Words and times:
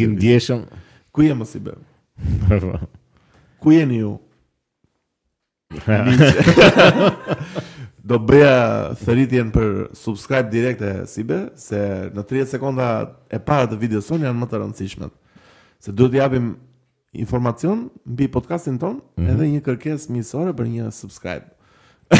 i 0.00 0.08
ndjeshëm. 0.08 0.64
Ku 1.12 1.20
je 1.22 1.34
mos 1.36 1.52
i 1.54 1.60
bëm? 1.60 1.76
Ku 3.60 3.68
jeni 3.76 3.98
ju? 4.00 4.16
do 8.04 8.16
bëja 8.24 8.92
thëritjen 9.04 9.50
për 9.54 9.70
subscribe 9.98 10.50
direkte 10.52 10.92
sibe, 11.10 11.40
se 11.60 11.78
në 12.14 12.24
30 12.32 12.52
sekonda 12.54 12.86
e 13.28 13.38
para 13.42 13.68
të 13.70 13.78
videos 13.82 14.08
son 14.08 14.24
janë 14.24 14.38
më 14.40 14.48
të 14.50 14.60
rëndësishmet. 14.62 15.12
Se 15.80 15.92
duhet 15.96 16.16
japim 16.20 16.54
informacion 17.18 17.88
mbi 18.06 18.28
podcastin 18.30 18.78
ton 18.78 18.98
mm 19.00 19.00
-hmm. 19.16 19.30
edhe 19.32 19.50
një 19.52 19.60
kërkesë 19.66 20.12
miqësore 20.12 20.54
për 20.56 20.66
një 20.66 20.90
subscribe. 20.90 21.46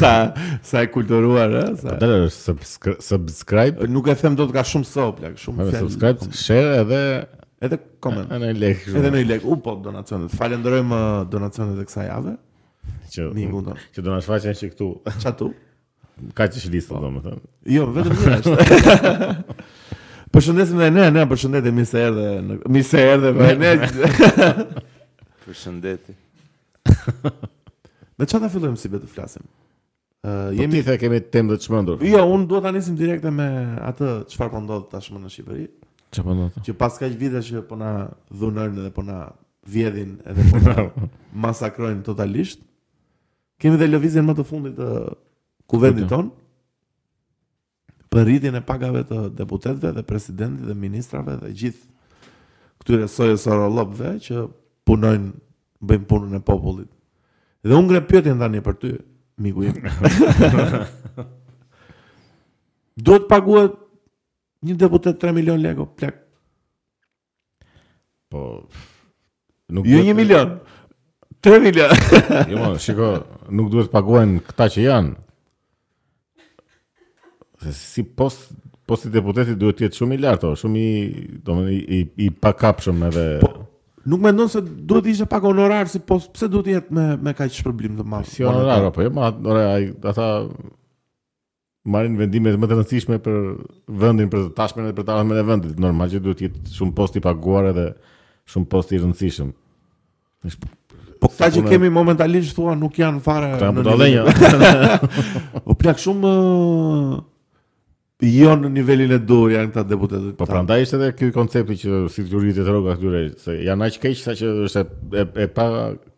sa 0.00 0.32
sa 0.62 0.82
e 0.82 0.86
kulturuar 0.86 1.50
ë, 1.50 1.76
sa. 1.80 1.88
Po 1.88 1.96
dalë 2.00 2.98
subscribe. 3.00 3.88
Nuk 3.88 4.06
e 4.08 4.14
them 4.14 4.36
dot 4.36 4.52
ka 4.52 4.60
shumë 4.62 4.84
so, 4.84 5.12
plak, 5.12 5.36
shumë 5.38 5.56
po, 5.56 5.70
fjalë. 5.70 5.78
Subscribe, 5.78 6.18
share 6.32 6.80
edhe 6.80 7.00
edhe 7.60 7.78
comment. 8.00 8.30
Edhe 8.32 8.40
në 8.40 8.52
like. 8.58 8.90
Edhe 8.90 9.10
në 9.10 9.26
like. 9.26 9.46
U 9.46 9.56
po 9.56 9.74
donacionet. 9.84 10.30
Falenderojmë 10.32 10.94
uh, 11.02 11.28
donacionet 11.30 11.80
e 11.80 11.84
kësaj 11.84 12.06
jave 12.08 12.36
që 13.10 13.30
që 13.94 14.00
do 14.02 14.10
na 14.12 14.20
shfaqen 14.22 14.56
që 14.58 14.70
këtu. 14.74 14.88
Ça 15.20 15.32
tu? 15.38 15.52
Ka 16.36 16.44
që 16.46 16.60
shlisë 16.66 16.88
të 16.88 16.94
po. 16.94 16.98
do 17.02 17.10
më 17.10 17.22
thëmë 17.24 17.40
Jo, 17.74 17.84
vetëm 17.90 18.12
një 18.14 18.36
është 18.38 19.30
Përshëndesim 20.34 20.78
dhe 20.78 20.88
ne, 20.92 21.06
ne 21.14 21.22
përshëndetim 21.30 21.74
Mi 21.74 21.84
se 21.90 22.02
erdhe 22.06 22.26
Mi 22.76 22.82
erdhe 23.02 23.32
për 23.34 23.56
ne 23.58 23.72
Përshëndeti 25.48 26.14
Dhe 26.86 28.28
që 28.30 28.40
ta 28.44 28.50
fillojmë 28.54 28.78
si 28.78 28.92
betë 28.94 29.10
flasim? 29.10 29.42
Uh, 30.22 30.52
jemi... 30.54 30.70
Po 30.84 30.84
ti 30.84 30.84
the 30.86 30.96
kemi 31.02 31.18
tem 31.34 31.50
dhe 31.50 31.58
të 31.58 31.66
shmëndur 31.66 32.06
Jo, 32.06 32.22
unë 32.30 32.46
duhet 32.52 32.62
ta 32.62 32.70
anisim 32.70 32.94
direkte 33.02 33.34
me 33.34 33.50
atë 33.90 34.14
Qëfar 34.30 34.54
po 34.54 34.62
ndodhë 34.68 34.88
të 34.94 35.02
shmëndë 35.08 35.26
në 35.26 35.34
Shqipëri 35.34 35.66
Që 36.14 36.26
po 36.28 36.38
Që 36.68 36.76
pas 36.84 37.00
ka 37.02 37.10
që 37.10 37.18
vide 37.24 37.42
që 37.42 37.64
po 37.72 37.80
na 37.82 37.90
dhunërnë 38.30 38.86
dhe 38.86 38.94
po 38.94 39.02
na 39.10 39.18
vjedhin 39.66 40.20
Edhe 40.30 40.46
po 40.52 41.10
masakrojnë 41.48 42.06
totalisht 42.06 42.62
Kemi 43.64 43.78
dhe 43.80 43.86
lëvizjen 43.88 44.26
më 44.28 44.34
të 44.36 44.44
fundit 44.44 44.72
të 44.76 44.86
kuvendit 45.72 46.10
tonë 46.12 46.28
për 48.12 48.26
rritjen 48.28 48.58
e 48.58 48.60
pagave 48.62 49.00
të 49.08 49.20
deputetëve 49.38 49.92
dhe 49.96 50.02
presidentit 50.06 50.66
dhe 50.68 50.74
ministrave 50.76 51.38
dhe 51.40 51.48
gjithë 51.60 52.26
këtyre 52.84 53.06
sojës 53.08 53.46
që 54.26 54.42
punojnë 54.86 55.30
bëjnë 55.80 56.04
punën 56.12 56.36
e 56.36 56.40
popullit. 56.44 56.90
Dhe 57.64 57.72
unë 57.78 57.88
gre 57.94 58.02
pyetjen 58.10 58.42
tani 58.44 58.60
për 58.66 58.76
ty, 58.82 58.90
miku 59.40 59.64
im. 59.64 59.86
Duhet 63.04 63.24
paguhet 63.32 63.78
një 64.68 64.76
deputet 64.84 65.16
3 65.24 65.32
milion 65.40 65.62
lekë 65.64 65.86
plak. 66.02 66.18
Po 68.28 68.44
nuk 69.72 69.88
jo 69.88 70.04
1 70.04 70.12
milion. 70.20 70.52
3 71.44 71.58
milion. 71.64 72.04
jo, 72.52 72.68
shiko, 72.80 73.08
nuk 73.52 73.70
duhet 73.72 73.88
të 73.90 73.94
pagojnë 73.94 74.42
këta 74.48 74.68
që 74.74 74.84
janë. 74.84 75.14
Se 77.64 77.74
si 77.74 78.04
post 78.04 78.52
posti 78.84 79.08
deputetit 79.08 79.56
duhet 79.56 79.78
të 79.78 79.86
jetë 79.86 79.96
shumë 79.96 80.16
i 80.16 80.18
lartë, 80.20 80.48
shumë 80.60 80.80
i, 80.80 80.88
domethënë 81.44 81.72
i 81.72 81.78
i, 81.80 82.00
i 82.26 82.30
pakapshëm 82.44 83.06
edhe 83.10 83.28
po, 83.40 83.52
Nuk 84.04 84.20
mendon 84.20 84.50
se 84.52 84.60
duhet 84.60 85.06
ishte 85.08 85.24
pak 85.32 85.40
honorar 85.48 85.88
si 85.88 85.96
post, 86.04 86.26
pse 86.34 86.44
duhet 86.52 86.66
të 86.66 86.72
jetë 86.74 86.92
me 86.96 87.04
me 87.24 87.32
kaq 87.38 87.54
shpërblim 87.56 87.94
të 87.96 88.04
madh. 88.04 88.26
Si 88.28 88.44
honorar 88.44 88.90
apo 88.90 89.00
jo, 89.00 89.08
ma, 89.16 89.30
ora 89.48 89.62
ai 89.78 89.86
ata 90.10 90.26
marrin 91.88 92.18
vendime 92.20 92.52
më 92.52 92.68
të 92.68 92.76
rëndësishme 92.76 93.16
për 93.24 93.38
vendin, 94.04 94.28
për 94.28 94.44
të 94.50 94.52
tashmen 94.58 94.90
dhe 94.90 94.98
për 94.98 95.06
të 95.08 95.14
ardhmen 95.14 95.40
e 95.40 95.46
vendit. 95.48 95.80
Normal 95.80 96.12
që 96.12 96.20
duhet 96.26 96.44
jetë 96.44 96.74
shumë 96.76 96.92
posti 97.00 97.24
paguar 97.24 97.70
edhe 97.70 97.86
shumë 98.52 98.68
posti 98.76 98.98
i 98.98 99.00
rëndësishëm. 99.06 99.54
Po 101.24 101.30
sa 101.32 101.48
që 101.52 101.62
kemi 101.64 101.88
momentalisht 101.92 102.52
thua 102.56 102.74
nuk 102.78 102.98
janë 103.00 103.22
fare 103.24 103.54
këta 103.54 103.70
në 103.72 103.78
Budallënia. 103.78 104.88
o 105.56 105.68
po, 105.70 105.78
plak 105.80 105.96
shumë 106.02 106.32
jo 108.24 108.52
në 108.60 108.70
nivelin 108.72 109.10
e 109.16 109.18
dur 109.28 109.50
janë 109.54 109.70
këta 109.72 109.84
deputetët. 109.88 110.34
Po 110.38 110.44
prandaj 110.48 110.84
është 110.84 110.98
edhe 110.98 111.08
ky 111.16 111.30
koncepti 111.34 111.78
që 111.80 111.96
si 112.12 112.26
juridi 112.28 112.58
të 112.58 112.66
rroga 112.68 112.96
këtyre 112.98 113.22
se 113.40 113.56
janë 113.64 113.86
aq 113.88 113.96
keq 114.04 114.18
sa 114.20 114.34
që 114.40 114.50
është 114.66 114.82
e, 114.82 115.24
e 115.44 115.46
pa 115.56 115.66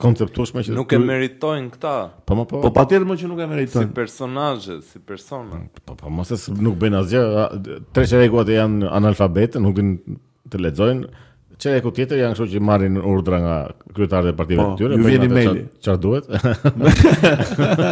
konceptueshme 0.02 0.64
që 0.66 0.74
nuk 0.74 0.96
e 0.98 1.00
meritojnë 1.02 1.70
këta. 1.76 1.94
Po 2.26 2.38
më 2.40 2.46
po. 2.50 2.62
Po 2.66 2.72
patjetër 2.74 3.06
më 3.12 3.18
që 3.22 3.30
nuk 3.30 3.44
e 3.44 3.48
meritojnë. 3.54 3.92
Si 3.92 3.98
personazhe, 4.02 4.80
si 4.90 5.02
persona. 5.06 5.62
Po 5.86 5.94
po 6.02 6.16
mos 6.18 6.34
nuk 6.56 6.80
bën 6.82 6.98
asgjë. 7.04 7.24
Tre 7.94 8.08
shërbëtorët 8.10 8.56
janë 8.58 8.90
analfabetë, 8.98 9.62
nuk 9.62 9.78
din 9.78 9.94
të 10.50 10.64
lexojnë. 10.66 11.14
Çelë 11.62 11.80
ku 11.80 11.90
tjetër 11.96 12.18
janë 12.20 12.36
shoqë 12.36 12.52
që 12.52 12.58
marrin 12.68 12.96
urdhra 13.00 13.36
nga 13.40 13.54
kryetarët 13.96 14.34
e 14.34 14.36
partive 14.36 14.60
po, 14.60 14.72
të 14.76 14.82
tyre. 14.82 14.96
Ju 15.00 15.06
vjen 15.08 15.22
email 15.24 15.60
çfarë 15.80 16.00
duhet? 16.02 16.26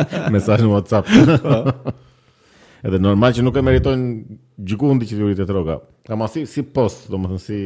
Mesazh 0.35 0.65
në 0.65 0.69
WhatsApp. 0.69 1.89
Edhe 2.85 2.99
normal 3.01 3.33
që 3.33 3.45
nuk 3.47 3.57
e 3.57 3.63
meritojnë 3.65 4.11
gjikundi 4.69 5.09
që 5.09 5.21
lirit 5.23 5.41
e 5.41 5.47
troka. 5.49 5.79
Kam 6.05 6.25
asi 6.27 6.43
si 6.51 6.65
post, 6.77 7.07
do 7.13 7.23
më 7.23 7.31
thënë 7.31 7.45
si... 7.47 7.61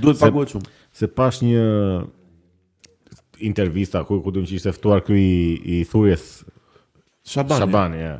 Duhet 0.00 0.22
pa 0.22 0.30
guet 0.32 0.54
shumë. 0.54 0.72
Se 0.96 1.10
pash 1.12 1.42
një 1.44 1.66
intervista 3.50 4.00
ku 4.08 4.22
ku 4.24 4.32
në 4.38 4.46
që 4.48 4.56
ishte 4.56 4.72
eftuar 4.72 5.04
kry 5.04 5.20
i 5.76 5.82
thujes... 5.90 6.24
Shabani. 7.28 7.60
Shabani, 7.60 8.00
ja. 8.06 8.16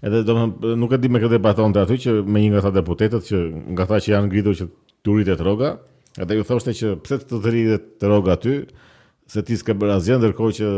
Edhe 0.00 0.22
do 0.24 0.38
më 0.40 0.46
thënë, 0.64 0.78
nuk 0.80 0.96
e 0.96 1.02
di 1.04 1.10
me 1.12 1.20
këtë 1.20 1.36
e 1.36 1.44
baton 1.44 1.76
të 1.76 1.84
aty 1.84 2.00
që 2.08 2.16
me 2.24 2.40
një 2.40 2.54
nga 2.54 2.64
ata 2.64 2.72
deputetet, 2.80 3.28
që 3.28 3.42
nga 3.76 3.84
tha 3.92 3.98
që 4.00 4.14
janë 4.14 4.32
gridur 4.32 4.56
që 4.62 4.70
të 5.04 5.20
e 5.36 5.72
Edhe 6.16 6.38
ju 6.40 6.44
thoshte 6.48 6.72
që 6.74 6.94
pëse 7.04 7.20
të 7.24 7.28
të 7.28 7.36
të 7.42 7.52
rritë 7.54 7.78
të 8.00 8.10
rogë 8.12 8.32
aty, 8.34 8.54
se 9.28 9.42
ti 9.44 9.58
s'ke 9.60 9.74
bërë 9.76 9.98
asgjën, 9.98 10.22
ndërkohë 10.22 10.56
që 10.58 10.70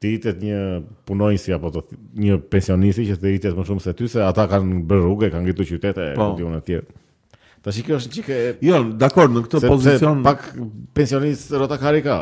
të 0.00 0.08
rritët 0.08 0.40
një 0.42 0.60
punojnësi, 1.06 1.54
apo 1.54 1.70
të 1.76 1.82
një 2.24 2.38
pensionisti 2.52 3.04
që 3.10 3.18
të 3.20 3.28
rritët 3.28 3.58
më 3.58 3.66
shumë 3.68 3.84
se 3.84 3.94
ty, 3.98 4.08
se 4.10 4.22
ata 4.24 4.46
kanë 4.50 4.80
bërë 4.90 5.04
rrugë, 5.04 5.30
kanë 5.34 5.50
gjithu 5.50 5.68
qytete, 5.74 6.06
po. 6.16 6.30
e 6.32 6.42
këtë 6.42 6.64
tjë 6.70 6.82
Ta 7.62 7.70
kjo 7.70 7.94
është 7.94 8.10
çike. 8.16 8.36
Jo, 8.66 8.80
dakor 8.98 9.28
në 9.30 9.44
këtë 9.44 9.60
pozicion. 9.70 10.16
Se 10.18 10.24
pak 10.26 10.48
pensionist 10.98 11.52
rotakari 11.54 12.00
ka. 12.02 12.16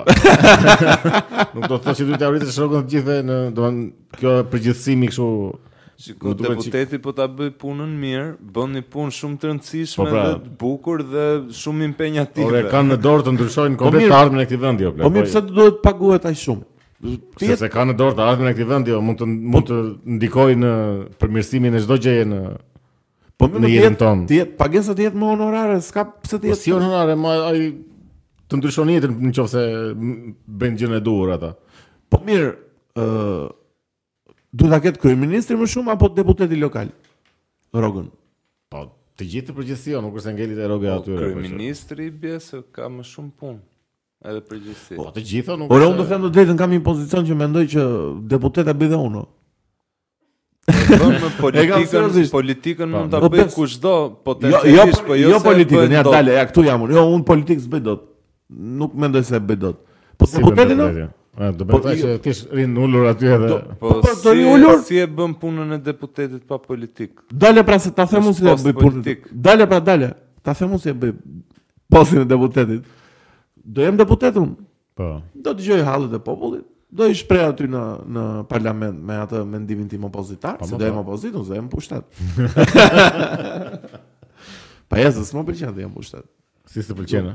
Nuk 1.54 1.62
do 1.64 1.78
të 1.78 1.78
thotë 1.80 1.94
që 1.96 2.08
duhet 2.10 2.20
të 2.20 2.26
arritësh 2.26 2.58
rrogën 2.60 2.82
të 2.84 2.92
gjithëve 2.94 3.16
në, 3.24 3.38
do 3.54 3.54
të 3.54 3.62
thonë, 3.64 3.86
kjo 4.20 4.34
përgjithësimi 4.52 5.08
kështu 5.08 5.30
Shiko, 6.00 6.32
deputeti 6.32 6.96
po 7.02 7.12
ta 7.14 7.26
bëj 7.28 7.50
punën 7.60 7.88
mirë, 8.00 8.28
bën 8.40 8.72
një 8.78 8.80
punë 8.92 9.12
shumë 9.12 9.34
të 9.42 9.48
rëndësishme 9.50 9.98
po, 10.00 10.06
pra. 10.08 10.22
dhe 10.22 10.38
të 10.46 10.52
bukur 10.62 11.02
dhe 11.04 11.24
shumë 11.60 11.84
impenjative. 11.90 12.46
Ore 12.48 12.62
kanë 12.72 12.94
në 12.94 12.98
dorë 13.04 13.26
të 13.26 13.34
ndryshojnë 13.36 13.76
po 13.80 13.90
komplet 13.90 14.14
ardhmën 14.16 14.40
e 14.40 14.46
këtij 14.48 14.60
vendi 14.62 14.86
apo. 14.88 15.02
Po 15.04 15.10
mirë, 15.12 15.26
po- 15.26 15.32
pse 15.34 15.42
do 15.44 15.58
duhet 15.58 15.76
të 15.76 15.84
paguhet 15.84 16.28
aq 16.30 16.38
shumë? 16.40 16.64
Sepse 17.42 17.70
kanë 17.76 17.92
në 17.92 17.98
dorë 18.00 18.16
të 18.16 18.26
ardhmën 18.30 18.50
e 18.50 18.54
këtij 18.56 18.68
vendi, 18.72 18.96
mund 19.10 19.20
të 19.20 19.28
mund 19.34 19.68
të 19.68 19.80
ndikojnë 20.14 20.64
në 20.64 20.72
përmirësimin 21.20 21.76
e 21.80 21.84
çdo 21.84 22.00
gjëje 22.08 22.24
në 22.32 22.40
Po 23.40 23.48
më 23.50 23.62
duhet 23.66 23.70
të 23.74 23.86
jetë, 23.90 24.16
të 24.32 24.40
jetë 24.40 24.56
pagesa 24.60 24.96
të 24.96 25.06
jetë 25.08 25.20
më 25.20 25.28
honorare, 25.34 25.76
s'ka 25.84 26.06
pse 26.24 26.40
të 26.42 26.50
jetë. 26.54 26.60
Si 26.64 26.74
honorare, 26.76 27.14
më 27.20 27.36
ai 27.52 27.60
të 28.50 28.56
ndryshon 28.58 28.90
jetën 28.96 29.14
nëse 29.28 29.62
bën 30.60 30.76
gjën 30.80 30.96
e 30.98 31.04
durr 31.04 31.36
ata. 31.36 31.52
Po 32.10 32.24
mirë, 32.26 32.50
ë 33.00 33.04
të 34.50 34.70
këtë 34.70 34.98
ketë 34.98 35.16
ministri 35.18 35.56
më 35.58 35.68
shumë 35.70 35.92
apo 35.94 36.10
deputeti 36.12 36.58
lokal? 36.58 36.90
Rogën. 37.74 38.08
Po, 38.70 38.84
të 39.18 39.26
gjithë 39.30 39.50
të 39.52 39.56
përgjithësio, 39.56 39.94
jo, 39.94 40.00
nuk 40.04 40.16
është 40.18 40.32
ngelit 40.36 40.58
e 40.64 40.68
po, 40.68 40.78
atyre. 40.96 41.18
aty. 41.26 41.42
ministri 41.52 42.10
bie 42.10 42.38
se 42.40 42.62
ka 42.74 42.88
më 42.90 43.06
shumë 43.06 43.30
punë. 43.38 43.60
Edhe 44.26 44.42
përgjithësio. 44.48 44.96
Po, 44.98 45.10
të 45.14 45.22
gjitha 45.30 45.56
nuk. 45.60 45.70
Ora, 45.72 45.86
unë 45.90 46.00
do 46.02 46.06
të 46.06 46.10
them 46.14 46.24
të 46.26 46.32
drejtën 46.38 46.58
kam 46.60 46.72
i 46.76 46.80
pozicion 46.84 47.28
që 47.28 47.36
mendoj 47.44 47.66
që 47.76 47.84
deputeta 48.32 48.74
E 48.74 48.88
dhe 48.92 48.98
unë. 48.98 49.22
Po 50.70 51.50
politikën, 51.50 52.28
politikën 52.30 52.90
mund 52.92 53.10
ta 53.10 53.18
po, 53.18 53.30
bëj 53.32 53.46
kushdo, 53.54 53.94
po 54.22 54.34
të 54.38 54.50
jo, 54.52 54.82
po 55.06 55.16
jo, 55.18 55.30
jo 55.32 55.38
politikën, 55.42 55.94
ja 55.96 56.02
dale, 56.06 56.34
ja 56.36 56.44
këtu 56.46 56.62
jam 56.66 56.84
unë. 56.84 56.94
Jo, 56.98 57.04
unë 57.16 57.24
politikë 57.26 57.64
s'bëj 57.64 57.82
dot. 57.86 58.04
Nuk 58.78 58.94
mendoj 58.94 59.24
se 59.26 59.38
e 59.38 59.40
bëj 59.40 59.58
dot. 59.64 59.80
Po, 60.20 60.28
po 60.28 60.52
Do 61.40 61.64
të 61.64 61.68
po, 61.70 61.78
taj 61.84 61.94
që 61.96 62.10
kesh 62.20 62.40
rinë 62.52 62.80
ullur 62.84 63.06
aty 63.08 63.30
edhe 63.32 63.46
Po, 63.48 63.74
po 63.80 63.92
pra, 64.04 64.12
do 64.20 64.32
i 64.36 64.42
ulur? 64.44 64.82
Si 64.84 64.98
e 65.00 65.06
bën 65.08 65.32
punën 65.40 65.72
e 65.78 65.78
deputetit 65.80 66.42
pa 66.44 66.58
politik 66.60 67.22
Dale 67.32 67.62
pra 67.64 67.78
se 67.80 67.88
ta 67.96 68.04
the 68.04 68.20
mu 68.20 68.34
si 68.36 68.44
e 68.44 68.52
bëj 68.60 68.74
punën 68.76 69.00
Dale 69.32 69.64
pra 69.70 69.78
dale 69.80 70.10
Ta 70.44 70.52
themun 70.52 70.76
mu 70.76 70.80
si 70.82 70.90
e 70.90 70.92
bëj 70.94 71.14
posin 71.88 72.20
e 72.20 72.26
deputetit 72.28 72.84
Do 73.56 73.80
jem 73.84 73.96
deputetum 73.96 74.50
po. 74.92 75.08
Do 75.32 75.54
të 75.56 75.64
gjoj 75.64 75.80
halët 75.88 76.16
e 76.18 76.20
popullit 76.20 76.66
Do 76.92 77.08
i 77.08 77.16
shprej 77.16 77.46
aty 77.54 77.70
në 77.72 78.24
parlament 78.52 79.00
Me 79.00 79.16
atë 79.24 79.40
mendimin 79.48 79.88
tim 79.88 80.04
opozitar 80.10 80.58
Se 80.68 80.76
do 80.76 80.84
jem 80.84 80.98
opozitum, 81.00 81.46
se 81.46 81.54
do 81.54 81.62
jem 81.62 81.70
pushtet 81.72 82.04
Pa 84.90 84.98
jesë, 85.00 85.24
së 85.24 85.38
më 85.40 85.46
përqenë 85.52 85.72
dhe 85.78 85.86
jem 85.88 85.96
pushtet 85.96 86.28
Si 86.68 86.84
së 86.84 86.98
përqenë? 87.00 87.34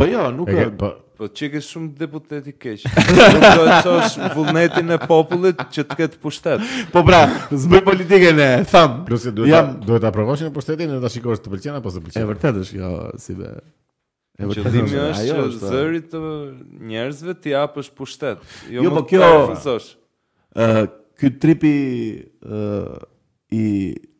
Po 0.00 0.06
jo, 0.08 0.26
nuk 0.32 0.48
e. 0.48 0.64
Po 0.80 0.88
po 1.20 1.26
çike 1.36 1.60
shumë 1.60 1.90
deputet 2.00 2.46
i 2.48 2.52
keq. 2.56 2.86
Do 3.12 3.40
të 3.68 3.74
thosh 3.84 4.14
vullnetin 4.32 4.88
e 4.94 4.96
popullit 5.02 5.58
që 5.74 5.82
të 5.90 5.96
ketë 5.98 6.18
pushtet. 6.22 6.62
Po 6.94 7.02
pra, 7.04 7.18
zbe 7.52 7.82
politikën 7.84 8.38
e 8.40 8.46
thamë. 8.70 9.02
Plus 9.04 9.26
që 9.26 9.32
duhet 9.36 9.74
duhet 9.84 10.00
ta 10.06 10.12
provoshin 10.14 10.48
pushtetin 10.56 10.88
dhe 10.94 11.00
ta 11.02 11.10
shikosh 11.12 11.42
të 11.44 11.50
pëlqen 11.52 11.74
apo 11.76 11.92
s'të 11.92 12.04
pëlqen. 12.06 12.24
E 12.24 12.28
vërtet 12.30 12.60
është 12.62 12.78
jo, 12.78 12.92
si 13.20 13.36
be. 13.36 13.50
E 14.40 14.48
vërtet 14.48 14.78
është 14.80 15.04
ajo 15.10 15.36
është 15.42 15.60
po. 15.66 15.72
zëri 15.74 16.00
të 16.14 16.22
njerëzve 16.94 17.34
ti 17.44 17.52
hapësh 17.58 17.90
pushtet. 18.00 18.46
Jo, 18.72 18.86
jo 18.86 18.92
po 18.96 19.02
kjo. 19.10 19.76
Ëh, 20.56 20.78
ky 21.20 21.32
tripi 21.42 21.74
ëh 22.40 22.94
i 23.60 23.66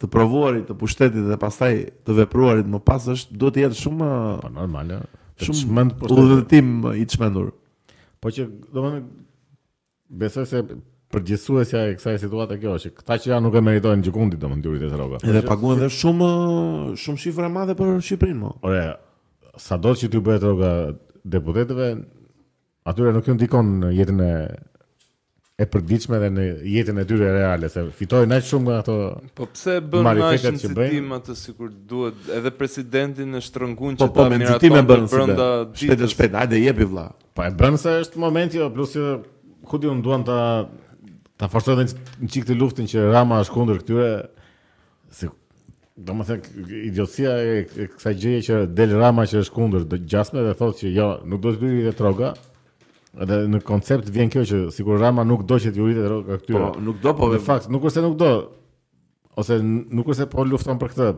të 0.03 0.13
provuarit 0.13 0.69
të 0.69 0.77
pushtetit 0.85 1.25
dhe 1.33 1.41
pastaj 1.41 1.73
të 2.05 2.19
vepruarit 2.21 2.69
më 2.77 2.83
pas 2.91 3.09
është 3.17 3.41
duhet 3.41 3.57
të 3.57 3.65
jetë 3.65 3.81
shumë 3.87 4.11
po, 4.45 4.53
normale 4.61 5.01
shumë 5.49 5.75
mend 5.79 5.95
po 5.99 6.11
të 6.11 6.17
udhëtim 6.23 6.71
i 7.01 7.07
çmendur. 7.11 7.51
Po 8.21 8.33
që 8.35 8.47
domethënë 8.77 10.17
besoj 10.21 10.47
se 10.51 10.63
përgjithësuesja 11.11 11.85
e 11.91 11.95
kësaj 11.99 12.19
situate 12.23 12.57
kjo 12.63 12.77
është, 12.79 12.93
kta 13.01 13.17
që 13.23 13.33
ja 13.33 13.41
nuk 13.43 13.57
e 13.59 13.63
meritojnë 13.67 14.05
gjikundi 14.07 14.39
domethënë 14.41 14.67
dyrit 14.67 14.85
e 14.87 14.91
rroga. 14.93 15.21
Edhe 15.27 15.45
paguën 15.49 15.81
dhe 15.85 15.89
shumë 15.97 16.31
shumë 17.03 17.25
shifra 17.25 17.49
të 17.49 17.55
mëdha 17.57 17.77
për 17.79 17.93
Shqipërinë, 18.09 18.41
po. 18.43 18.71
Ora, 18.71 18.97
sado 19.61 19.97
që 19.99 20.11
ti 20.13 20.21
bëhet 20.29 20.47
rroga 20.47 20.71
deputetëve, 21.37 21.89
atyre 22.91 23.15
nuk 23.17 23.27
ju 23.31 23.35
ndikon 23.41 23.75
jetën 23.97 24.23
e 24.29 24.33
e 25.61 25.67
përgjithshme 25.69 26.19
dhe 26.23 26.29
në 26.33 26.45
jetën 26.73 27.01
e 27.03 27.03
tyre 27.09 27.27
reale, 27.35 27.69
se 27.69 27.83
fitojnë 27.99 28.39
aq 28.39 28.47
shumë 28.49 28.67
nga 28.71 28.77
ato. 28.81 28.95
Po 29.37 29.45
pse 29.53 29.75
bën 29.93 30.07
aq 30.09 30.47
incitim 30.53 31.11
atë 31.19 31.35
sikur 31.37 31.73
duhet 31.91 32.31
edhe 32.37 32.53
presidentin 32.57 33.37
e 33.37 33.43
shtrëngun 33.45 33.99
që 34.01 34.07
po, 34.07 34.07
që 34.07 34.15
po, 34.17 34.25
Po 34.25 34.37
miratojnë 34.37 34.83
brenda 34.89 35.49
si 35.77 35.91
ditës. 35.91 35.99
Shpejt 35.99 36.15
shpejt, 36.15 36.39
hajde 36.43 36.63
jepi 36.63 36.87
vlla. 36.89 37.05
Po 37.37 37.45
e 37.45 37.53
bën 37.61 37.77
se 37.83 37.99
është 38.07 38.23
momenti 38.25 38.61
jo, 38.63 38.71
plus 38.73 38.97
që 38.97 39.05
ku 39.69 39.83
diun 39.85 40.01
duan 40.05 40.25
ta 40.29 40.39
ta 41.41 41.49
forcojnë 41.53 41.85
një 42.23 42.31
çik 42.33 42.49
të 42.49 42.57
luftën 42.61 42.89
që 42.89 43.05
Rama 43.13 43.43
është 43.45 43.55
kundër 43.59 43.83
këtyre 43.85 44.09
se 45.19 45.29
do 46.01 46.17
të 46.17 46.27
thënë 46.29 46.61
idiotësia 46.89 47.37
e, 47.53 47.57
e 47.61 47.87
kësaj 47.93 48.17
që 48.49 48.63
del 48.81 48.97
Rama 49.01 49.29
që 49.29 49.45
është 49.45 49.57
kundër 49.59 49.87
gjasme 50.09 50.45
dhe 50.47 50.57
thotë 50.61 50.85
që 50.85 50.93
jo, 50.97 51.09
nuk 51.29 51.45
do 51.45 51.53
të 51.55 51.63
bëri 51.65 51.89
dhe 51.91 51.97
troga. 52.01 52.33
Edhe 53.19 53.41
në 53.51 53.59
koncept 53.67 54.07
vjen 54.15 54.31
kjo 54.31 54.45
që 54.47 54.59
sikur 54.75 55.01
Rama 55.03 55.25
nuk 55.27 55.43
do 55.49 55.57
që 55.59 55.73
të 55.75 55.81
juritet 55.81 56.07
rrokë 56.07 56.37
këtu. 56.45 56.53
Po, 56.55 56.69
nuk 56.87 57.01
do, 57.03 57.13
po 57.19 57.29
në 57.33 57.41
fakt, 57.43 57.67
nuk 57.75 57.83
kurse 57.83 58.05
nuk 58.05 58.15
do. 58.21 58.29
Ose 59.41 59.57
nuk 59.63 60.07
kurse 60.07 60.29
po 60.31 60.45
lufton 60.47 60.79
për 60.79 60.93
këtë. 60.93 61.09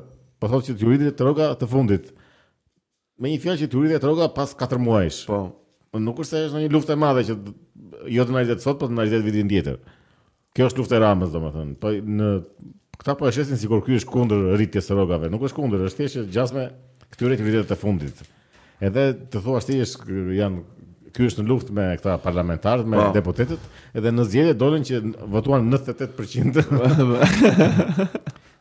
Po 0.41 0.49
thotë 0.51 0.71
që 0.71 0.75
të 0.79 0.87
juritet 0.87 1.19
të 1.19 1.27
rroga 1.29 1.51
të 1.61 1.69
fundit. 1.71 2.09
Me 3.23 3.31
një 3.31 3.43
fjalë 3.45 3.61
që 3.65 3.69
të 3.73 3.77
juritet 3.81 4.03
të 4.05 4.09
rroga 4.09 4.31
pas 4.35 4.55
4 4.65 4.81
muajsh. 4.83 5.19
Po. 5.29 5.43
Po 5.93 6.01
nuk 6.01 6.17
kurse 6.23 6.47
është 6.49 6.63
një 6.65 6.73
luftë 6.73 6.97
e 6.97 6.99
madhe 7.03 7.27
që 7.29 7.37
jo 8.17 8.25
të 8.25 8.33
ndajet 8.39 8.65
sot, 8.65 8.81
po 8.81 8.89
të 8.89 8.97
ndajet 8.97 9.27
vitin 9.29 9.51
tjetër. 9.53 9.77
Kjo 10.57 10.71
është 10.73 10.81
lufta 10.81 10.97
e 10.97 11.03
Ramës, 11.05 11.31
domethënë. 11.37 11.77
Po 11.83 11.93
në 11.93 12.33
këtë 13.03 13.19
po 13.21 13.29
e 13.29 13.35
shesin 13.37 13.61
sikur 13.61 13.85
ky 13.85 13.99
është 14.01 14.09
kundër 14.13 14.47
rritjes 14.57 14.89
së 14.89 14.97
rrogave. 14.97 15.29
Nuk 15.33 15.45
është 15.47 15.61
kundër, 15.61 15.85
është 15.91 16.01
thjesht 16.07 16.33
gjasme 16.33 16.65
këtyre 17.13 17.37
të 17.39 17.47
vitit 17.47 17.69
të 17.73 17.79
fundit. 17.85 18.25
Edhe 18.83 19.11
të 19.29 19.45
thuash 19.45 19.69
se 19.69 19.85
janë 20.41 20.82
ky 21.13 21.27
është 21.29 21.43
në 21.45 21.51
luftë 21.51 21.75
me 21.77 21.85
këta 21.99 22.17
parlamentarët, 22.25 22.89
me 22.89 22.99
pa. 22.99 23.07
Po. 23.11 23.15
deputetët, 23.17 23.67
edhe 23.99 24.13
në 24.13 24.25
zgjedhje 24.31 24.55
dolën 24.61 24.85
që 24.89 25.01
votuan 25.33 25.69
98%. 25.71 26.53
Do 26.53 27.19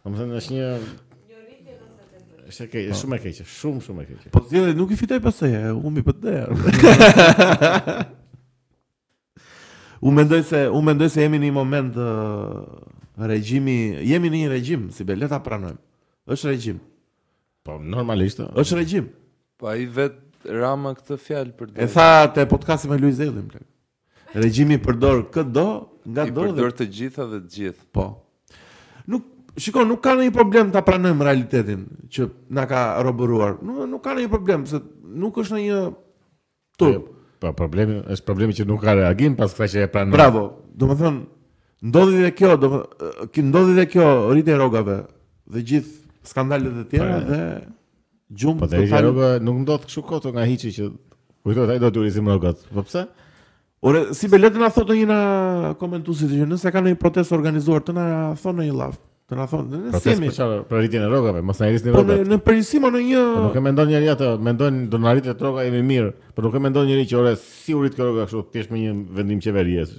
të 0.02 0.12
thënë 0.18 0.40
është 0.40 0.56
një 0.56 0.72
njëritje 0.72 1.76
98%. 1.84 2.42
Është 2.52 2.66
e 2.66 2.70
keqe, 2.74 2.98
shumë 3.02 3.20
e 3.20 3.22
keqe, 3.26 3.46
shumë 3.48 3.86
shumë 3.86 4.04
e 4.06 4.10
keqe. 4.10 4.32
Po 4.36 4.44
zgjedhja 4.50 4.74
nuk 4.78 4.92
i 4.96 5.00
fitoi 5.00 5.22
pastaj, 5.24 5.72
u 5.80 5.92
mbi 5.92 6.04
PD-ja. 6.08 8.02
U 10.02 10.12
mendoj 10.18 10.44
se 10.50 10.64
u 10.70 10.82
mendoj 10.82 11.10
se 11.14 11.22
jemi 11.22 11.38
në 11.38 11.50
një 11.52 11.56
moment 11.56 11.98
uh, 12.02 12.88
regjimi, 13.32 13.80
jemi 14.10 14.32
në 14.34 14.40
një 14.44 14.50
regjim, 14.50 14.88
si 14.92 15.06
be 15.06 15.14
pranojmë. 15.44 15.80
Është 16.32 16.48
regjim. 16.50 16.80
Po 17.64 17.78
normalisht 17.80 18.40
është 18.42 18.76
regjim. 18.82 19.08
Po 19.62 19.68
ai 19.70 19.86
vet 19.86 20.21
Rama 20.50 20.94
këtë 20.98 21.18
fjalë 21.22 21.54
për 21.58 21.70
dorë. 21.72 21.86
E 21.86 21.90
tha 21.94 22.08
te 22.34 22.46
podcasti 22.50 22.90
me 22.90 22.98
Luiz 23.00 23.18
Zellin. 23.20 23.50
Regjimi 24.32 24.78
përdor 24.82 25.26
këdo, 25.34 25.66
nga 26.08 26.26
do 26.32 26.46
dhe. 26.48 26.56
Përdor 26.56 26.74
të 26.80 26.88
gjitha 26.98 27.26
dhe 27.30 27.42
të 27.42 27.52
gjithë. 27.58 27.86
Po. 27.94 28.08
Nuk, 29.12 29.26
shikoj, 29.62 29.86
nuk 29.90 30.02
ka 30.06 30.16
ndonjë 30.16 30.34
problem 30.36 30.72
ta 30.74 30.82
pranojmë 30.88 31.28
realitetin 31.28 31.84
që 32.14 32.30
na 32.58 32.64
ka 32.70 32.86
robëruar. 33.06 33.60
Nuk 33.66 33.84
nuk 33.92 34.04
ka 34.06 34.16
ndonjë 34.16 34.32
problem 34.34 34.66
se 34.72 34.82
nuk 35.26 35.42
është 35.44 35.60
një... 35.66 35.82
tur. 36.80 36.96
Jo, 36.96 37.04
po, 37.44 37.54
problemi 37.58 38.00
është 38.14 38.28
problemi 38.30 38.58
që 38.58 38.66
nuk 38.70 38.82
ka 38.86 38.96
reagim 38.98 39.36
pas 39.40 39.54
kësaj 39.58 39.74
që 39.84 39.86
e 39.88 39.92
pranojmë. 39.94 40.16
Bravo. 40.16 40.46
Domethënë, 40.80 41.22
ndodhi 41.92 42.24
dhe 42.24 42.32
kjo, 42.38 42.56
domethënë, 42.64 43.46
ndodhi 43.50 43.78
dhe 43.82 43.88
kjo 43.94 44.08
e 44.40 44.56
rrogave 44.56 44.98
dhe 45.52 45.66
gjithë 45.74 46.28
skandalet 46.30 46.84
e 46.86 46.88
tjera 46.92 47.18
po, 47.20 47.28
dhe, 47.30 47.44
gjumë 48.40 48.60
po 48.64 48.68
dhe 48.72 48.86
fal 48.92 49.08
nuk 49.44 49.58
ndodh 49.66 49.88
kështu 49.88 50.04
koto 50.08 50.32
nga 50.34 50.46
hiçi 50.48 50.72
që 50.78 50.90
kujtohet 51.44 51.72
ai 51.76 51.80
do 51.84 51.92
të 51.92 52.02
urizim 52.04 52.30
rrogat 52.32 52.64
po 52.72 52.84
pse 52.88 53.06
ore 53.90 54.06
si 54.18 54.30
be 54.32 54.40
letra 54.40 54.70
thotë 54.72 54.98
një 55.02 55.08
na 55.10 55.20
komentuesit 55.82 56.32
që 56.32 56.48
nëse 56.52 56.72
ka 56.72 56.84
ndonjë 56.86 57.00
protestë 57.02 57.36
organizuar 57.40 57.84
të 57.86 57.96
na 57.98 58.06
thonë 58.42 58.62
në 58.62 58.70
një 58.70 58.78
llaf 58.82 59.00
të 59.32 59.38
na 59.40 59.46
thonë 59.54 59.80
ne 59.92 60.00
semë 60.04 60.32
çfarë 60.38 60.60
për 60.70 60.82
rritjen 60.84 61.06
e 61.08 61.10
rrogave 61.12 61.42
mos 61.50 61.60
na 61.60 61.70
jeni 61.72 61.82
në 61.90 61.96
po, 61.96 62.04
rrogat 62.06 62.32
në 62.36 62.40
përgjithësi 62.48 62.82
në 62.86 63.02
një 63.10 63.26
po 63.36 63.44
nuk 63.48 63.60
e 63.62 63.66
mendon 63.68 63.92
njëri 63.92 64.12
atë 64.16 64.32
mendojnë 64.50 64.86
do 64.94 65.02
na 65.06 65.14
rritet 65.18 65.44
rroga 65.44 65.68
jemi 65.68 65.84
mirë 65.92 66.14
por 66.36 66.48
nuk 66.48 66.56
e 66.56 66.64
mendon 66.68 66.88
njëri 66.88 67.10
që 67.12 67.20
ore 67.24 67.36
si 67.42 67.76
urit 67.76 67.98
kë 68.00 68.08
rroga 68.08 68.30
kështu 68.30 68.46
thjesht 68.54 68.72
me 68.72 68.80
një 68.86 68.96
vendim 69.20 69.44
qeveries. 69.44 69.98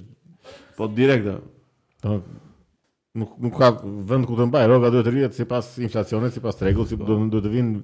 po 0.76 0.86
direkt 0.88 1.26
Po 2.02 2.16
nuk 3.14 3.34
nuk 3.44 3.58
ka 3.60 3.66
vend 4.08 4.24
ku 4.26 4.36
të 4.38 4.46
mbaj 4.48 4.62
rroga 4.70 4.88
duhet 4.90 5.04
të 5.04 5.10
rritet 5.12 5.34
sipas 5.36 5.66
inflacionit 5.84 6.32
sipas 6.32 6.56
tregut, 6.56 6.88
sipas 6.88 7.04
duhet 7.06 7.28
të 7.44 7.50
vinë 7.52 7.80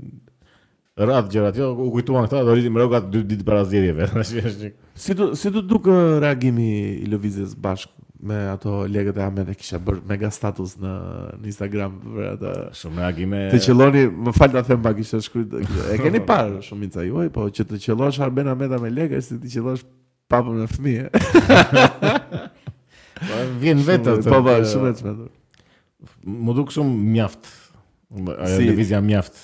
rrat 0.99 1.31
gjërat. 1.31 1.57
Jo, 1.59 1.71
u 1.79 1.91
kujtuan 1.95 2.25
këta, 2.27 2.43
do 2.47 2.55
rritim 2.57 2.77
rrogat 2.79 3.07
dy 3.13 3.23
ditë 3.33 3.47
para 3.47 3.63
zgjedhjeve. 3.65 4.07
si 5.03 5.15
do 5.17 5.31
si 5.39 5.51
do 5.55 5.63
duk 5.63 5.87
uh, 5.91 6.19
reagimi 6.23 6.69
i 6.99 7.07
lëvizjes 7.11 7.55
bashk 7.59 7.93
me 8.21 8.35
ato 8.51 8.83
legët 8.91 9.19
e 9.21 9.23
Ahmed 9.23 9.51
e 9.53 9.55
kisha 9.55 9.79
bërë 9.83 10.01
mega 10.11 10.31
status 10.35 10.73
në 10.83 10.95
në 11.39 11.51
Instagram 11.53 11.97
për 12.03 12.25
ato. 12.33 12.55
Shumë 12.81 13.03
reagime. 13.05 13.43
Të 13.53 13.61
qelloni, 13.69 14.03
më 14.27 14.35
fal 14.39 14.51
ta 14.57 14.65
them 14.67 14.83
pak 14.87 14.99
ishte 15.05 15.21
shkruajt. 15.29 15.55
E 15.95 15.99
keni 16.03 16.23
parë 16.27 16.63
shumica 16.67 17.05
juaj, 17.07 17.31
po 17.37 17.47
që 17.47 17.69
të 17.73 17.81
qellosh 17.87 18.19
Arben 18.27 18.51
Ahmeda 18.53 18.81
me 18.83 18.91
legë, 18.95 19.21
si 19.25 19.39
të 19.39 19.53
qellosh 19.55 19.85
papën 20.31 20.63
me 20.65 20.69
fëmijë. 20.77 21.11
Po, 23.19 23.39
vjen 23.59 23.81
vetë, 23.83 24.13
po 24.31 24.39
po, 24.47 24.53
shumë 24.71 24.93
vetë. 24.93 25.13
Më 26.39 26.53
duk 26.55 26.69
shumë 26.71 27.09
mjaft. 27.17 27.49
Ajo 28.15 28.61
lëvizja 28.63 29.01
mjaft. 29.03 29.41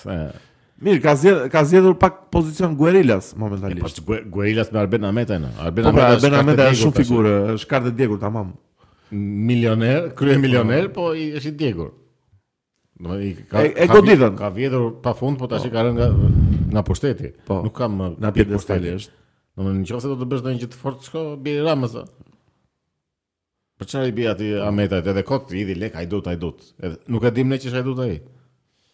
Mirë, 0.84 0.98
ka 1.00 1.12
zjedh, 1.16 1.44
ka 1.52 1.60
zgjedhur 1.64 1.94
pak 1.96 2.16
pozicion 2.34 2.74
Guerilas 2.76 3.30
momentalisht. 3.40 4.00
Po 4.04 4.18
Guerilas 4.36 4.68
me 4.72 4.82
Arben 4.82 5.06
Ahmeta. 5.08 5.38
Arben 5.64 5.86
po, 5.88 6.00
Ahmeta 6.02 6.66
është 6.72 6.74
një 6.74 6.80
shumë 6.82 6.96
figurë, 6.98 7.32
është 7.56 7.68
kartë 7.70 7.90
e 7.90 7.94
djegur 8.00 8.20
tamam. 8.20 8.50
Milioner, 9.16 10.10
krye 10.18 10.36
po. 10.36 10.42
milioner, 10.44 10.88
po 10.96 11.06
i 11.16 11.30
është 11.38 11.52
i 11.52 11.54
djegur. 11.62 11.92
Do 13.04 13.16
të 13.20 13.32
thotë 13.48 13.48
ka 13.52 13.64
e 13.64 13.88
goditën. 13.94 14.36
Ka 14.42 14.50
vjedhur 14.58 14.90
pafund, 15.04 15.40
po 15.40 15.48
tash 15.50 15.64
i 15.70 15.72
rënë 15.72 15.94
nga 15.96 16.10
nga 16.74 16.82
pushteti. 16.86 17.32
Po. 17.48 17.62
Nuk 17.64 17.74
kam 17.78 17.96
na 18.20 18.28
uh, 18.28 18.28
pjesë 18.28 18.60
është. 18.60 19.16
Do 19.56 19.64
të 19.64 19.70
thotë 19.70 19.80
nëse 19.80 20.12
do 20.12 20.18
të 20.20 20.30
bësh 20.34 20.44
ndonjë 20.44 20.62
gjë 20.66 20.72
të 20.74 20.82
fortë 20.84 21.08
shko 21.08 21.24
biri 21.48 21.64
Ramaza. 21.64 22.04
Për 23.80 23.90
çfarë 23.90 24.12
i 24.12 24.16
bi 24.20 24.28
aty 24.30 24.52
Ahmeta 24.68 25.00
edhe 25.00 25.24
kot 25.26 25.52
i 25.56 25.64
di 25.64 25.80
lek 25.80 25.96
ai 25.96 26.04
do 26.06 26.20
ai 26.28 26.36
Edhe 26.36 26.96
nuk 27.08 27.24
e 27.24 27.30
dim 27.32 27.48
ne 27.48 27.56
ç'është 27.62 28.00
ai 28.02 28.10
ai. 28.10 28.20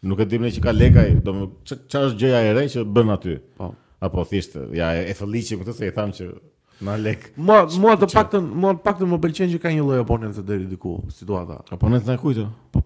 Nuk 0.01 0.19
e 0.21 0.25
dim 0.25 0.43
ne 0.47 0.51
që 0.53 0.61
ka 0.65 0.73
lekaj, 0.73 1.11
do 1.25 1.33
më 1.37 1.45
çfarë 1.69 2.07
është 2.09 2.19
gjëja 2.23 2.39
e 2.49 2.53
re 2.57 2.63
që 2.73 2.85
bën 2.97 3.13
aty. 3.17 3.35
Po. 3.61 3.73
Apo 4.01 4.23
thjesht 4.29 4.55
ja 4.73 4.95
e 4.97 5.13
thëlliqi 5.17 5.59
këtë 5.61 5.75
se 5.77 5.91
i 5.91 5.93
tham 5.93 6.15
që 6.17 6.29
na 6.89 6.95
lek. 6.97 7.27
Mo 7.37 7.59
mo 7.83 7.97
të 8.01 8.09
paktën, 8.15 8.47
mo 8.49 8.73
të 8.79 8.85
paktën 8.87 9.11
më 9.13 9.19
pëlqen 9.25 9.51
që 9.55 9.59
ka 9.61 9.73
një 9.75 9.83
lloj 9.85 9.99
abonencë 10.07 10.45
deri 10.49 10.65
diku 10.71 10.95
situata. 11.13 11.59
Abonencë 11.77 12.09
ndaj 12.09 12.21
kujt? 12.23 12.41
Po. 12.73 12.81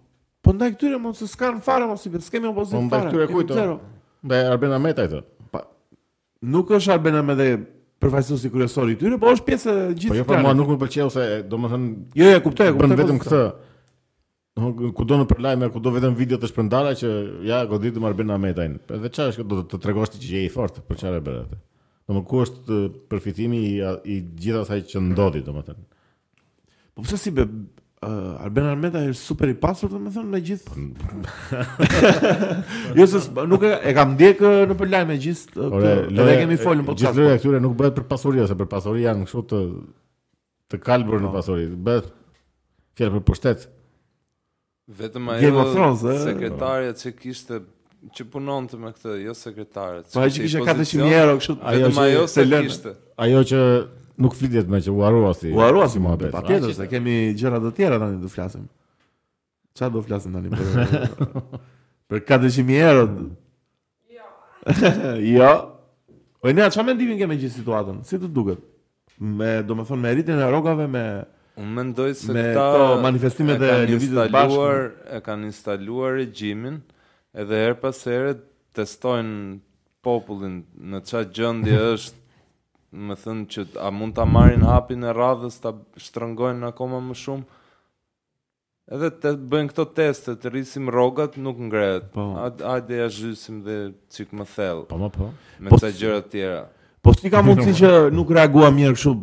Po 0.44 0.52
ndaj 0.56 0.74
këtyre 0.74 0.98
mos 1.02 1.20
se 1.22 1.28
skan 1.30 1.60
fare 1.64 1.86
mos 1.88 2.02
i 2.04 2.10
vetë, 2.16 2.26
skemi 2.26 2.50
opozit 2.50 2.74
fare. 2.74 2.82
Po 2.82 2.90
ndaj 2.90 3.28
këtyre 3.28 3.28
kujt? 3.30 3.84
Ndaj 4.26 4.50
Arbena 4.56 4.80
Meta 4.82 5.06
këtë. 5.06 5.22
Pa, 5.54 5.62
Nuk 6.52 6.72
është 6.76 6.96
Arbena 6.98 7.20
Meta 7.24 7.46
përfaqësuesi 8.02 8.50
kryesor 8.52 8.90
i 8.92 8.98
tyre, 9.00 9.16
po 9.22 9.30
është 9.32 9.46
pjesë 9.46 9.70
e 9.78 9.86
gjithë. 10.00 10.10
Po 10.10 10.18
jo, 10.18 10.26
po 10.32 10.42
mua 10.44 10.52
nuk 10.58 10.74
më 10.74 10.80
pëlqeu 10.82 11.14
se 11.14 11.28
domethënë 11.46 11.92
jo, 12.20 12.26
jo, 12.26 12.34
e 12.34 12.42
kuptoj, 12.44 12.72
kuptoj. 12.74 12.90
Bën 12.90 13.00
vetëm 13.00 13.22
këtë 13.22 13.40
kudo 14.54 15.16
në 15.18 15.24
përlajme, 15.30 15.68
kudo 15.74 15.90
vetëm 15.96 16.14
video 16.18 16.38
të 16.38 16.48
shpërndara 16.52 16.92
që 16.98 17.08
ja 17.48 17.62
goditë 17.70 18.02
Marbin 18.02 18.30
Ahmetajn. 18.30 18.76
Edhe 18.96 19.10
çfarë 19.10 19.32
është 19.34 19.46
do 19.50 19.62
të 19.70 19.80
tregosh 19.82 20.12
ti 20.14 20.20
që 20.22 20.34
je 20.36 20.42
i 20.46 20.52
fortë 20.54 20.84
për 20.86 21.00
çfarë 21.00 21.22
bën 21.26 21.40
atë? 21.42 21.58
Domthonë 22.08 22.28
ku 22.28 22.42
është 22.44 22.76
përfitimi 23.10 23.62
i 23.64 23.72
i 24.14 24.20
gjithë 24.22 24.62
asaj 24.62 24.82
që 24.92 25.02
ndodhi, 25.08 25.40
domethënë. 25.46 25.82
Po 26.94 27.02
pse 27.02 27.18
si 27.18 27.32
be 27.34 27.48
uh, 27.48 28.44
Arben 28.44 28.68
Armeta 28.70 29.02
është 29.08 29.24
super 29.24 29.50
i 29.50 29.56
pasur, 29.58 29.90
dhe 29.90 29.98
me 30.04 30.12
thënë, 30.14 30.32
me 30.36 30.42
gjithë... 30.46 30.86
Po, 31.02 31.94
jo, 33.00 33.08
se 33.10 33.24
nuk 33.50 33.64
e, 33.66 33.72
e 33.90 33.96
kam 33.98 34.14
ndjekë 34.14 34.52
në 34.70 34.76
përlajme, 34.84 35.10
me 35.10 35.18
gjithë... 35.26 35.54
të 35.58 35.70
Ore, 36.20 36.34
kemi 36.44 36.60
folën, 36.62 36.84
për 36.92 37.00
të 37.00 37.08
qasë... 37.08 37.16
Gjithë 37.24 37.38
këtyre 37.40 37.64
nuk 37.64 37.74
bëhet 37.80 37.96
për 37.98 38.06
pasuri, 38.12 38.44
ose 38.44 38.58
për 38.60 38.70
pasuri 38.76 39.08
janë 39.08 39.24
në 39.24 39.32
shumë 39.32 39.48
të, 39.54 39.60
të 40.74 40.82
kalbur 40.86 41.24
në 41.24 41.32
po. 41.32 41.38
pasuri, 41.40 41.66
bëhet 41.88 42.12
fjerë 43.00 43.16
për 43.16 43.24
pushtetë. 43.32 43.72
Vetëm 44.88 45.28
ajo 45.28 45.46
Game 45.46 45.56
of 45.56 45.70
Thrones, 46.02 46.98
që 47.00 47.12
kishte 47.16 47.60
që 48.16 48.24
punonte 48.28 48.76
me 48.76 48.90
këtë, 48.92 49.14
jo 49.24 49.32
sekretaria. 49.34 50.02
Po 50.12 50.20
ajo 50.20 50.32
që 50.36 50.42
kishte 50.44 50.60
400 50.60 51.04
euro 51.20 51.36
kështu, 51.40 51.54
ajo 51.72 51.88
që 51.94 52.02
ajo 52.08 52.24
se 52.28 52.44
kishte. 52.52 52.92
Ajo 53.24 53.40
që 53.48 53.62
nuk 54.24 54.36
flitet 54.36 54.68
më 54.70 54.82
që 54.86 54.92
u 54.92 55.00
harua 55.00 55.30
si. 55.40 55.48
U 55.56 55.62
harua 55.64 55.86
po, 55.86 55.92
si 55.94 56.02
mohabet. 56.04 56.34
Patjetër 56.34 56.74
se 56.76 56.88
kemi 56.92 57.14
gjëra 57.40 57.62
të 57.64 57.72
tjera 57.78 58.00
tani 58.02 58.20
do 58.20 58.28
të 58.28 58.34
flasim. 58.36 58.66
Çfarë 59.78 59.94
do 59.96 60.02
të 60.04 60.10
flasim 60.10 60.36
tani 60.36 60.52
për 60.52 61.32
për 62.12 62.24
400 62.32 62.76
euro? 62.82 63.06
Jo. 64.12 64.28
Jo. 65.32 65.54
Ojë, 66.44 66.68
çfarë 66.74 66.90
mendimin 66.90 67.22
kemi 67.22 67.40
gjithë 67.40 67.62
situatën? 67.62 68.02
Si 68.04 68.20
të 68.20 68.28
duket? 68.36 68.60
Me, 69.24 69.62
domethënë 69.64 70.04
me 70.04 70.12
ritin 70.18 70.44
e 70.44 70.50
rrogave 70.52 70.84
me 70.92 71.06
Unë 71.54 71.70
mendoj 71.78 72.10
se 72.18 72.32
me 72.34 72.48
këta 72.48 72.64
to, 72.74 72.86
manifestimet 73.02 73.62
e 73.62 73.74
lëvizjes 73.86 74.32
së 74.34 74.70
e 75.14 75.20
kanë 75.22 75.46
instaluar 75.52 76.16
regjimin 76.18 76.80
edhe 77.38 77.58
her 77.60 77.76
pas 77.78 77.98
here 78.08 78.32
testojnë 78.74 79.60
popullin 80.02 80.64
në 80.90 81.00
ç'a 81.06 81.22
gjendje 81.36 81.76
është 81.94 82.22
më 82.94 83.16
thënë 83.22 83.44
që 83.52 83.66
a 83.86 83.90
mund 83.94 84.16
ta 84.18 84.26
marrin 84.28 84.66
hapin 84.66 85.06
e 85.06 85.12
radhës 85.14 85.60
ta 85.62 85.72
shtrëngojnë 85.98 86.66
akoma 86.72 86.98
më 87.04 87.16
shumë 87.22 87.46
edhe 88.94 89.10
të 89.22 89.32
bëjnë 89.52 89.70
këto 89.70 89.84
teste 89.96 90.34
të 90.38 90.50
rrisim 90.52 90.90
rrogat 90.90 91.36
nuk 91.40 91.60
ngrehet 91.70 92.10
po. 92.14 92.32
hajde 92.38 92.98
ja 92.98 93.06
zhysim 93.10 93.62
dhe 93.66 93.78
cik 94.10 94.34
më 94.38 94.44
thell 94.56 94.82
po 94.90 94.98
më 95.00 95.12
po 95.14 95.30
me 95.62 95.70
po 95.70 95.78
këta 95.78 95.92
gjëra 96.02 96.20
të 96.26 96.34
tjera 96.34 96.66
po 97.04 97.14
si 97.16 97.30
ka 97.32 97.42
mundësi 97.46 97.76
që 97.80 97.92
nuk 98.14 98.30
reagua 98.34 98.72
mirë 98.74 98.98
kështu 98.98 99.14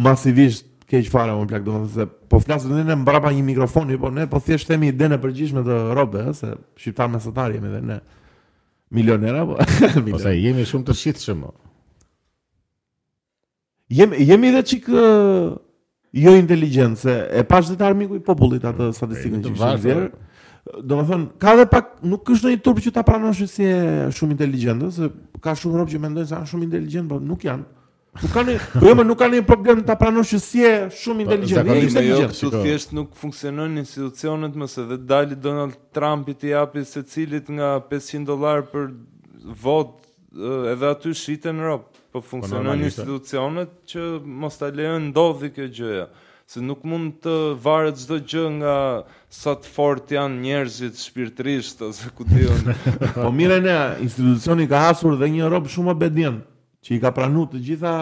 masivisht 0.00 0.69
keq 0.90 1.06
fare 1.14 1.34
më 1.38 1.46
plak, 1.52 1.62
domethënë 1.64 1.92
se 1.94 2.06
po 2.30 2.40
flas 2.42 2.64
edhe 2.66 2.82
ne 2.88 2.96
mbrapa 2.98 3.30
një 3.32 3.44
mikrofoni, 3.46 3.98
po 4.02 4.10
ne 4.10 4.24
po 4.30 4.40
thjesht 4.42 4.66
themi 4.72 4.88
idenë 4.90 5.20
përgjithshme 5.22 5.62
të 5.66 5.76
robe, 5.98 6.24
se 6.34 6.50
shqiptar 6.82 7.10
mesatar 7.12 7.54
jemi 7.54 7.70
dhe 7.76 7.82
ne 7.92 7.98
milionera, 8.98 9.44
po. 9.46 9.58
Ose 9.60 10.00
po 10.24 10.34
jemi 10.34 10.64
shumë 10.66 10.88
të 10.88 10.96
shitshëm. 11.02 11.44
Po. 11.44 11.52
Jemi 14.00 14.24
jemi 14.26 14.50
edhe 14.50 14.64
çik 14.72 14.90
jo 16.24 16.34
inteligjencë, 16.40 17.14
e 17.38 17.44
pash 17.46 17.70
të 17.78 17.86
armiku 17.86 18.18
i 18.18 18.24
popullit 18.26 18.66
atë 18.66 18.90
statistikën 18.98 19.46
që 19.46 19.54
ishin 19.54 19.82
zer. 19.84 20.02
Do 20.84 20.98
më 20.98 21.06
thënë, 21.08 21.30
ka 21.40 21.54
dhe 21.58 21.68
pak, 21.70 21.94
nuk 22.10 22.26
është 22.34 22.50
në 22.50 22.56
i 22.56 22.64
turpë 22.66 22.84
që 22.88 22.96
ta 22.98 23.04
pranoshë 23.06 23.46
si 23.48 23.64
e 23.66 23.78
shumë 24.16 24.34
inteligentë, 24.36 24.90
se 24.98 25.08
ka 25.42 25.54
shumë 25.56 25.78
rob 25.80 25.90
që 25.92 26.02
mendojnë 26.02 26.28
se 26.32 26.36
janë 26.36 26.50
shumë 26.50 26.66
inteligjent 26.66 27.10
po 27.14 27.22
nuk 27.30 27.46
janë. 27.46 27.68
Nuk 28.10 28.32
kanë, 28.34 28.54
po 28.74 28.88
jo, 28.90 28.94
nuk 29.06 29.18
kanë 29.20 29.38
problem 29.46 29.82
ta 29.86 29.94
pranosh 29.98 30.32
që 30.34 30.38
si 30.42 30.60
shumë 31.04 31.22
po, 31.28 31.36
inteligjent. 31.36 31.68
Ai 31.70 31.84
ishte 31.86 32.02
jo, 32.08 32.16
kështu 32.32 32.50
thjesht 32.64 32.94
nuk 32.96 33.12
funksionojnë 33.16 33.84
institucionet 33.84 34.56
mos 34.58 34.74
se 34.74 34.82
dhe 34.90 34.96
dali 34.98 35.36
Donald 35.38 35.76
Trumpi 35.94 36.34
t'i 36.34 36.50
japi 36.50 36.82
secilit 36.90 37.46
nga 37.54 37.68
500 37.92 38.26
dollar 38.32 38.64
për 38.72 38.88
vot, 39.62 39.92
edhe 40.72 40.90
aty 40.90 41.14
shiten 41.22 41.62
rob. 41.62 41.86
Po 42.10 42.18
funksionojnë 42.18 42.90
institucionet 42.90 43.76
që 43.92 44.08
mos 44.42 44.58
ta 44.58 44.72
lejon 44.74 45.12
ndodhi 45.12 45.52
kjo 45.54 45.70
gjëja. 45.78 46.08
Se 46.50 46.58
nuk 46.66 46.82
mund 46.82 47.20
të 47.22 47.36
varet 47.62 47.94
çdo 48.02 48.18
gjë 48.26 48.46
nga 48.58 48.76
sa 49.30 49.54
të 49.54 49.70
fort 49.70 50.10
janë 50.16 50.42
njerëzit 50.42 50.98
shpirtërisht 50.98 51.86
ose 51.86 52.10
ku 52.18 52.26
diun. 52.26 52.72
po 53.22 53.30
mirë 53.38 53.60
ne, 53.68 53.78
institucioni 54.02 54.66
ka 54.66 54.88
hasur 54.88 55.14
dhe 55.22 55.30
një 55.38 55.54
rob 55.54 55.70
shumë 55.70 55.94
obedient 55.94 56.46
që 56.84 56.96
i 56.96 57.00
ka 57.02 57.10
pranu 57.14 57.46
të 57.50 57.60
gjitha 57.66 57.94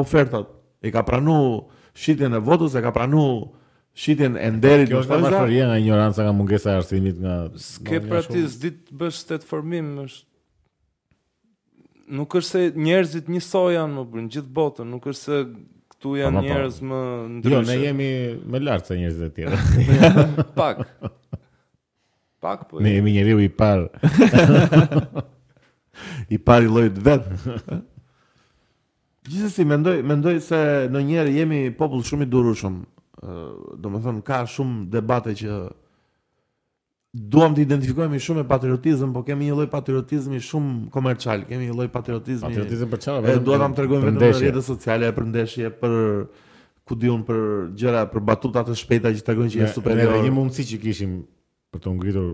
ofertat, 0.00 0.48
i 0.84 0.92
ka 0.94 1.02
pranu 1.06 1.36
shqitjen 1.94 2.34
e 2.36 2.40
votës, 2.44 2.74
e 2.78 2.82
ka 2.84 2.90
pranu 2.94 3.24
shqitjen 3.96 4.36
e 4.40 4.48
nderit 4.56 4.88
Kjo 4.90 5.00
është 5.04 5.18
marfërje 5.26 5.66
nga 5.70 5.78
ignoranca 5.80 6.24
nga 6.26 6.34
mungesa 6.36 6.74
e 6.74 6.80
arsimit 6.82 7.18
nga... 7.20 7.36
Ske 7.56 8.00
pra 8.08 8.22
ti 8.26 8.44
bësh 9.00 9.22
të 9.28 9.38
të 9.42 9.48
formim, 9.48 9.94
është... 10.04 10.24
Nuk 12.12 12.34
është 12.36 12.50
se 12.50 12.64
njerëzit 12.84 13.28
njësoj 13.32 13.68
janë 13.76 13.94
më 13.96 14.04
bërë, 14.10 14.26
në 14.26 14.32
gjithë 14.34 14.54
botën, 14.56 14.88
nuk 14.92 15.06
është 15.08 15.20
se 15.20 15.44
këtu 15.94 16.16
janë 16.18 16.42
njerëz 16.46 16.78
më 16.90 17.00
ndryshë. 17.38 17.60
Jo, 17.60 17.60
ne 17.68 17.76
jemi 17.86 18.08
më 18.52 18.62
lartë 18.66 18.90
se 18.90 18.98
njerëzit 19.00 19.22
e 19.28 19.36
tjera. 19.36 20.12
pak. 20.58 20.82
Pak, 22.42 22.66
po. 22.68 22.82
Ne 22.84 22.96
jemi 22.98 23.14
njeri 23.16 23.34
u 23.38 23.40
i 23.40 23.48
parë. 23.48 23.86
I 26.36 26.40
parë 26.48 26.68
i 26.68 26.72
lojtë 26.76 27.06
vetë. 27.06 27.80
Gjithsesi 29.28 29.64
mendoj 29.68 30.00
mendoj 30.02 30.40
se 30.42 30.58
në 30.90 31.02
jemi 31.30 31.60
popull 31.78 32.02
shumë 32.04 32.26
i 32.26 32.30
durueshëm. 32.32 32.78
Do 33.22 33.90
të 33.94 34.00
thon 34.02 34.18
ka 34.26 34.40
shumë 34.50 34.88
debate 34.90 35.30
që 35.38 35.58
duam 37.30 37.54
të 37.54 37.62
identifikohemi 37.62 38.18
shumë 38.22 38.42
me 38.42 38.48
patriotizëm, 38.50 39.12
por 39.14 39.22
kemi 39.26 39.46
një 39.46 39.58
lloj 39.60 39.66
patriotizmi 39.70 40.40
shumë 40.42 40.88
komercial, 40.90 41.44
kemi 41.46 41.68
një 41.68 41.76
lloj 41.78 41.86
patriotizmi. 41.94 42.48
Patriotizëm 42.48 42.90
për 42.96 43.02
çfarë? 43.04 43.24
Vetëm 43.28 43.44
duam 43.46 43.60
ta 43.62 43.78
tregojmë 43.82 44.08
vetëm 44.08 44.22
në 44.24 44.30
rrjetet 44.32 44.66
sociale 44.66 45.10
për 45.14 45.28
ndeshje, 45.28 45.70
për 45.82 45.96
ku 46.88 46.96
diun 46.98 47.22
për 47.28 47.44
gjëra 47.78 48.02
për 48.10 48.24
batuta 48.26 48.64
të 48.66 48.74
shpejta 48.80 49.12
që 49.18 49.26
tregojnë 49.28 49.52
që 49.54 49.60
janë 49.60 49.76
superior. 49.76 50.16
Ne 50.16 50.24
një 50.26 50.32
mundësi 50.40 50.66
që 50.72 50.80
kishim 50.82 51.20
për 51.72 51.84
të 51.84 51.92
ngritur 52.00 52.32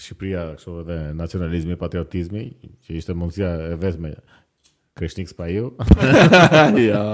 Shqipëria 0.00 0.42
kështu 0.56 0.74
edhe 0.84 0.96
nacionalizmi, 1.18 1.74
patriotizmi, 1.76 2.44
që 2.86 2.94
ishte 3.00 3.14
mundësia 3.18 3.48
e 3.72 3.78
vetme 3.82 4.12
Krishnik 5.00 5.28
spa 5.32 5.48
ju. 5.48 5.70
ja. 6.92 7.04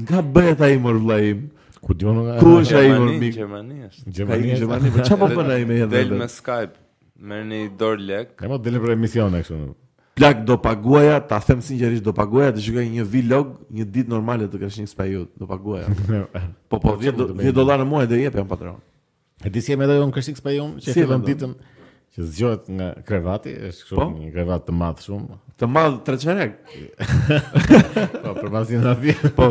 Nga 0.00 0.20
bëhet 0.36 0.64
ai 0.66 0.78
mor 0.80 0.96
vllai 0.96 1.20
im? 1.34 1.44
Ku 1.84 1.96
diu 1.98 2.12
nga? 2.16 2.38
Ku 2.40 2.56
është 2.62 2.78
ai 2.80 2.90
mor 2.96 3.12
mik? 3.20 3.36
Gjermani 3.36 3.84
është. 3.90 4.04
Gjermani, 4.18 4.54
Gjermani, 4.62 4.92
po 4.96 5.04
çfarë 5.04 5.20
po 5.20 5.28
bën 5.42 5.52
ai 5.56 5.60
me 5.68 5.76
jetën? 5.82 5.92
Del 5.96 6.14
me 6.22 6.28
Skype. 6.32 6.76
Merrni 7.22 7.62
dor 7.78 8.00
lek. 8.08 8.32
Ne 8.42 8.50
mo 8.50 8.58
delim 8.58 8.84
për 8.86 8.94
emisione 8.96 9.42
kështu. 9.44 9.60
Plak 10.18 10.42
do 10.48 10.58
paguaja, 10.60 11.20
ta 11.28 11.38
them 11.40 11.60
sinqerisht 11.64 12.04
do 12.04 12.12
paguaja, 12.16 12.50
të 12.52 12.64
shikoj 12.66 12.82
një 12.96 13.04
vlog, 13.12 13.52
një 13.72 13.86
ditë 13.96 14.10
normale 14.12 14.44
të 14.52 14.58
Krishnik 14.64 14.88
spa 14.92 15.04
ju, 15.08 15.22
do 15.40 15.46
paguaja. 15.48 15.86
po 16.72 16.80
po 16.82 16.96
10 17.00 17.16
po, 17.16 17.52
dollarë 17.60 17.84
në 17.86 17.90
muaj 17.92 18.08
do 18.10 18.18
jep 18.20 18.36
jam 18.40 18.48
patron. 18.50 18.76
E 19.44 19.48
di 19.50 19.62
si 19.64 19.72
e 19.72 19.78
me 19.80 19.86
dojnë 19.88 20.12
kështik 20.16 20.40
që 20.42 20.84
si 20.84 20.90
e 20.90 20.94
fillën 20.98 21.24
ditëm, 21.26 21.54
që 22.12 22.20
zgjohet 22.28 22.66
nga 22.76 22.90
krevati, 23.08 23.54
është 23.70 23.84
kështu 23.86 23.96
po? 23.96 24.06
një 24.20 24.32
krevat 24.34 24.66
të 24.68 24.72
madh 24.76 24.98
shumë. 25.00 25.36
Të 25.62 25.68
madh 25.72 25.94
tre 26.04 26.48
po, 28.24 28.34
për 28.36 28.50
masin 28.52 28.82
na 28.84 28.92
Po. 29.38 29.46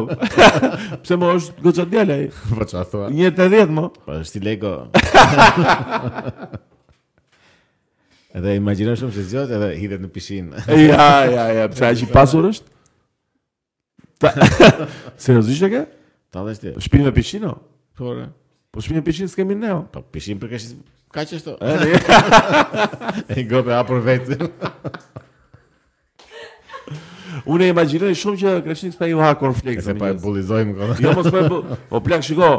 Pse 1.02 1.18
më 1.22 1.30
është 1.40 1.64
goxha 1.66 1.86
djalë 1.90 2.18
ai? 2.20 2.28
Po 2.60 2.68
çfarë 2.68 2.90
thua? 2.92 3.08
Një 3.16 3.32
të 3.38 3.48
dhjet 3.56 3.74
më. 3.78 3.86
Po 4.06 4.20
është 4.20 4.38
i 4.38 4.44
Lego. 4.46 4.74
edhe 8.38 8.54
imagjino 8.60 8.96
shumë 9.02 9.16
se 9.18 9.26
zgjohet 9.32 9.56
edhe 9.58 9.72
hidhet 9.82 10.06
në 10.06 10.12
pishinë. 10.16 10.64
ja, 10.84 11.12
ja, 11.34 11.48
ja, 11.64 11.68
pse 11.74 11.90
ai 11.90 11.94
i 12.06 12.12
pasur 12.14 12.52
është? 12.54 12.70
Ta... 14.22 14.36
e 14.38 15.74
ke? 15.74 15.82
Ta 16.32 16.46
dhe 16.46 16.76
Shpinë 16.78 17.10
dhe 17.10 17.16
pishinë, 17.20 17.50
o? 17.56 17.58
Po, 17.98 18.14
shpinë 18.80 19.02
dhe 19.02 19.08
pishinë 19.10 19.32
s'kemi 19.34 19.58
ne, 19.58 19.74
Po, 19.92 20.06
pishinë 20.14 20.40
përkeshë 20.46 20.76
Ka 21.12 21.26
që 21.28 21.40
shto? 21.44 21.54
E 23.36 23.44
gope, 23.48 23.74
apër 23.76 24.04
vetë. 24.06 24.38
Unë 27.52 27.68
e 27.68 27.72
imaginoj 27.74 28.14
shumë 28.22 28.40
që 28.42 28.54
kreshin 28.68 28.94
s'pa 28.96 29.10
i 29.12 29.16
ha 29.20 29.34
konflikës 29.40 29.88
E 29.88 29.92
se 29.92 29.98
pa 30.00 30.14
e 30.14 30.20
bulizojmë. 30.24 30.92
Jo, 31.04 31.16
mos 31.18 31.28
pa 31.32 31.42
e 31.44 31.48
bulizojmë. 31.52 31.80
O 31.82 31.94
po, 31.94 32.02
plak, 32.08 32.24
shiko, 32.28 32.50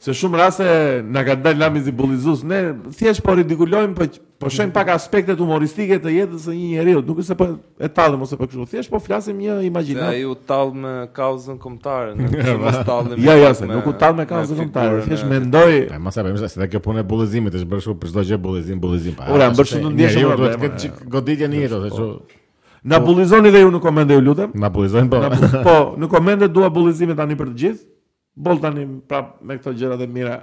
Se 0.00 0.14
shumë 0.16 0.38
raste 0.40 0.64
na 1.12 1.20
ka 1.28 1.34
dalë 1.36 1.60
lami 1.60 1.80
zibullizus, 1.84 2.40
ne 2.48 2.56
thjesht 2.96 3.20
po 3.20 3.34
ridikulojmë, 3.36 3.90
po 3.98 4.06
po 4.40 4.48
shojmë 4.48 4.72
pak 4.72 4.88
aspektet 4.94 5.36
humoristike 5.44 5.98
të 6.00 6.14
jetës 6.14 6.46
së 6.48 6.54
një 6.56 6.68
njeriu, 6.70 7.02
nuk 7.04 7.18
është 7.20 7.34
se 7.34 7.36
po 7.36 7.48
e 7.84 7.90
tallëm 7.98 8.22
ose 8.24 8.38
po 8.40 8.48
kështu, 8.48 8.64
thjesht 8.72 8.92
po 8.92 8.96
flasim 9.04 9.36
një 9.44 9.58
imagjinë. 9.68 10.06
Ai 10.08 10.22
u 10.24 10.32
tall 10.48 10.72
me 10.72 10.94
kauzën 11.18 11.60
kombëtare, 11.60 12.14
nuk 12.16 12.32
është 12.72 12.82
tallëm. 12.88 13.20
Jo, 13.26 13.36
jo, 13.42 13.52
se 13.60 13.68
nuk 13.68 13.90
u 13.92 13.94
tall 14.00 14.16
me 14.22 14.24
kauzën 14.32 14.62
kombëtare, 14.62 15.04
thjesht 15.10 15.28
mendoi. 15.34 15.74
Ai 15.92 16.00
mos 16.00 16.16
e 16.16 16.24
bëjmë 16.30 16.48
se 16.56 16.70
kjo 16.72 16.80
punë 16.88 17.04
e 17.04 17.06
bullizimit 17.12 17.60
është 17.60 17.70
bërë 17.76 17.98
për 18.06 18.14
çdo 18.14 18.24
gjë 18.32 18.40
bullizim, 18.48 18.80
bullizim 18.86 19.20
pa. 19.20 19.28
Ora, 19.36 19.50
bërë 19.52 19.74
shumë 19.76 19.92
ndjeshëm. 20.00 20.32
Ai 20.32 20.40
duhet 20.40 20.56
të 20.56 20.64
ketë 20.64 20.82
çik 20.86 20.98
goditje 21.12 21.52
njëri 21.52 21.80
ose 21.82 21.92
po. 21.92 22.10
çu. 22.24 22.40
Na 22.88 23.04
bullizoni 23.04 23.52
dhe 23.52 23.60
ju 23.66 23.74
në 23.76 23.84
komente 23.84 24.16
ju 24.16 24.24
lutem. 24.32 24.56
Na 24.56 24.72
bullizojnë 24.72 25.12
po. 25.12 25.48
Po, 25.68 25.76
në 26.00 26.08
komente 26.08 26.48
dua 26.48 26.72
bullizime 26.72 27.12
tani 27.20 27.36
për 27.36 27.52
të 27.52 27.58
gjithë. 27.60 27.90
Bol 28.36 28.58
tani 28.62 28.86
prap 29.10 29.40
me 29.42 29.56
këto 29.58 29.72
gjëra 29.74 29.96
dhe 30.00 30.06
mira. 30.10 30.36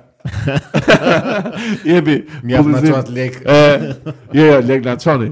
Jepi, 1.88 2.18
mjaft 2.44 2.72
më 2.74 2.82
çuat 2.88 3.12
lek. 3.16 3.38
jo, 4.36 4.44
jo, 4.46 4.58
lek 4.66 4.84
na 4.86 4.98
çoni. 5.00 5.32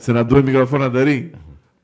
Se 0.00 0.12
na 0.12 0.22
duhet 0.24 0.44
mikrofona 0.44 0.88
deri. 0.90 1.18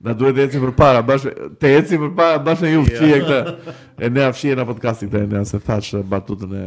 Na 0.05 0.13
duhet 0.13 0.35
të 0.37 0.43
ecim 0.49 0.65
përpara, 0.67 1.01
bash 1.07 1.25
të 1.61 1.85
për 1.89 2.11
para, 2.17 2.41
bash 2.45 2.61
në 2.65 2.73
juf 2.75 2.91
çije 2.99 3.21
këta. 3.23 3.75
E 4.05 4.11
ne 4.11 4.25
afshihen 4.27 4.59
në 4.59 4.67
podcastin 4.73 5.15
e 5.17 5.23
ne 5.27 5.45
se 5.49 5.59
thash 5.65 5.95
batutën 6.11 6.53
e, 6.59 6.65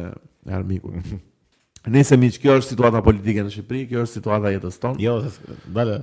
armiku. 0.57 0.89
armikut. 0.89 1.25
Nëse 1.93 2.17
miq, 2.19 2.39
kjo 2.41 2.55
është 2.60 2.69
situata 2.74 3.01
politike 3.05 3.43
në 3.46 3.51
Shqipëri, 3.53 3.84
kjo 3.91 4.01
është 4.07 4.17
situata 4.19 4.51
jetës 4.55 4.79
tonë. 4.81 5.00
Jo, 5.03 5.19
dale. 5.69 6.00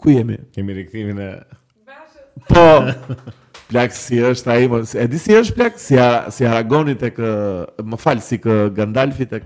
kujemi? 0.00 0.38
jemi? 0.56 0.86
Kemi 0.90 1.22
e 1.22 1.34
Po. 2.48 2.64
Plak 3.68 3.92
si 3.92 4.16
është 4.24 4.48
ai, 4.48 4.62
e 4.96 5.04
di 5.12 5.18
si 5.20 5.34
është 5.36 5.52
plak, 5.56 5.74
si 5.82 5.98
ar, 6.00 6.30
si 6.32 6.46
Aragoni 6.48 6.94
tek 6.96 7.18
më 7.84 7.98
fal 8.00 8.22
si 8.24 8.38
kë 8.40 8.70
Gandalfi 8.76 9.26
tek 9.28 9.44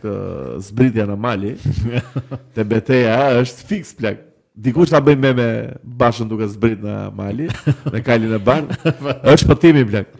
zbritja 0.62 1.08
në 1.10 1.16
Mali. 1.18 1.56
Te 2.54 2.62
betejë 2.62 3.16
është 3.40 3.66
fix 3.72 3.90
plak. 3.98 4.22
Dikush 4.54 4.92
ta 4.92 5.00
bën 5.02 5.18
me 5.18 5.32
me 5.34 5.48
bashën 5.82 6.28
duke 6.30 6.46
zbrit 6.54 6.82
në 6.84 6.94
Mali, 7.18 7.48
në 7.90 8.04
kalin 8.06 8.36
e 8.36 8.40
Ban. 8.46 8.70
Është 9.32 9.38
shpëtimi 9.48 9.82
plak. 9.90 10.12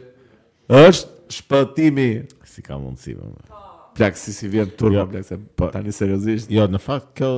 Është 0.66 1.36
shpëtimi. 1.38 2.08
Si 2.48 2.60
ka 2.64 2.80
mundësi 2.82 3.14
më? 3.20 3.30
Po. 3.52 3.62
Plak 3.94 4.16
si 4.16 4.32
si 4.34 4.48
vjen 4.48 4.72
turma 4.74 5.04
jo, 5.04 5.10
plak. 5.12 5.48
Po 5.54 5.68
tani 5.70 5.94
seriozisht. 5.94 6.50
Jo, 6.50 6.64
në 6.66 6.80
fakt 6.82 7.12
kjo 7.20 7.34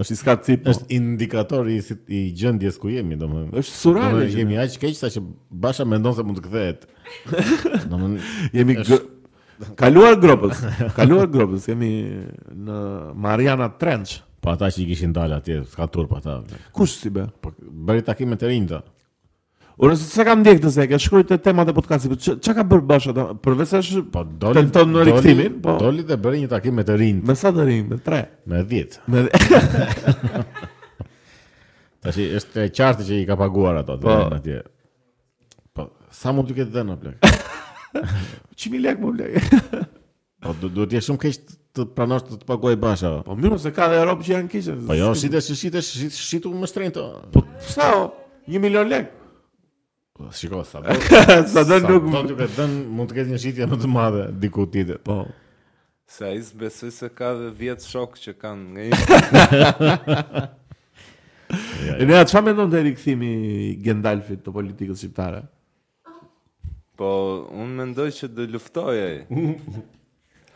është 0.00 0.12
iska 0.16 0.34
po. 0.64 0.70
është 0.70 0.86
indikator 0.96 1.68
i 1.68 1.80
si, 1.84 1.94
i 2.08 2.20
gjendjes 2.36 2.78
ku 2.80 2.88
jemi 2.88 3.16
domethënë 3.20 3.58
është 3.60 3.74
surale 3.76 4.26
jemi 4.30 4.56
aq 4.58 4.78
keq 4.80 4.94
sa 4.96 5.08
që 5.12 5.20
basha 5.50 5.84
mendon 5.84 6.14
se 6.16 6.22
mund 6.24 6.38
të 6.38 6.46
kthehet 6.46 6.86
jemi 8.56 8.76
gë... 8.80 8.98
kaluar 9.76 10.16
gropës 10.22 10.62
kaluar 10.96 11.28
gropës 11.28 11.68
jemi 11.68 11.92
në 12.54 12.78
Mariana 13.26 13.68
Trench 13.68 14.20
po 14.42 14.50
ata 14.56 14.72
që 14.74 14.88
kishin 14.88 15.12
dalë 15.14 15.42
atje 15.42 15.60
ska 15.72 15.86
turp 15.92 16.16
ata 16.16 16.40
kush 16.72 16.96
si 17.02 17.12
bë 17.12 17.28
po 17.42 17.52
bëri 17.60 18.02
takimet 18.06 18.42
e 18.42 18.52
rinda 18.54 18.80
Unë 19.80 19.94
se 19.96 20.08
sa 20.12 20.24
kam 20.28 20.42
ndjek 20.44 20.58
të 20.60 20.70
se, 20.74 20.84
ka 20.90 20.98
shkruajt 21.00 21.30
të 21.32 21.36
temat 21.46 21.70
e 21.72 21.74
podcastit, 21.76 22.12
po 22.12 22.34
çka 22.44 22.54
ka 22.58 22.64
bërë 22.68 22.84
Basha 22.90 23.12
ata? 23.14 23.24
Përveç 23.40 23.70
as 23.78 23.88
po 24.12 24.20
doli 24.24 24.58
tenton 24.60 24.90
në 24.92 25.04
rikthimin, 25.08 25.54
po 25.64 25.78
doli 25.80 26.02
dhe 26.08 26.18
bëri 26.20 26.42
një 26.42 26.50
takim 26.50 26.76
me 26.76 26.84
të 26.84 26.96
rinj. 27.00 27.22
Me 27.24 27.36
sa 27.40 27.52
të 27.56 27.64
rinj? 27.68 27.86
Me 27.88 27.98
3. 28.04 28.18
Me 28.52 28.60
10. 28.68 28.98
Me 29.08 29.22
Tash 32.02 32.18
është 32.20 32.66
e 32.66 32.72
qartë 32.74 33.06
që 33.08 33.18
i 33.22 33.28
ka 33.30 33.36
paguar 33.40 33.76
ato 33.80 33.96
po, 34.02 34.16
atje. 34.36 34.60
Po 35.72 35.88
sa 36.20 36.34
mund 36.36 36.50
të 36.52 36.56
ketë 36.60 36.74
dhënë 36.76 36.96
plak? 37.06 37.40
Çmi 38.60 38.80
lek 38.84 39.00
më 39.00 39.14
blej. 39.16 39.50
po 40.42 40.52
duhet 40.66 40.84
të 40.90 40.98
jesh 40.98 41.06
shumë 41.08 41.22
keq 41.24 41.40
të 41.78 41.86
pranosh 41.96 42.26
të 42.28 42.40
të 42.42 42.50
paguaj 42.52 42.76
Basha. 42.84 43.14
Po 43.24 43.38
mirë 43.40 43.60
se 43.64 43.72
ka 43.72 43.88
edhe 43.88 44.04
rrobë 44.04 44.28
që 44.28 44.36
janë 44.36 44.52
kishë. 44.52 44.76
Po 44.92 44.98
jo, 45.00 45.14
shitesh, 45.24 45.50
shitesh, 45.64 45.90
shitesh, 45.96 46.22
shitu 46.28 46.52
më 46.60 46.68
shtrenjtë. 46.68 47.06
Po 47.32 47.46
sa? 47.72 47.88
1 48.50 48.60
milion 48.60 48.90
lekë. 48.92 49.20
Shiko, 50.32 50.64
sa 50.64 50.80
do... 50.82 50.88
sa 51.46 51.64
do 51.64 51.80
nuk... 51.80 52.04
Sa 52.12 52.22
do 52.22 52.32
nuk 52.32 52.88
mund 52.96 53.08
të 53.10 53.16
këtë 53.16 53.30
një 53.32 53.38
shqitja 53.42 53.68
në 53.70 53.78
të 53.82 53.88
madhe, 53.92 54.26
diku 54.42 54.66
tjetër. 54.68 54.98
Po. 55.06 55.20
Se 56.12 56.26
a 56.28 56.32
isë 56.36 56.58
besoj 56.62 56.90
se 56.92 57.08
ka 57.16 57.30
dhe 57.38 57.48
vjetë 57.56 57.88
shokë 57.88 58.20
që 58.26 58.34
kanë 58.42 58.68
nga 58.74 58.82
ja, 61.86 61.96
E 61.96 62.08
Ne, 62.08 62.18
a 62.18 62.26
që 62.28 62.34
fa 62.36 62.42
me 62.44 62.52
ndonë 62.52 62.74
të 62.74 62.80
erikëthimi 62.82 63.30
Gendalfit 63.86 64.42
të 64.44 64.52
politikës 64.52 65.00
shqiptare? 65.00 65.40
Po, 67.00 67.08
unë 67.56 67.72
mendoj 67.80 68.10
që 68.20 68.28
dhe 68.36 68.44
luftoj 68.52 68.96
e. 69.06 69.08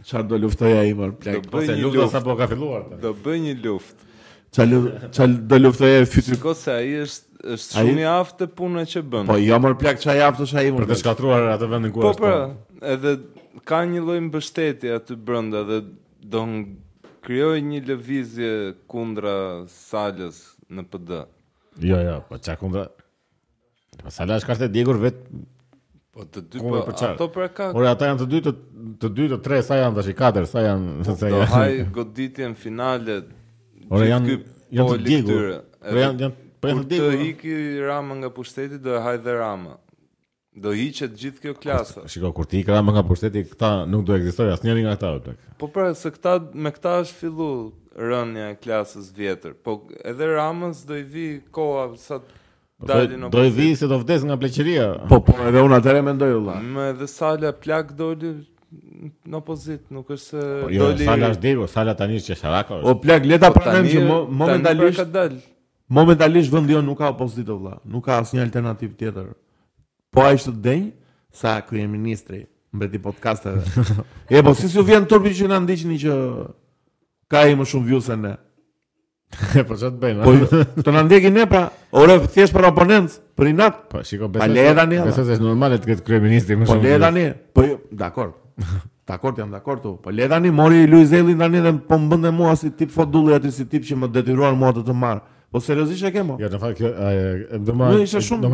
Qa 0.07 0.21
do 0.29 0.37
luftoj 0.45 0.75
e 0.75 0.83
i 0.91 0.99
mërë 0.99 1.17
plek? 1.23 1.49
Do 1.49 1.57
bëj 1.57 1.73
një 1.73 1.95
luft. 1.97 2.13
Sa 2.13 2.21
po 2.29 2.37
ka 2.39 2.51
filluar 2.53 2.85
të? 2.91 3.01
Do 3.07 3.15
bëj 3.25 3.41
një 3.47 3.57
luft. 3.65 4.05
Qa 4.57 4.69
do 5.41 5.61
luftoj 5.65 5.95
e 6.03 6.05
fytë? 6.11 6.37
i 6.37 6.93
është 7.07 7.26
është 7.45 7.85
shumë 7.85 8.03
i 8.03 8.07
aftë 8.09 8.39
të 8.43 8.47
punë 8.59 8.83
e 8.85 8.89
që 8.93 9.03
bënë. 9.15 9.29
Po, 9.29 9.37
jo 9.41 9.51
ja 9.53 9.59
mërë 9.63 9.79
plakë 9.81 10.03
që 10.03 10.17
aftë 10.31 10.45
është 10.47 10.61
a 10.61 10.65
Për 10.81 10.89
të 10.91 10.99
shkatruar 11.03 11.49
atë 11.55 11.69
vendin 11.71 11.93
ku 11.95 12.05
po, 12.05 12.13
është. 12.15 12.23
Pra, 12.23 12.35
po, 12.35 12.77
pra, 12.81 12.95
edhe 12.95 13.65
ka 13.69 13.81
një 13.91 14.03
lojnë 14.07 14.27
mbështetje 14.31 14.95
aty 14.97 15.17
brënda 15.29 15.65
dhe 15.69 15.81
do 16.37 16.45
në 16.53 16.65
një 17.67 17.81
lëvizje 17.89 18.53
kundra 18.91 19.37
salës 19.75 20.43
në 20.71 20.85
pëdë. 20.93 21.21
Jo, 21.85 21.99
jo, 22.07 22.17
po 22.31 22.39
çka 22.39 22.57
kundra... 22.63 22.87
Po, 24.03 24.13
salë 24.15 24.39
është 24.41 24.51
ka 24.53 24.57
shte 24.61 24.69
digur 24.73 25.01
vetë... 25.03 25.27
Po, 26.17 26.25
të 26.33 26.47
dy, 26.49 26.63
po, 26.65 26.79
për 26.87 27.07
ato 27.11 27.27
për 27.35 27.45
e 27.49 27.53
ka... 27.59 27.67
Ore, 27.77 27.91
ata 27.91 28.09
janë 28.13 28.23
të 28.23 28.29
dy 28.33 28.41
të, 28.47 28.53
të, 29.03 29.11
dy 29.19 29.27
të 29.35 29.41
tre, 29.45 29.59
sa 29.67 29.77
janë 29.83 29.99
të 29.99 30.05
shikater, 30.09 30.47
sa 30.49 30.63
janë... 30.65 30.99
Po, 31.11 31.17
të 31.21 31.47
hajë 31.53 32.51
finalet... 32.63 33.33
janë, 33.91 34.13
janë, 34.15 34.37
janë, 34.37 34.37
janë, 34.37 34.37
janë, 34.73 34.77
janë, 34.77 34.77
janë, 34.81 35.17
janë, 35.17 36.01
janë, 36.01 36.29
janë, 36.29 36.35
Për 36.67 36.77
po 36.77 36.87
të 36.87 37.33
dhe... 37.41 37.57
Rama 37.87 38.17
nga 38.23 38.31
pushteti 38.35 38.81
do 38.83 38.97
e 38.99 39.03
hajë 39.05 39.25
dhe 39.27 39.35
Rama. 39.39 39.77
Do 40.57 40.73
hiqet 40.73 41.17
gjithë 41.21 41.43
kjo 41.43 41.53
klasa. 41.61 42.07
Shiko, 42.09 42.31
kur 42.33 42.47
të 42.49 42.63
i 42.63 42.63
rama 42.65 42.95
nga 42.97 43.03
pushteti, 43.05 43.43
këta 43.51 43.75
nuk 43.93 44.07
do 44.09 44.15
egzistoj, 44.17 44.49
asë 44.55 44.65
njëri 44.71 44.87
nga 44.87 44.95
këta 44.97 45.11
o 45.13 45.19
plek. 45.21 45.43
Po 45.61 45.69
pra, 45.73 45.91
se 46.01 46.09
këta, 46.15 46.39
me 46.65 46.71
këta 46.73 46.95
është 47.03 47.19
fillu 47.19 47.49
rënja 48.01 48.47
e 48.55 48.55
klasës 48.65 49.11
vjetër. 49.19 49.53
Po 49.67 49.75
edhe 50.01 50.29
ramës 50.31 50.81
do 50.89 50.97
i 50.97 51.03
vi 51.05 51.27
koha 51.53 51.91
sa 52.01 52.23
dalin 52.89 53.27
në 53.27 53.31
Do 53.37 53.45
i 53.45 53.53
vi 53.53 53.69
se 53.77 53.89
do 53.93 53.99
vdes 54.01 54.25
nga 54.31 54.39
pleqeria. 54.41 54.87
Po, 55.13 55.21
po, 55.29 55.35
edhe 55.51 55.61
unë 55.67 55.77
atëre 55.83 56.01
me 56.09 56.15
ndoj, 56.17 56.33
Ulla. 56.41 56.55
Me 56.65 56.89
edhe 56.95 57.09
sala 57.13 57.53
plak 57.53 57.91
doli 58.01 58.33
në 59.29 59.37
opozit, 59.43 59.83
nuk 59.93 60.09
është 60.17 60.25
se... 60.25 60.41
Po, 60.65 60.73
jo, 60.73 60.89
doli... 60.89 61.05
sala 61.05 61.31
është 61.35 61.45
diru, 61.45 61.69
sala 61.69 61.93
tani 62.01 62.17
është 62.23 62.33
që 62.33 62.39
sharako. 62.41 62.81
O 62.81 62.97
plak, 63.05 63.29
leta 63.29 63.53
po, 63.53 63.61
pranem 63.61 63.91
që 63.93 64.07
pra 64.09 64.19
momentalisht 64.45 65.53
momentalisht 65.89 66.53
vendi 66.53 66.73
jo 66.75 66.83
nuk 66.83 66.99
ka 67.01 67.11
opozitë 67.15 67.47
vëlla, 67.55 67.79
nuk 67.91 68.05
ka 68.07 68.19
asnjë 68.23 68.43
alternativë 68.45 68.95
tjetër. 68.99 69.29
Po 70.13 70.25
ai 70.25 70.37
është 70.39 70.55
denj 70.65 70.87
sa 71.35 71.61
kryeministri 71.67 72.47
mbeti 72.75 72.99
podcasteve. 73.03 73.63
e 74.35 74.43
po 74.43 74.55
si 74.55 74.69
s'u 74.73 74.83
vjen 74.87 75.07
turpi 75.09 75.35
që 75.37 75.49
na 75.53 75.61
ndiqni 75.63 75.99
që 76.03 76.17
ka 77.31 77.45
i 77.51 77.55
më 77.59 77.67
shumë 77.71 77.89
views 77.91 78.05
se 78.11 78.17
ne. 78.17 78.35
e 79.59 79.63
po 79.69 79.77
çat 79.79 79.95
bëjnë. 80.01 80.27
Po 80.27 80.83
të 80.87 80.93
na 80.95 81.03
ndjekin 81.07 81.35
ne 81.39 81.47
pra, 81.51 81.69
ore 81.95 82.15
thjesht 82.31 82.55
për 82.57 82.69
oponent, 82.73 83.17
për 83.39 83.49
inat. 83.53 83.81
Po 83.93 84.03
shiko 84.07 84.29
besoj. 84.33 84.55
Pa 84.73 84.75
tani. 84.83 85.01
Besoj 85.07 85.25
se 85.29 85.35
është 85.39 85.43
normale 85.47 85.79
të 85.83 85.91
ketë 85.93 86.05
kryeministri 86.09 86.55
më 86.59 86.67
po 86.69 86.75
shumë. 86.75 86.85
Po 86.85 86.91
le 86.91 87.01
tani. 87.07 87.25
Po 87.57 87.65
dakord. 88.03 88.37
Jo, 88.57 88.83
dakord 89.07 89.39
jam 89.43 89.51
dakord 89.55 89.83
tu. 89.87 89.95
Po 90.03 90.11
le 90.15 90.29
tani 90.31 90.51
mori 90.51 90.85
Luiz 90.91 91.11
tani 91.15 91.61
dhe 91.63 91.73
po 91.89 91.99
mbën 92.03 92.31
mua 92.35 92.55
si 92.59 92.71
tip 92.75 92.91
fodulli 92.95 93.35
aty 93.39 93.51
si 93.55 93.67
tip 93.71 93.83
që 93.87 93.99
më 94.03 94.13
detyruan 94.19 94.57
mua 94.59 94.71
të 94.75 94.87
të 94.91 94.95
marr. 95.07 95.25
Po 95.53 95.61
seriozisht 95.63 96.03
e 96.05 96.11
ke 96.15 96.23
mo? 96.27 96.37
Ja, 96.43 96.51
në 96.51 96.59
fakt 96.61 96.81
kjo 96.83 96.91
do 97.63 97.75
më. 97.79 97.91
Nuk 97.95 98.07
është 98.07 98.23
shumë. 98.31 98.53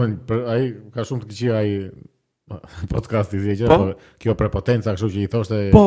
ai 0.52 0.62
ka 0.92 1.06
shumë 1.08 1.24
të 1.24 1.30
kthi 1.30 1.52
ai 1.56 1.68
podcasti 2.92 3.38
i 3.38 3.40
vjetër, 3.40 3.68
po? 3.70 3.76
por 3.78 4.18
kjo 4.20 4.34
prepotenca 4.36 4.92
kështu 4.92 5.08
që 5.14 5.20
i 5.22 5.28
thoshte 5.32 5.60
po? 5.72 5.84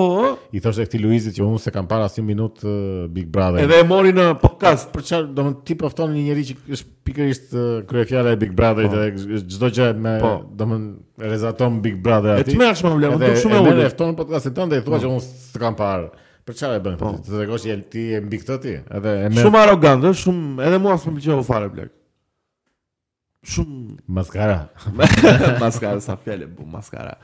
i 0.56 0.62
thoshte 0.64 0.86
këtij 0.88 1.02
Luizit 1.04 1.36
që 1.38 1.44
unë 1.46 1.60
s'e 1.62 1.74
kam 1.76 1.86
parë 1.86 2.08
asnjë 2.08 2.24
minut 2.26 2.64
uh, 2.66 3.06
Big 3.14 3.28
Brother. 3.30 3.62
Edhe 3.68 3.84
e 3.84 3.86
mori 3.86 4.14
në 4.18 4.32
podcast 4.42 4.90
për 4.96 5.06
çfarë, 5.12 5.28
domthon 5.38 5.60
ti 5.68 5.78
po 5.78 5.92
fton 5.94 6.16
një 6.16 6.24
njerëz 6.32 6.50
që 6.54 6.58
është 6.80 6.90
pikërisht 7.12 7.54
uh, 7.54 7.72
kryefjala 7.92 8.34
e 8.34 8.40
Big 8.42 8.56
Brotherit 8.58 8.96
po? 8.96 9.06
dhe 9.36 9.44
çdo 9.46 9.70
gjë 9.78 9.92
me 10.08 10.16
po? 10.24 10.34
domthon 10.64 10.88
rezaton 11.22 11.82
Big 11.86 12.00
Brother 12.02 12.40
aty. 12.40 12.56
Et 12.56 12.58
më 12.64 12.72
shumë 12.82 12.96
problem, 12.96 13.18
të 13.22 13.34
shumë 13.46 13.62
e 13.62 13.66
ulë 13.76 13.90
fton 13.94 14.18
podcastin 14.24 14.58
tënd 14.58 14.74
dhe 14.78 14.82
i 14.82 14.88
thua 14.88 14.98
po. 14.98 15.04
që 15.06 15.12
unë 15.14 15.26
s'e 15.30 15.62
kam 15.68 15.78
parë. 15.84 16.10
Për 16.46 16.58
çfarë 16.60 16.78
e 16.78 16.82
bën? 16.86 16.98
Po. 17.00 17.12
Të 17.26 17.32
tregosh 17.40 17.64
që 17.66 17.76
ti 17.90 18.02
e 18.14 18.18
mbi 18.22 18.38
këtë 18.44 18.56
ti? 18.64 18.74
Edhe 19.00 19.14
e 19.26 19.30
me... 19.34 19.38
Shumë 19.42 19.62
arrogant, 19.64 20.04
ë, 20.06 20.12
shumë 20.22 20.66
edhe 20.68 20.78
mua 20.84 20.94
s'm 21.02 21.16
pëlqeu 21.18 21.42
fare 21.48 21.72
blek. 21.74 21.90
Shumë 23.50 23.98
maskara. 24.18 24.60
maskara 25.64 26.04
sa 26.06 26.18
fjalë 26.22 26.52
bu 26.58 26.68
maskara. 26.70 27.16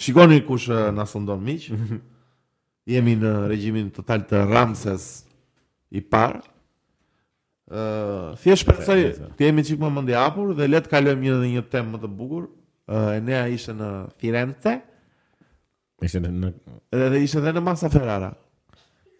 Shikoni 0.00 0.40
kush 0.48 0.70
na 0.96 1.04
sundon 1.12 1.44
miq. 1.44 1.68
Jemi 2.90 3.18
në 3.20 3.34
regjimin 3.52 3.90
total 3.92 4.24
të 4.28 4.46
Ramses 4.48 5.04
i 5.92 6.00
parë. 6.00 6.40
Ë, 6.40 7.84
uh, 7.84 8.26
thjesht 8.42 8.64
përsëri, 8.66 9.10
ti 9.38 9.44
jemi 9.46 9.62
çik 9.62 9.78
më 9.78 9.92
mendi 9.94 10.14
hapur 10.18 10.54
dhe 10.58 10.66
le 10.66 10.80
të 10.82 10.90
kalojmë 10.90 11.22
një 11.28 11.34
dhe 11.44 11.50
një 11.52 11.60
temë 11.70 11.92
më 11.92 12.00
të 12.06 12.10
bukur. 12.18 12.48
Ë, 12.88 12.96
uh, 12.96 13.12
Enea 13.20 13.44
ishte 13.52 13.76
në 13.76 13.90
Firenze. 14.20 14.78
Ishte 16.02 16.22
në 16.24 16.54
Edhe 16.96 17.20
ishte 17.28 17.38
edhe 17.44 17.52
në 17.54 17.60
Massa 17.68 17.92
Ferrara 17.92 18.32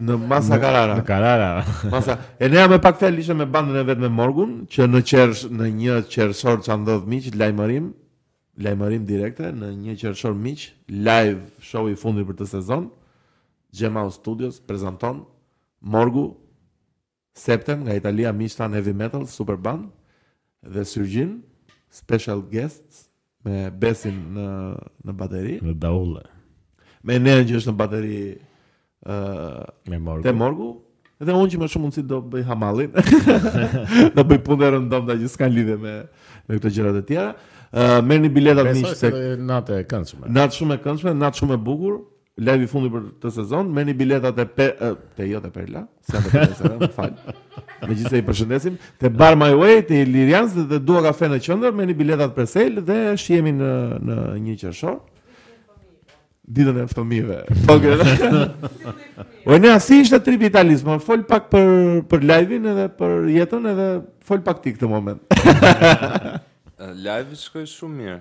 në 0.01 0.17
Masa 0.29 0.55
në, 0.55 0.59
Karara. 0.63 0.95
Në 0.99 1.05
Karara. 1.07 1.49
Masa. 1.93 2.17
E 2.41 2.49
ne 2.49 2.59
jam 2.61 2.75
pak 2.83 2.99
fjalë 3.01 3.21
ishe 3.23 3.37
me 3.37 3.47
bandën 3.51 3.81
e 3.81 3.85
vetë 3.89 4.05
me 4.07 4.13
Morgun, 4.21 4.55
që 4.73 4.87
në 4.91 5.03
qersh 5.11 5.43
në 5.53 5.69
një 5.81 5.99
qershor 6.13 6.63
që 6.65 6.77
ndodh 6.83 7.09
miq 7.11 7.29
lajmërim, 7.37 7.91
lajmërim 8.65 9.05
direkte 9.09 9.51
në 9.57 9.73
një 9.85 9.99
qershor 10.01 10.37
miq, 10.37 10.69
live 10.91 11.43
show 11.65 11.89
i 11.93 11.97
fundit 12.01 12.29
për 12.31 12.39
të 12.41 12.49
sezon. 12.57 12.89
Gemau 13.77 14.11
Studios 14.13 14.57
prezanton 14.67 15.21
Morgu 15.87 16.33
Septem 17.39 17.85
nga 17.87 17.95
Italia 17.95 18.33
Mistan 18.35 18.73
Heavy 18.75 18.91
Metal 18.91 19.23
Superband 19.31 19.85
dhe 20.67 20.83
Syrgjin 20.91 21.37
special 21.95 22.41
guests 22.51 23.05
me 23.47 23.69
Besin 23.71 24.19
në 24.35 24.49
në 25.07 25.15
bateri. 25.21 25.61
Në 25.63 25.77
Daullë, 25.81 26.25
Me 27.09 27.17
Nenë 27.23 27.47
që 27.49 27.61
është 27.61 27.71
në 27.71 27.79
bateri 27.81 28.19
me 29.07 30.23
Te 30.23 30.33
morgu. 30.33 30.77
Edhe 31.21 31.35
unë 31.37 31.51
që 31.53 31.59
më 31.61 31.67
shumë 31.69 31.85
mundësit 31.85 32.07
do 32.09 32.19
bëj 32.33 32.45
hamallin. 32.49 32.95
do 34.17 34.23
bëj 34.25 34.39
punë 34.47 34.57
rëndom 34.73 34.87
ndonda 34.89 35.19
që 35.21 35.27
s'kan 35.29 35.51
lidhje 35.53 35.75
me 35.77 35.93
me 36.49 36.57
këto 36.57 36.71
gjërat 36.77 36.97
e 36.97 37.03
tjera. 37.11 37.27
Ë 37.71 37.83
uh, 37.85 37.99
merrni 38.09 38.31
biletat 38.33 38.71
miq 38.73 38.95
se 38.97 39.11
natë 39.37 39.83
e 39.83 39.85
këndshme. 39.91 40.31
Natë 40.33 40.57
shumë 40.57 40.79
e 40.79 40.83
këndshme, 40.87 41.13
natë 41.25 41.43
shumë 41.43 41.59
e 41.59 41.61
bukur. 41.67 41.99
Live 42.41 42.65
i 42.65 42.71
fundi 42.71 42.89
për 42.95 43.05
të 43.21 43.35
sezon, 43.37 43.69
merrni 43.77 43.93
biletat 44.01 44.41
e 44.41 44.49
pe, 44.49 44.71
uh, 44.81 44.95
te 45.17 45.29
jo 45.29 45.43
te 45.45 45.51
Perla, 45.53 45.83
s'ka 46.09 46.23
të 46.25 46.33
bëjë 46.33 46.73
më 46.87 46.91
fal. 46.97 47.13
Me 47.85 47.93
gjithë 47.99 48.15
se 48.15 48.23
i 48.23 48.25
përshëndesim, 48.31 48.79
te 49.03 49.11
Bar 49.13 49.37
My 49.37 49.53
Way, 49.61 49.83
te 49.91 50.01
Lirians 50.09 50.57
dhe, 50.57 50.65
dhe 50.73 50.81
dua 50.89 51.03
kafe 51.11 51.29
në 51.29 51.43
qëndër, 51.45 51.75
merrni 51.77 51.99
biletat 52.01 52.33
për 52.37 52.49
sel 52.49 52.81
dhe 52.87 52.99
shihemi 53.21 53.53
në 53.61 53.75
në 54.09 54.21
1 54.39 54.57
qershor 54.65 55.03
ditën 56.51 56.81
e 56.83 56.87
fëmijëve. 56.91 57.37
Po. 57.67 59.51
e 59.55 59.59
ne 59.61 59.71
asi 59.73 60.01
ishte 60.03 60.19
trip 60.27 60.43
italianis, 60.49 60.83
më 60.85 60.97
fol 61.05 61.23
pak 61.29 61.47
për 61.53 61.71
për 62.11 62.27
live-in 62.33 62.67
edhe 62.73 62.89
për 62.99 63.15
jetën 63.37 63.71
edhe 63.73 63.87
fol 64.27 64.43
pak 64.47 64.63
ti 64.65 64.73
këtë 64.75 64.89
moment. 64.91 65.23
Live-i 66.81 67.37
shkoi 67.37 67.67
shumë 67.69 67.99
mirë. 68.03 68.19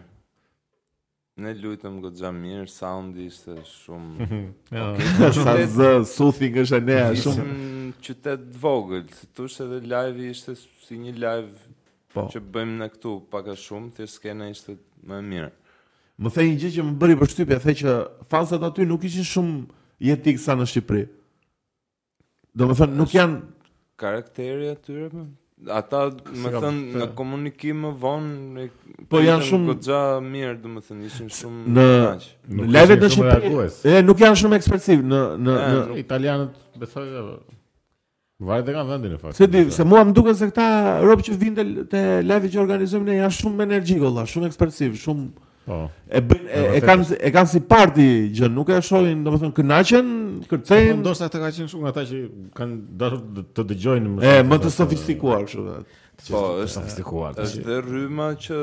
Ne 1.40 1.54
lutëm 1.62 2.02
goxha 2.04 2.32
mirë, 2.36 2.66
soundi 2.74 3.30
ishte 3.32 3.56
shumë. 3.64 4.28
Okej, 4.86 5.32
sa 5.40 5.54
zë, 5.76 5.92
sufi 6.14 6.50
është 6.64 6.82
ne, 6.90 7.00
shumë 7.24 7.56
qytet 8.04 8.44
vogël, 8.66 9.08
vogël. 9.08 9.32
Tush 9.38 9.62
edhe 9.64 9.80
live-i 9.94 10.34
ishte 10.36 10.58
si 10.60 11.00
një 11.00 11.16
live 11.24 11.72
po. 12.14 12.28
që 12.34 12.44
bëjmë 12.54 12.78
ne 12.84 12.90
këtu, 12.94 13.16
pak 13.32 13.50
a 13.56 13.58
shumë, 13.58 13.96
ti 13.98 14.10
skena 14.12 14.52
ishte 14.54 14.76
më 15.08 15.24
mirë 15.34 15.52
më 16.20 16.30
thej 16.36 16.48
një 16.52 16.60
gjë 16.64 16.72
që 16.76 16.84
më 16.86 16.96
bëri 17.02 17.16
përshtypje, 17.22 17.58
thej 17.64 17.76
që 17.84 17.94
fansat 18.34 18.64
aty 18.68 18.86
nuk 18.88 19.04
ishin 19.08 19.26
shumë 19.28 19.60
jetik 20.10 20.40
sa 20.44 20.56
në 20.60 20.66
Shqipëri. 20.68 21.06
Do 22.60 22.68
më 22.68 22.76
thënë, 22.82 22.98
nuk 23.00 23.14
janë... 23.16 23.38
Karakteri 24.00 24.70
atyre, 24.74 25.08
po? 25.14 25.22
më? 25.24 25.30
Ata, 25.76 26.06
më 26.40 26.52
thënë, 26.56 26.82
në 27.02 27.08
komunikim 27.20 27.82
më 27.86 27.90
vonë, 28.04 28.34
në 28.56 28.66
po, 29.12 29.20
janë 29.24 29.48
shumë... 29.50 29.70
këtë 29.74 29.88
gja 29.88 30.02
mirë, 30.26 30.58
do 30.64 30.74
më 30.76 30.84
thënë, 30.90 31.08
ishin 31.08 31.32
shumë... 31.38 31.64
Në... 31.78 31.88
Në 32.50 32.68
në 33.04 33.12
Shqipëri... 33.16 33.54
E, 33.94 34.02
nuk 34.08 34.24
janë 34.26 34.42
shumë 34.44 34.60
ekspresiv, 34.60 35.04
në... 35.06 35.22
në, 35.44 35.56
e, 35.60 35.72
në... 35.72 35.82
Nuk... 35.92 36.02
Italianët, 36.04 36.60
besoj, 36.80 37.08
dhe... 38.44 38.74
kanë 38.76 38.94
vendin 38.94 39.16
e 39.16 39.22
faktë. 39.24 39.38
Se 39.40 39.50
di, 39.52 39.66
se 39.80 39.88
mua 39.88 40.04
më 40.08 40.18
duken 40.20 40.36
se 40.40 40.52
këta 40.52 40.68
robë 41.04 41.30
që 41.30 41.40
vinë 41.46 41.88
te 41.92 42.06
levi 42.28 42.52
që 42.54 42.62
organizojmë 42.68 43.08
ne 43.12 43.20
janë 43.22 43.40
shumë 43.44 43.70
energjik, 43.72 44.04
shumë 44.36 44.52
ekspresiv, 44.52 45.00
shumë 45.08 45.48
Oh. 45.70 45.88
E 46.10 46.18
bën 46.26 46.42
e, 46.50 46.62
e 46.80 46.80
kanë 46.82 47.04
e 47.28 47.30
kanë 47.32 47.50
si 47.52 47.60
parti 47.70 48.04
që 48.34 48.48
nuk 48.50 48.72
e 48.74 48.80
shohin, 48.84 49.20
domethënë 49.26 49.54
kënaqen, 49.60 50.08
kërcejnë. 50.50 50.96
Po 50.96 51.02
ndoshta 51.04 51.28
ata 51.30 51.42
kanë 51.44 51.56
qenë 51.60 51.72
shumë 51.74 51.90
ata 51.92 52.04
që 52.10 52.22
kanë 52.58 52.78
dashur 53.02 53.44
të 53.58 53.66
dëgjojnë 53.70 54.14
më 54.16 54.18
shumë. 54.18 54.32
E 54.32 54.48
më 54.48 54.56
po, 54.58 54.62
të 54.64 54.72
sofistikuar 54.74 55.46
kështu. 55.46 55.66
Po, 56.32 56.42
është 56.64 56.74
sofistikuar. 56.74 57.36
Është 57.44 57.62
dhe 57.68 57.78
rryma 57.86 58.32
që 58.48 58.58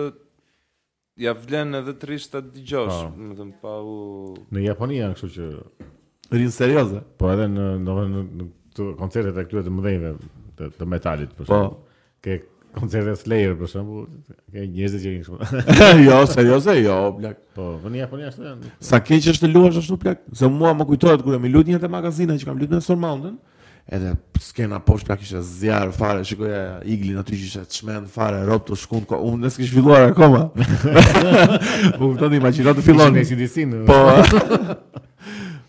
ja 1.27 1.37
vlen 1.45 1.79
edhe 1.79 1.95
trisht 2.03 2.35
të 2.35 2.43
dëgjosh, 2.57 2.99
po. 3.05 3.15
domethënë 3.21 3.57
pa 3.63 3.77
u 3.79 3.97
Në 4.59 4.67
Japoni 4.67 4.99
janë 4.99 5.21
kështu 5.21 5.33
që 5.37 6.37
rin 6.41 6.57
serioze. 6.59 7.05
Po 7.23 7.31
edhe 7.37 7.47
në 7.55 7.69
ndonë 7.85 8.11
në 8.25 8.51
këto 8.73 8.91
koncertet 8.99 9.39
e 9.39 9.47
këtyre 9.47 9.63
të 9.69 9.77
mëdhenjve 9.79 10.69
të 10.81 10.91
metalit, 10.91 11.39
po. 11.47 11.63
Ke 12.25 12.41
koncerte 12.77 13.17
Slayer 13.23 13.55
për 13.57 13.71
shembull, 13.71 14.07
ke 14.53 14.65
njerëz 14.69 14.95
që 15.01 15.13
janë 15.13 15.27
shumë. 15.27 15.65
jo, 16.09 16.19
serioze, 16.31 16.75
jo, 16.83 16.97
plak. 17.19 17.37
Jo, 17.41 17.51
po, 17.57 17.69
po 17.83 17.93
në 17.93 18.03
Japoni 18.03 18.27
ashtu 18.29 18.47
janë. 18.47 18.73
Sa 18.91 19.01
keq 19.03 19.29
është 19.33 19.47
të 19.47 19.51
luash 19.55 19.81
ashtu 19.83 19.99
plak? 20.03 20.23
Se 20.37 20.49
mua 20.53 20.75
më 20.77 20.87
kujtohet 20.91 21.25
kur 21.25 21.37
jam 21.39 21.45
i 21.49 21.53
lutur 21.55 21.73
një 21.73 21.81
te 21.87 21.91
magazina 21.93 22.37
që 22.39 22.49
kam 22.51 22.61
lutur 22.61 22.77
në 22.77 22.83
Storm 22.85 23.01
Mountain, 23.07 23.39
edhe 23.97 24.13
skena 24.43 24.81
poshtë 24.85 25.09
plak 25.09 25.25
ishte 25.25 25.43
zjarr 25.47 25.93
fare, 25.97 26.25
shikoja 26.29 26.63
iglin 26.93 27.21
aty 27.23 27.39
që 27.41 27.49
ishte 27.51 27.65
çmen 27.79 28.09
fare, 28.13 28.43
rrot 28.47 28.69
të 28.71 28.79
shkund, 28.83 29.09
ko, 29.11 29.21
unë 29.31 29.47
nuk 29.47 29.57
kish 29.63 29.73
filluar 29.73 30.11
akoma. 30.11 30.45
Po 31.97 32.09
kupton, 32.13 32.37
imagjino 32.41 32.75
të 32.77 32.87
fillon. 32.91 33.17
Ne 33.17 33.25
si 33.27 33.39
disin. 33.41 33.77
Po. 33.89 34.03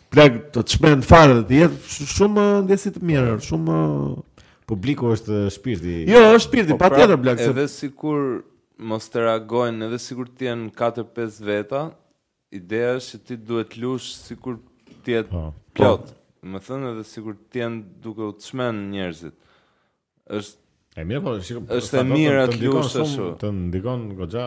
plak 0.08 0.42
të 0.56 0.62
çmen 0.74 1.02
fare, 1.06 1.40
të 1.46 1.60
jetë 1.62 2.08
shumë 2.16 2.48
ndjesi 2.66 2.92
mirë, 3.06 3.36
shumë 3.48 3.76
publiku 4.68 5.14
është 5.16 5.38
shpirti. 5.56 5.96
Jo, 6.12 6.20
është 6.36 6.44
shpirti, 6.50 6.76
po, 6.76 6.80
patjetër 6.82 7.16
pra, 7.16 7.22
blaq. 7.24 7.42
Edhe 7.48 7.66
sikur 7.72 8.24
mos 8.86 9.08
të 9.14 9.24
reagojnë, 9.24 9.88
edhe 9.88 10.00
sikur 10.04 10.28
të 10.38 10.50
jenë 10.50 10.68
4-5 10.82 11.40
veta, 11.48 11.86
ideja 12.54 12.98
është 13.00 13.12
që 13.16 13.24
ti 13.32 13.40
duhet 13.50 13.76
lush 13.82 14.12
sikur 14.28 14.60
ti 15.06 15.16
je 15.18 15.24
po, 15.32 15.48
plot. 15.78 16.12
Më 16.48 16.62
thënë 16.68 16.92
edhe 16.94 17.08
sikur 17.08 17.38
të 17.52 17.64
jenë 17.64 17.84
duke 18.04 18.26
u 18.30 18.34
të 18.38 18.52
shmenë 18.52 18.86
njerëzit. 18.94 19.38
është 20.40 20.66
E 20.98 21.04
mirë, 21.06 21.22
po, 21.22 21.32
shikom. 21.46 21.66
Është 21.78 21.98
e 22.00 22.02
mirë 22.10 22.40
atë 22.48 22.60
lush 22.66 22.96
ashtu. 23.04 23.26
Të 23.38 23.52
ndikon 23.54 24.06
goxha 24.18 24.46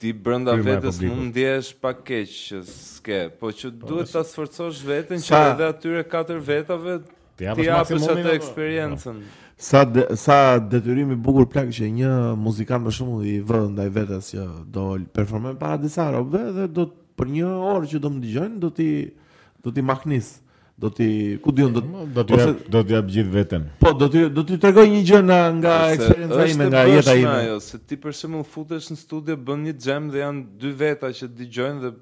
ti 0.00 0.12
brenda 0.14 0.54
vetes 0.54 1.00
mund 1.02 1.26
ndihesh 1.32 1.72
pak 1.82 2.04
keq 2.06 2.28
që 2.30 2.58
s'ke, 2.66 3.18
po 3.40 3.50
që 3.52 3.72
po, 3.80 3.88
duhet 3.90 4.08
ta 4.12 4.22
sforcosh 4.24 4.80
veten 4.86 5.18
që 5.20 5.40
edhe 5.50 5.66
atyre 5.66 6.04
katër 6.08 6.38
vetave 6.46 7.00
ti 7.36 7.48
japësh 7.50 8.06
atë 8.14 8.36
eksperiencën. 8.38 8.96
Po 9.24 9.42
sa 9.60 9.84
de, 9.84 10.06
sa 10.16 10.58
detyrim 10.58 11.12
i 11.12 11.20
bukur 11.20 11.44
plak 11.52 11.68
që 11.76 11.90
një 12.00 12.10
muzikant 12.40 12.82
më 12.86 12.94
shumë 12.96 13.22
i 13.28 13.34
vë 13.44 13.58
ndaj 13.76 13.88
vetes 13.92 14.30
që 14.32 14.44
do 14.72 14.86
performon 15.12 15.58
para 15.60 15.76
disa 15.82 16.06
robëve 16.14 16.54
dhe 16.56 16.68
do 16.78 16.86
të 16.88 16.98
për 17.20 17.28
një 17.34 17.48
orë 17.74 17.90
që 17.90 17.98
do 18.00 18.10
më 18.14 18.22
dëgjojnë 18.24 18.54
do 18.62 18.70
ti 18.78 18.86
do 19.60 19.72
ti 19.76 19.84
mahnis 19.84 20.30
do 20.80 20.88
ti 20.96 21.08
ku 21.44 21.52
diun 21.52 21.74
do 21.76 21.82
do 21.82 22.24
ti 22.30 22.40
do 22.72 22.80
ti 22.88 22.96
jap 22.96 23.10
gjithë 23.12 23.34
veten 23.34 23.66
po 23.84 23.92
do 23.92 24.08
ti 24.14 24.22
do 24.38 24.46
ti 24.48 24.56
tregoj 24.64 24.86
një 24.94 25.02
gjë 25.10 25.20
nga 25.28 25.40
nga 25.58 25.74
eksperjenca 25.96 26.46
ime 26.54 26.68
nga 26.72 26.84
jeta 26.94 27.16
ime 27.20 27.58
se 27.68 27.82
ti 27.84 28.00
për 28.00 28.16
shembull 28.16 28.48
futesh 28.54 28.88
në 28.94 28.98
studio 29.02 29.36
bën 29.36 29.66
një 29.68 29.74
jam 29.90 30.08
dhe 30.14 30.24
janë 30.24 30.46
dy 30.64 30.72
veta 30.84 31.12
që 31.20 31.28
dëgjojnë 31.36 31.84
dhe 31.84 31.92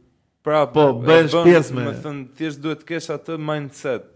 prapë 0.46 0.78
po 0.78 0.86
bën 1.10 1.26
pjesë 1.42 1.74
më 1.82 1.88
thën 2.06 2.22
thjesht 2.38 2.62
duhet 2.62 2.84
të 2.84 2.88
kesh 2.92 3.10
atë 3.18 3.40
mindset 3.50 4.06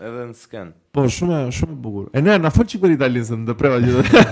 Edhe 0.00 0.24
në 0.30 0.36
sken. 0.38 0.70
Po, 0.94 1.04
shumë 1.12 1.38
shumë 1.52 1.74
bukur. 1.84 2.06
E 2.16 2.22
ne 2.24 2.38
na 2.40 2.50
fol 2.52 2.66
çik 2.68 2.80
për 2.84 2.94
italianë 2.94 3.26
se 3.28 3.36
ndëpreva 3.42 3.80
gjithë. 3.82 4.24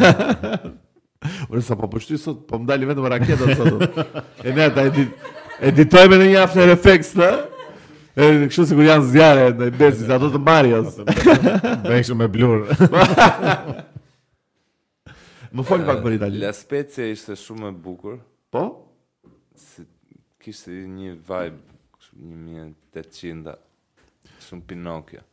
Ora 1.51 1.61
sa 1.67 1.77
po 1.77 1.89
pështy 1.93 2.17
sot, 2.21 2.45
po 2.49 2.61
më 2.63 2.69
dali 2.71 2.89
vetëm 2.89 3.09
raketat 3.13 3.53
sot. 3.59 4.01
E 4.45 4.55
ne 4.57 4.71
ta 4.73 4.87
edit 4.89 5.29
editojmë 5.71 6.17
në 6.23 6.31
një 6.31 6.41
After 6.45 6.73
Effects, 6.77 7.13
ha? 7.21 7.33
E 8.21 8.29
kështu 8.47 8.65
sigur 8.73 8.89
janë 8.89 9.09
zjarë 9.13 9.47
në 9.61 9.69
besi 9.79 10.09
ato 10.13 10.33
të 10.33 10.41
Marios. 10.49 10.97
Bëj 11.05 12.03
shumë 12.09 12.21
me 12.25 12.29
blur. 12.35 12.65
më 15.55 15.67
fol 15.69 15.85
pak 15.87 16.01
për 16.05 16.19
italianë. 16.19 16.45
La 16.47 16.55
Spezia 16.57 17.09
ishte 17.13 17.37
shumë 17.37 17.69
e 17.69 17.77
bukur. 17.85 18.17
Po? 18.51 18.65
Si 19.61 19.85
kishte 20.41 20.73
një 20.89 21.19
vibe 21.19 21.59
një 22.21 22.71
1800 22.99 23.59
shumë 24.49 24.67
Pinokio. 24.71 25.27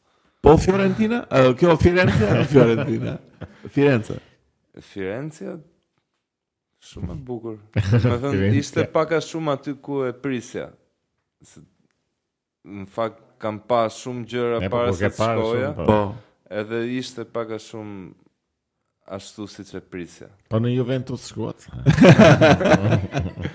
Po 0.48 0.58
Fiorentina? 0.58 1.26
Ajo 1.30 1.54
kjo 1.56 1.78
Fiorentina, 1.78 2.44
Fiorentina. 2.48 3.18
Firenze. 3.68 4.14
Firenze. 4.82 5.58
Shumë 6.80 7.12
e 7.12 7.16
bukur. 7.16 7.58
Do 7.92 8.20
të 8.24 8.54
ishte 8.56 8.86
pak 8.96 9.12
a 9.18 9.20
shumë 9.22 9.58
aty 9.58 9.74
ku 9.84 10.02
e 10.08 10.14
prisja. 10.16 10.70
Se 11.44 11.60
në 12.68 12.86
fakt 12.92 13.20
kam 13.44 13.60
pa 13.60 13.82
shumë 13.92 14.24
gjëra 14.32 14.62
po, 14.64 14.70
para 14.74 14.94
po, 14.94 14.96
se 15.02 15.10
të 15.12 15.20
shkoja. 15.34 15.74
Po. 15.76 15.88
po. 15.92 16.00
Edhe 16.64 16.80
ishte 16.96 17.28
pak 17.36 17.52
a 17.58 17.62
shumë 17.68 18.08
ashtu 19.20 19.50
siç 19.52 19.76
e 19.76 19.84
prisja. 19.84 20.32
Po 20.52 20.64
në 20.64 20.72
Juventus 20.78 21.28
shkuat. 21.34 21.68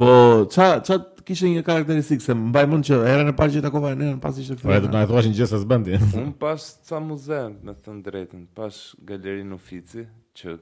Po, 0.00 0.06
çfarë 0.48 0.78
çfarë 0.80 1.09
kishte 1.30 1.46
një 1.46 1.60
karakteristikë 1.66 2.24
se 2.26 2.34
mbaj 2.34 2.62
mend 2.70 2.86
që 2.88 2.96
herën 3.06 3.30
e 3.30 3.34
parë 3.38 3.54
që 3.56 3.60
takova 3.62 3.92
ne, 3.94 4.08
në 4.16 4.20
pas 4.22 4.38
ishte 4.42 4.56
fillim. 4.56 4.70
Po 4.70 4.74
ai 4.74 4.80
do 4.82 4.88
të 4.90 4.96
na 4.98 5.02
thuashin 5.06 5.36
gjëse 5.36 5.60
së 5.62 5.68
bëndi. 5.70 5.98
Un 6.20 6.32
pas 6.42 6.64
ca 6.90 6.98
muze, 7.04 7.38
me 7.64 7.74
të 7.76 7.84
thënë 7.86 8.02
drejtën, 8.08 8.42
pas 8.58 8.78
galerinë 9.10 9.54
Ufici, 9.54 10.02
që 10.40 10.56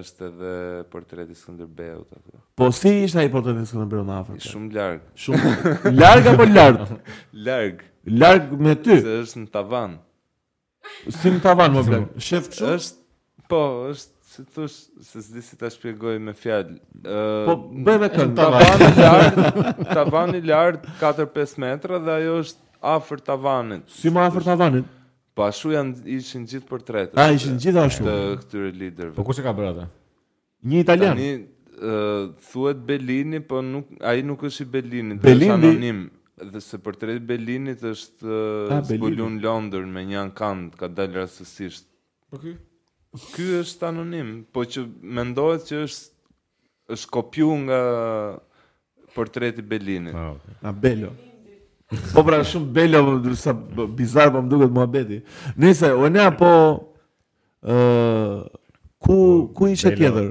është 0.00 0.28
edhe 0.28 0.52
portreti 0.92 1.36
i 1.36 1.40
Skënderbeut 1.40 2.12
aty. 2.18 2.34
Po 2.58 2.68
si 2.76 2.92
ishte 3.06 3.20
ai 3.24 3.30
portreti 3.32 3.64
i 3.64 3.70
Skënderbeut 3.70 4.06
më 4.10 4.16
afër? 4.18 4.44
Shumë 4.44 4.76
lart. 4.76 5.08
Shumë 5.24 5.94
larg 6.02 6.30
apo 6.34 6.48
lart? 6.50 6.92
Larg. 7.48 7.84
Larg 8.24 8.54
me 8.60 8.76
ty. 8.80 9.00
Se 9.00 9.18
është 9.24 9.46
në 9.46 9.50
tavan. 9.56 9.98
Si 11.16 11.32
në 11.32 11.40
tavan 11.44 11.76
më 11.78 11.86
bëj. 11.88 12.00
Shef 12.28 12.52
kështu? 12.52 12.72
Është 12.76 13.50
po, 13.52 13.64
është 13.88 14.16
si 14.30 14.42
thush, 14.54 14.76
se 15.08 15.20
s'di 15.24 15.42
si 15.42 15.56
ta 15.58 15.68
shpjegoj 15.72 16.18
me 16.22 16.32
fjalë. 16.38 16.76
Ë 17.02 17.22
Po 17.48 17.54
bëve 17.88 18.08
kënd 18.14 18.36
tavan 18.38 19.64
tavan 19.90 20.36
i 20.38 20.42
lart 20.46 20.84
4-5 21.00 21.56
metra 21.64 21.98
dhe 22.02 22.12
ajo 22.20 22.36
është 22.44 22.62
afër 22.94 23.24
tavanit. 23.30 23.88
Si 23.90 24.12
më 24.14 24.22
afër 24.28 24.46
tavanit? 24.52 24.92
Po 25.34 25.46
ashtu 25.48 25.72
janë 25.74 26.04
ishin 26.18 26.46
gjithë 26.52 26.68
portretet. 26.70 27.18
A 27.18 27.26
ah, 27.26 27.34
ishin 27.34 27.58
gjithë 27.62 27.82
ashtu? 27.88 28.06
Të 28.06 28.20
këtyre 28.44 28.70
liderëve. 28.76 29.16
Po 29.18 29.26
ku 29.26 29.34
se 29.34 29.42
ka 29.46 29.54
bërë 29.56 29.72
ata? 29.74 29.88
Një 30.74 30.84
italian. 30.84 31.16
Tani 31.18 31.90
ë 31.90 31.98
uh, 31.98 32.30
thuhet 32.52 32.80
Bellini, 32.86 33.40
po 33.50 33.64
nuk 33.66 33.92
ai 34.04 34.20
nuk 34.26 34.46
është 34.46 34.66
i 34.66 34.70
Bellini, 34.78 35.18
Bellini. 35.26 35.50
është 35.50 35.58
anonim 35.58 36.00
dhe 36.54 36.62
se 36.68 36.78
portreti 36.80 37.18
i 37.18 37.26
Bellinit 37.32 37.82
është 37.94 38.38
ah, 38.78 38.86
zbulun 38.92 39.40
Londër 39.42 39.90
me 39.90 40.06
një 40.10 40.22
ankand, 40.26 40.78
ka 40.78 40.86
dalë 40.90 41.24
rastësisht. 41.24 41.86
Po 42.30 42.38
okay. 42.38 42.58
Ky 43.32 43.44
është 43.64 43.86
anonim, 43.88 44.28
po 44.54 44.62
që 44.70 44.84
mendohet 45.18 45.64
që 45.66 45.78
është 45.84 46.94
është 46.94 47.08
kopju 47.14 47.48
nga 47.64 47.78
portreti 49.16 49.62
Belinit. 49.66 50.14
Oh, 50.14 50.20
ah, 50.20 50.30
okay. 50.34 50.54
A 50.62 50.72
Belo. 50.84 51.08
po 52.14 52.22
pra 52.26 52.38
shumë 52.46 52.70
Belo 52.76 53.00
sa 53.38 53.52
po, 53.54 53.88
bizar 53.98 54.30
po 54.34 54.42
më 54.44 54.50
duket 54.52 54.74
muhabeti. 54.76 55.18
Nëse 55.58 55.90
o 55.90 56.06
ne 56.10 56.22
apo 56.22 56.50
ë 57.66 57.74
uh, 57.74 58.44
ku 59.02 59.16
ku 59.58 59.70
ishte 59.70 59.90
tjetër? 59.98 60.30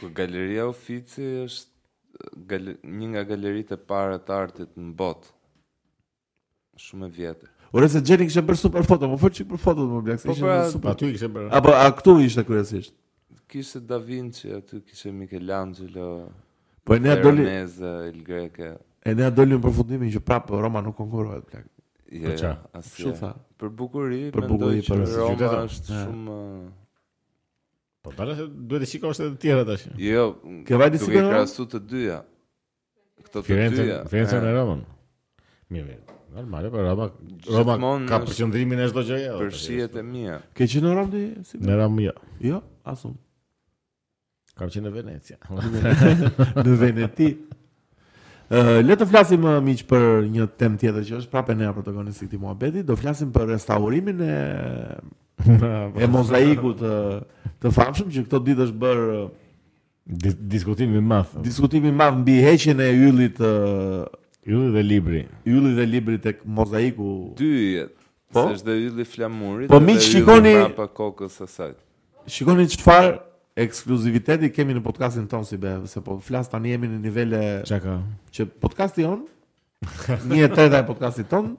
Ku 0.00 0.10
galeria 0.14 0.66
Uffizi 0.70 1.28
është 1.44 2.34
gale, 2.50 2.74
një 2.82 3.06
nga 3.14 3.22
galeritë 3.30 3.78
e 3.78 3.84
parë 3.90 4.18
të 4.26 4.34
artit 4.38 4.74
në 4.78 4.94
botë. 4.98 5.30
Shumë 6.78 7.06
e 7.10 7.14
vjetër. 7.20 7.50
Ora 7.72 7.86
se 7.90 8.00
Jenny 8.04 8.24
kishte 8.28 8.40
bërë 8.44 8.58
super 8.62 8.84
foto, 8.86 9.04
më 9.08 9.16
po 9.18 9.22
fol 9.26 9.32
çik 9.36 9.48
për 9.50 9.58
fotot 9.60 9.88
më 9.92 9.98
bëk, 10.06 10.22
po 10.24 10.32
ishte 10.32 10.44
pra, 10.46 10.56
super. 10.72 10.94
Aty 10.94 11.10
kishte 11.12 11.28
bërë. 11.34 11.48
Apo 11.58 11.74
a 11.76 11.82
këtu 11.98 12.14
ishte 12.24 12.44
kryesisht? 12.48 12.94
Kishte 13.50 13.82
Da 13.88 13.98
Vinci, 14.00 14.48
aty 14.56 14.80
kishte 14.80 15.12
Michelangelo. 15.12 16.30
Po 16.84 16.96
ne 16.96 17.16
doli 17.20 17.44
Meza 17.44 18.06
il 18.08 18.22
Greke. 18.24 18.70
E 19.04 19.12
ne 19.16 19.28
doli 19.34 19.52
në 19.56 19.60
përfundimin 19.68 20.14
që 20.16 20.22
prapë 20.24 20.62
Roma 20.64 20.80
nuk 20.84 20.96
konkurohet 20.96 21.44
plak. 21.50 21.68
Po 22.08 22.34
ça? 22.40 22.54
Ashtu 22.72 23.12
tha. 23.20 23.34
Për 23.60 23.72
bukurinë 23.76 24.32
mendoj 24.32 24.32
për 24.38 24.48
bukuri, 24.54 24.82
që 24.88 24.94
për 24.94 25.16
Roma 25.20 25.36
qytetar. 25.38 25.62
është 25.68 25.92
yeah. 25.92 26.10
shumë 26.10 26.42
Po 28.06 28.12
para 28.16 28.38
duhet 28.38 28.84
të 28.86 28.92
shikosh 28.94 29.20
edhe 29.20 29.34
të 29.36 29.42
tjera 29.44 29.64
tash. 29.68 29.84
Jo, 30.00 30.28
ke 30.64 30.78
vaje 30.80 31.02
sikur 31.04 31.26
krahasu 31.28 31.66
të 31.68 31.82
dyja. 31.92 32.22
Këto 33.28 33.44
të 33.44 33.74
dyja. 33.76 34.00
Vjen 34.12 34.30
në 34.40 34.54
Roma. 34.56 34.80
Mirë. 35.68 36.00
Normal, 36.34 36.70
po 36.70 36.76
Roma 36.82 37.04
Roma 37.48 37.74
ka 38.08 38.18
përqendrimin 38.26 38.82
e 38.84 38.88
çdo 38.90 39.02
gjëje. 39.06 39.30
Për 39.38 39.68
e 39.80 39.86
po? 39.92 40.02
mia. 40.04 40.40
Ke 40.56 40.66
qenë 40.68 40.84
në 40.84 40.92
Rom 40.98 41.10
ti? 41.14 41.22
Si 41.48 41.60
në 41.62 41.76
Rom 41.80 41.96
jo. 42.04 42.12
Jo, 42.44 42.58
asum. 42.84 43.14
Ka 44.58 44.68
qenë 44.68 44.88
në 44.88 44.92
Venecia. 44.96 45.38
Në 46.68 46.74
Veneti. 46.82 47.28
Uh, 48.48 48.78
le 48.80 48.96
të 48.96 49.04
flasim 49.08 49.42
më 49.44 49.52
miq 49.64 49.84
për 49.88 50.06
një 50.32 50.46
temë 50.60 50.78
tjetër 50.82 51.02
që 51.06 51.16
është 51.22 51.32
prapë 51.32 51.54
nea 51.60 51.72
protagonisti 51.76 52.24
i 52.24 52.28
këtij 52.30 52.40
muhabeti. 52.42 52.82
Do 52.84 52.96
flasim 52.96 53.32
për 53.32 53.50
restaurimin 53.54 54.22
e 54.24 54.38
e 56.02 56.08
mozaikut 56.08 56.80
të 56.82 56.94
të 57.62 57.72
famshëm 57.76 58.08
që 58.16 58.24
këto 58.26 58.40
ditë 58.48 58.66
është 58.68 58.80
bër 58.84 59.04
uh, 59.16 59.26
diskutimi 60.52 61.00
i 61.00 61.04
madh. 61.12 61.38
Diskutimi 61.44 61.88
i 61.90 61.94
madh 62.02 62.20
mbi 62.24 62.36
heqjen 62.44 62.80
e 62.80 62.90
yllit 63.08 63.38
Ylli 64.48 64.72
dhe 64.74 64.82
libri. 64.88 65.22
Ylli 65.46 65.76
dhe 65.76 65.86
libri 65.86 66.18
tek 66.20 66.40
mozaiku. 66.44 67.34
Dy 67.36 67.54
jet. 67.74 67.94
Po. 68.32 68.42
Se 68.44 68.58
është 68.58 68.74
ylli 68.88 69.04
flamurit. 69.08 69.70
Po 69.72 69.78
mi 69.80 69.94
shikoni 70.04 70.52
pa 70.76 70.84
kokës 70.92 71.36
së 71.40 71.46
saj. 71.52 71.70
Shikoni 72.28 72.66
çfarë 72.72 73.14
ekskluziviteti 73.64 74.50
kemi 74.52 74.74
në 74.76 74.82
podcastin 74.84 75.26
ton 75.30 75.44
si 75.48 75.56
be, 75.60 75.70
se 75.90 76.00
po 76.04 76.18
flas 76.24 76.48
tani 76.52 76.72
jemi 76.74 76.88
në 76.90 76.98
nivele 77.06 77.38
Çka? 77.68 77.94
Që 78.34 78.46
podcasti 78.62 79.06
on 79.08 79.22
një 80.28 80.44
e 80.46 80.68
e 80.76 80.82
podcastit 80.90 81.30
ton 81.32 81.54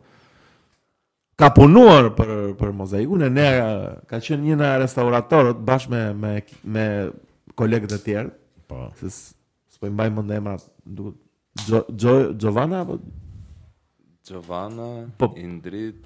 ka 1.40 1.50
punuar 1.58 2.12
për 2.16 2.32
për 2.60 2.72
mozaikun 2.78 3.26
e 3.26 3.30
ne 3.34 3.50
ka 4.08 4.22
qenë 4.22 4.46
një 4.52 4.60
na 4.62 4.70
restauratorët 4.84 5.60
bashkë 5.68 5.92
me 5.98 6.04
me 6.24 6.32
me 6.76 6.86
kolegët 7.58 7.98
e 7.98 8.04
tjerë. 8.06 8.32
Po. 8.70 8.92
Se 9.02 9.80
po 9.82 9.88
i 9.88 9.90
mbajmë 9.90 10.24
ndemrat, 10.28 10.64
duhet 10.86 11.18
Jo, 11.70 11.86
jo 11.98 12.34
Giovanna 12.36 12.80
apo 12.82 13.00
Giovanna 14.26 15.08
po, 15.18 15.34
Indrit 15.36 16.06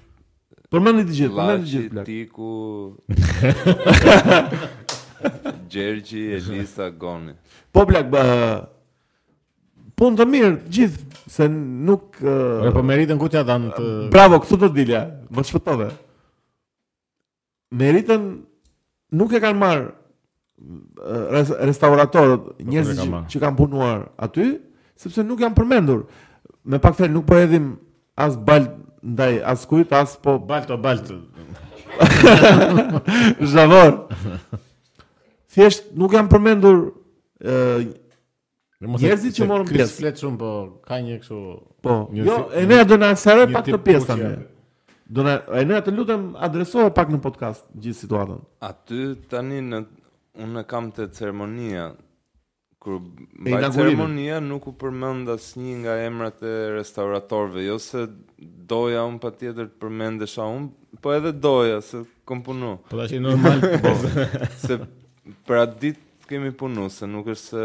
Për 0.72 0.80
më 0.82 0.88
të 0.94 1.04
gjithë, 1.10 1.34
për 1.34 1.44
më 1.48 1.54
të 1.54 1.64
gjithë 1.70 1.90
plak. 1.92 2.04
Tiku... 2.08 2.48
Gjergji, 5.70 6.22
Elisa, 6.40 6.86
Goni. 6.98 7.34
Po 7.70 7.80
plak, 7.86 8.06
bë... 8.10 8.20
Punë 9.94 10.16
të 10.18 10.24
mirë, 10.32 10.56
gjithë, 10.74 10.98
se 11.30 11.44
nuk... 11.52 12.04
Uh... 12.26 12.72
Po 12.74 12.82
meritën 12.90 13.18
ku 13.22 13.26
t'ja 13.30 13.42
të... 13.46 13.86
Bravo, 14.10 14.36
këtu 14.42 14.56
të 14.64 14.68
dilja, 14.74 15.02
më 15.30 15.40
shpëtove. 15.46 15.88
Meritën 17.84 18.22
nuk 19.14 19.30
e 19.38 19.42
kanë 19.44 19.60
marë 19.60 19.84
restauratorët, 21.70 22.40
po, 22.40 22.48
njërës 22.72 22.88
që 23.30 23.36
kanë 23.46 23.58
punuar 23.62 23.98
aty, 24.26 24.46
sepse 25.00 25.22
nuk 25.26 25.40
janë 25.42 25.56
përmendur. 25.58 26.04
Me 26.64 26.78
pak 26.82 26.96
fjalë 26.98 27.12
nuk 27.14 27.26
po 27.28 27.38
hedhim 27.38 27.72
as 28.16 28.36
balt 28.40 28.70
ndaj 29.04 29.40
as 29.52 29.66
kujt, 29.68 29.92
as 29.94 30.14
po 30.20 30.36
balto 30.38 30.78
balt. 30.80 31.10
Zavor. 33.52 33.92
Thjesht 35.54 35.90
nuk 35.98 36.16
janë 36.16 36.32
përmendur 36.32 36.86
ë 37.44 37.56
Njerëzit 38.84 39.38
që 39.38 39.46
morën 39.48 39.62
pjesë. 39.64 39.84
Kris 39.86 39.92
flet 39.96 40.18
shumë, 40.20 40.34
po 40.36 40.48
ka 40.84 40.98
një 41.00 41.14
kështu. 41.22 41.36
Po, 41.86 41.94
një, 42.12 42.24
jo, 42.26 42.34
e 42.58 42.64
ne 42.68 42.80
do 42.84 42.98
na 43.00 43.14
sarë 43.16 43.46
pak 43.54 43.70
të 43.70 43.78
pjesën. 43.80 44.20
Do 45.14 45.24
na 45.24 45.38
e 45.56 45.62
ne 45.64 45.78
të 45.86 45.94
lutem 45.94 46.26
adresohe 46.44 46.90
pak 46.92 47.08
në 47.14 47.20
podcast 47.24 47.64
gjithë 47.72 48.00
situatën. 48.02 48.42
Aty 48.66 49.00
tani 49.32 49.62
në 49.70 49.80
unë 50.44 50.64
kam 50.68 50.90
të 50.92 51.06
ceremonia 51.16 51.86
kur 52.84 53.00
mbaj 53.32 53.70
ceremonia 53.72 54.38
nuk 54.44 54.66
u 54.68 54.72
përmend 54.78 55.30
asnjë 55.32 55.76
nga 55.84 55.94
emrat 56.04 56.42
e 56.44 56.52
restauratorëve, 56.76 57.64
jo 57.64 57.78
se 57.80 58.04
doja 58.70 59.06
un 59.08 59.16
patjetër 59.22 59.70
të 59.72 59.80
përmendesha 59.84 60.44
un, 60.52 60.68
po 61.00 61.14
edhe 61.16 61.32
doja 61.32 61.80
se 61.84 62.02
kom 62.28 62.42
punu. 62.44 62.74
Po 62.92 63.00
tash 63.00 63.16
normal 63.24 63.64
po. 63.84 63.94
se 64.60 64.76
për 65.48 65.62
atë 65.64 65.80
ditë 65.86 66.28
kemi 66.28 66.52
punu, 66.56 66.90
se 66.92 67.08
nuk 67.08 67.32
është 67.34 67.50
se 67.50 67.64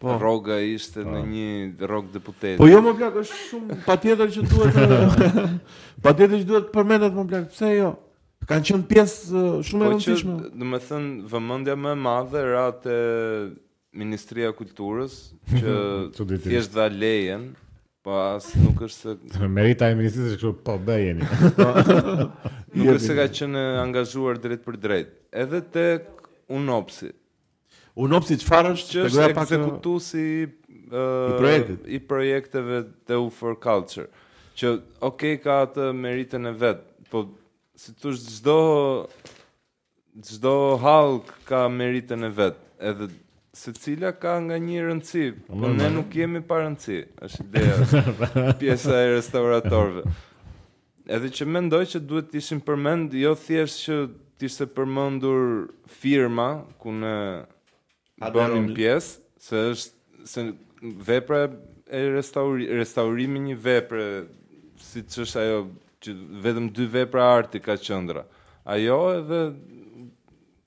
Po 0.00 0.14
rroga 0.16 0.54
ishte 0.64 1.02
po. 1.04 1.10
në 1.12 1.18
një 1.28 1.48
rrok 1.84 2.06
deputeti. 2.08 2.54
Po 2.56 2.64
jo 2.70 2.78
më 2.80 2.94
plak 3.02 3.18
është 3.20 3.38
shumë 3.50 3.76
patjetër 3.84 4.30
që 4.32 4.44
duhet. 4.48 5.40
Patjetër 6.06 6.38
që 6.40 6.46
duhet 6.48 6.70
përmendet 6.72 7.12
më 7.18 7.24
plak. 7.28 7.50
Pse 7.52 7.68
jo? 7.82 7.90
kanë 8.48 8.68
qënë 8.70 8.86
pjesë 8.88 9.42
shumë 9.66 9.82
e 9.82 9.88
po 9.88 9.96
rëndësishme. 9.96 10.36
Po 10.36 10.52
do 10.62 10.68
të 10.72 10.82
thën 10.88 11.08
vëmendja 11.32 11.74
më 11.78 11.92
e 11.96 12.00
madhe 12.06 12.40
era 12.44 12.66
te 12.84 12.96
Ministria 14.00 14.52
e 14.52 14.56
Kulturës 14.56 15.16
që 15.50 15.74
thjesht 16.46 16.74
dha 16.76 16.86
lejen, 16.94 17.50
po 18.06 18.14
as 18.22 18.48
nuk 18.56 18.80
është 18.86 19.16
se 19.34 19.48
merita 19.50 19.90
e 19.92 19.96
ministrisë 19.98 20.38
kështu 20.38 20.54
po 20.66 20.78
bëjeni. 20.80 21.26
nuk 22.76 22.92
është 22.94 23.06
se 23.06 23.16
ka 23.18 23.26
qenë 23.40 23.64
angazhuar 23.82 24.38
drejt 24.40 24.64
për 24.66 24.80
drejt. 24.86 25.12
Edhe 25.30 25.60
tek 25.74 26.08
Unopsi. 26.50 27.12
Unopsi 28.00 28.38
farë 28.46 28.72
është 28.74 28.90
që 28.90 29.04
është 29.08 29.26
ekzekutuesi 29.28 30.20
i, 30.20 30.46
uh, 30.94 31.70
i 31.94 32.00
projekteve 32.00 32.80
të 33.06 33.18
UFOR 33.26 33.58
Culture 33.62 34.08
që 34.60 34.72
okay 35.06 35.36
ka 35.40 35.60
atë 35.66 35.88
meritën 35.96 36.50
e 36.50 36.50
vet, 36.60 36.80
po 37.10 37.22
si 37.80 37.92
të 37.96 38.12
shë 38.12 38.30
gjdo, 38.38 38.56
gjdo 40.28 40.54
halk 40.82 41.30
ka 41.48 41.62
meritën 41.72 42.26
e 42.28 42.32
vetë, 42.36 42.64
edhe 42.90 43.08
se 43.56 43.72
cila 43.78 44.12
ka 44.14 44.36
nga 44.44 44.58
një 44.62 44.82
rëndësi, 44.88 45.24
po 45.48 45.70
ne 45.78 45.88
nuk 45.94 46.12
jemi 46.16 46.42
pa 46.46 46.60
rëndësi, 46.62 46.98
është 47.26 47.46
ideja, 47.46 48.10
pjesa 48.60 48.98
e 49.04 49.08
restauratorve. 49.16 50.04
Edhe 51.10 51.30
që 51.38 51.48
mendoj 51.50 51.82
që 51.94 52.02
duhet 52.06 52.28
të 52.30 52.38
ishim 52.42 52.60
përmend, 52.62 53.16
jo 53.18 53.32
thjesht 53.46 53.80
që 53.88 53.96
të 54.40 54.46
ishte 54.48 54.66
përmendur 54.76 55.70
firma 56.00 56.50
ku 56.80 56.94
ne 56.96 57.16
bënim 58.32 58.70
pjesë, 58.76 59.18
se 59.40 59.64
është 59.72 59.98
se 60.30 60.42
vepra 61.08 61.46
e 61.88 62.02
restauri, 62.14 62.66
restaurimi 62.76 63.40
një 63.48 63.56
vepre 63.64 64.06
siç 64.80 65.18
është 65.24 65.40
ajo 65.40 65.62
që 66.04 66.14
vetëm 66.46 66.70
dy 66.74 66.86
vepra 66.94 67.26
arti 67.38 67.60
ka 67.60 67.76
qëndra. 67.76 68.24
Ajo 68.72 68.96
edhe 69.18 69.40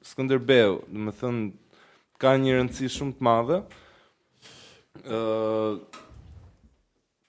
Skënderbeu, 0.03 0.79
dhe 0.91 1.01
më 1.07 1.13
thënë, 1.19 1.43
ka 2.21 2.33
një 2.39 2.57
rëndësi 2.57 2.89
shumë 2.97 3.17
të 3.19 3.27
madhe. 3.27 3.61
Ë 5.07 5.19
uh, 5.19 6.01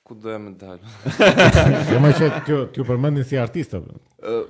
ku 0.04 0.16
do 0.20 0.32
e 0.34 0.38
më 0.42 0.52
dal? 0.60 0.80
Jo 1.92 2.00
më 2.02 2.10
shet 2.18 2.40
ti 2.48 2.58
ti 2.74 2.84
përmendin 2.86 3.24
si 3.28 3.38
artist 3.40 3.78
apo? 3.78 4.00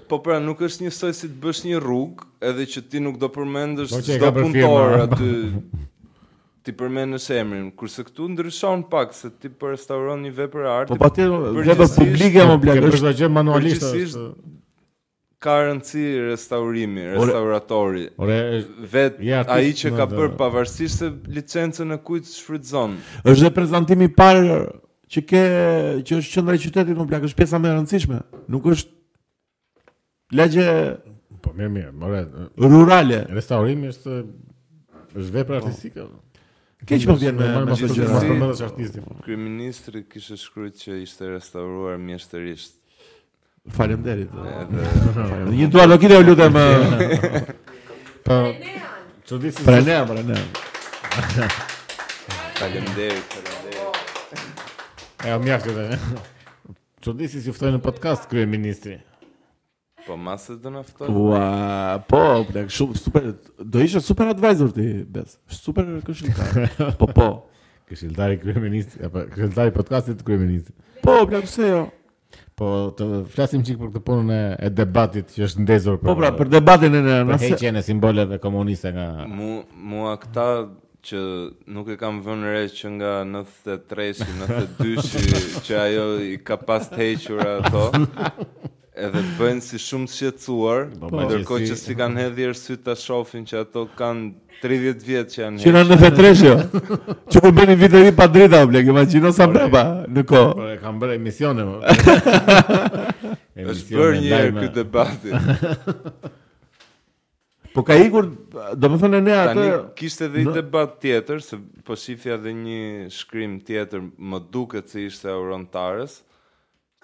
po 0.07 0.21
pra 0.23 0.37
nuk 0.38 0.61
është 0.62 0.85
një 0.87 0.90
si 0.95 1.27
të 1.27 1.38
bësh 1.43 1.61
një 1.67 1.79
rrugë, 1.83 2.27
edhe 2.47 2.62
që 2.75 2.81
ti 2.93 3.01
nuk 3.03 3.17
do 3.19 3.27
përmendësh 3.35 3.90
po 3.90 3.99
çdo 4.07 4.29
punëtor 4.37 5.01
aty. 5.03 5.31
ti 6.64 6.72
përmend 6.72 7.12
në 7.14 7.18
emrin, 7.38 7.66
kurse 7.77 8.03
këtu 8.07 8.27
ndryshon 8.33 8.87
pak 8.88 9.12
se 9.14 9.29
ti 9.40 9.50
po 9.53 9.72
restauron 9.74 10.22
një 10.24 10.31
vepër 10.38 10.68
arti. 10.72 10.94
Po 10.94 10.98
patjetër, 11.03 11.48
vepra 11.66 11.88
publike 11.98 12.46
më 12.48 12.77
Është 12.90 13.14
gjë 13.22 13.33
manualisht. 13.33 14.18
ka 15.44 15.59
rëndësi 15.61 16.03
restaurimi, 16.31 17.03
restauratori. 17.18 18.07
Ore, 18.16 18.37
vet 18.88 19.18
ai 19.44 19.74
që 19.77 19.90
ka 19.96 20.07
bërë 20.09 20.38
pavarësisht 20.40 21.03
se 21.05 21.11
licencën 21.35 21.92
e 21.92 21.98
kujt 22.00 22.24
shfrytëzon. 22.33 22.94
Është 23.29 23.50
prezantimi 23.53 24.09
i 24.09 24.14
parë 24.14 24.57
që 25.12 25.24
ke 25.29 25.42
që 26.00 26.16
është 26.22 26.38
qendra 26.40 26.57
e 26.57 26.62
qytetit 26.64 26.96
më 26.96 27.05
blet, 27.11 27.29
është 27.29 27.37
pjesa 27.37 27.61
më 27.61 27.68
e 27.68 27.74
rëndësishme. 27.77 28.22
Nuk 28.48 28.70
është 28.72 28.90
lagje 30.33 30.66
po 31.44 31.53
mirë 31.53 31.74
mirë, 31.77 31.92
more, 31.92 32.24
rurale. 32.57 33.27
Restaurimi 33.37 33.92
është 33.92 34.14
është 35.12 35.33
vepër 35.42 35.59
po. 35.59 35.61
artistike. 35.66 36.09
Keq 36.87 37.05
po 37.09 37.14
vjen 37.16 37.37
me 37.40 37.47
mos 37.64 37.81
të 37.81 37.88
gjëra. 37.97 38.12
Mos 38.18 38.25
përmendet 38.29 38.61
artisti. 38.66 39.03
Kryeministri 39.25 40.03
kishte 40.11 40.37
shkruar 40.37 40.73
që 40.81 40.99
ishte 41.07 41.31
restauruar 41.31 41.97
mjeshtërisht. 42.01 42.75
Faleminderit. 43.77 44.33
Një 45.57 45.70
dua 45.73 45.87
lokite 45.90 46.20
ju 46.23 46.27
lutem. 46.31 46.61
Eh. 48.25 48.31
Po. 48.31 48.87
Çuditë. 49.29 49.66
Pra 49.66 49.83
ne, 49.85 49.99
pra 50.09 50.23
ne. 50.25 50.38
Faleminderit, 52.57 53.35
faleminderit. 53.35 54.83
Ja, 55.29 55.37
mjaftë. 55.44 55.85
Çuditë 57.05 57.42
si 57.44 57.53
ftojnë 57.53 57.77
në 57.83 57.85
podcast 57.85 58.25
kryeministri. 58.31 58.97
ministri. 58.97 59.03
Po 60.05 60.17
masë 60.21 60.59
të 60.61 60.71
naftoj. 60.73 61.09
Ua, 61.17 61.43
po, 62.11 62.19
plak, 62.51 62.69
shumë 62.73 62.99
super, 63.01 63.29
do 63.57 63.81
ishë 63.81 64.03
super 64.05 64.29
advisor 64.35 64.71
ti, 64.77 64.85
bes. 65.09 65.38
Super 65.49 65.88
këshilltar. 66.05 66.69
po, 67.01 67.09
po. 67.17 67.29
Këshilltar 67.88 68.35
i 68.35 68.38
kryeministit, 68.40 69.01
apo 69.05 69.23
këshilltar 69.33 69.71
i 69.71 69.75
podcastit 69.77 70.21
të 70.21 70.27
kryeministit. 70.29 70.77
Po, 71.05 71.23
plak, 71.29 71.47
pse 71.49 71.71
jo? 71.73 71.83
Po, 72.59 72.69
të 72.99 73.09
flasim 73.33 73.64
qikë 73.67 73.81
për 73.81 73.93
këtë 73.95 74.05
punën 74.07 74.31
e, 74.35 74.43
e 74.69 74.73
debatit 74.77 75.33
që 75.35 75.47
është 75.49 75.64
ndezur 75.64 75.99
për... 76.03 76.11
Po, 76.11 76.19
pra, 76.21 76.35
për 76.38 76.53
debatin 76.53 77.01
e 77.01 77.03
në... 77.07 77.17
Për 77.33 77.45
heqen 77.49 77.81
e 77.81 77.85
simboleve 77.87 78.38
komuniste 78.45 78.93
nga... 78.95 79.09
Mu, 79.31 79.62
mua 79.90 80.12
këta 80.23 80.47
që 81.05 81.23
nuk 81.77 81.88
e 81.93 81.97
kam 82.01 82.21
vënë 82.25 82.53
re 82.55 82.62
që 82.77 82.93
nga 82.99 83.11
93-shi, 83.31 84.29
92-shi, 84.43 85.64
që 85.67 85.81
ajo 85.87 86.07
i 86.31 86.35
ka 86.45 86.57
pas 86.62 86.87
të 86.93 87.01
hequr 87.03 87.43
ato, 87.45 87.90
edhe 88.94 89.20
të 89.26 89.33
bëjnë 89.38 89.62
si 89.64 89.78
shumë 89.83 90.11
shqetësuar, 90.11 90.85
po, 91.02 91.11
ndërkohë 91.18 91.68
që 91.68 91.76
si 91.78 91.96
kanë 91.98 92.22
hedhur 92.24 92.52
sy 92.59 92.76
ta 92.85 92.94
shohin 92.98 93.46
që 93.48 93.61
ato 93.64 93.87
kanë 93.98 94.28
30 94.62 95.00
vjet 95.09 95.33
që 95.35 95.40
janë. 95.42 95.62
Qëra 95.64 95.83
në 95.88 95.98
fetresh 96.04 96.44
jo. 96.46 96.52
Që 97.35 97.42
po 97.44 97.50
bënin 97.59 97.80
vit 97.80 97.96
e 97.98 98.04
pa 98.16 98.28
drita 98.30 98.61
apo 98.62 98.70
bleg, 98.70 98.88
imagjino 98.92 99.33
sa 99.35 99.48
brapa 99.50 99.83
në 100.07 100.26
kohë. 100.30 100.54
Po 100.59 100.68
e 100.70 100.78
kanë 100.83 101.02
bërë 101.02 101.18
emisione. 101.18 101.66
Emisione. 103.54 103.66
Është 103.70 103.98
bërë 103.98 104.22
një 104.22 104.38
herë 104.38 104.57
ky 104.62 104.72
debati. 104.80 105.35
Po 107.74 107.83
ka 107.83 107.94
ikur, 107.98 108.28
do 108.78 108.87
më 108.90 108.98
thënë 109.02 109.16
e 109.18 109.22
ne 109.26 109.33
atë... 109.35 109.54
Tani 109.59 109.70
kishtë 109.98 110.28
edhe 110.28 110.42
i 110.44 110.44
debat 110.54 110.92
tjetër, 111.02 111.40
se 111.42 111.57
po 111.87 111.96
shifja 111.98 112.37
dhe 112.38 112.52
një 112.54 112.83
shkrim 113.11 113.57
tjetër 113.66 114.04
më 114.14 114.38
duket 114.54 114.92
se 114.94 115.02
ishte 115.09 115.26
Euron 115.33 115.64
Tarës, 115.74 116.20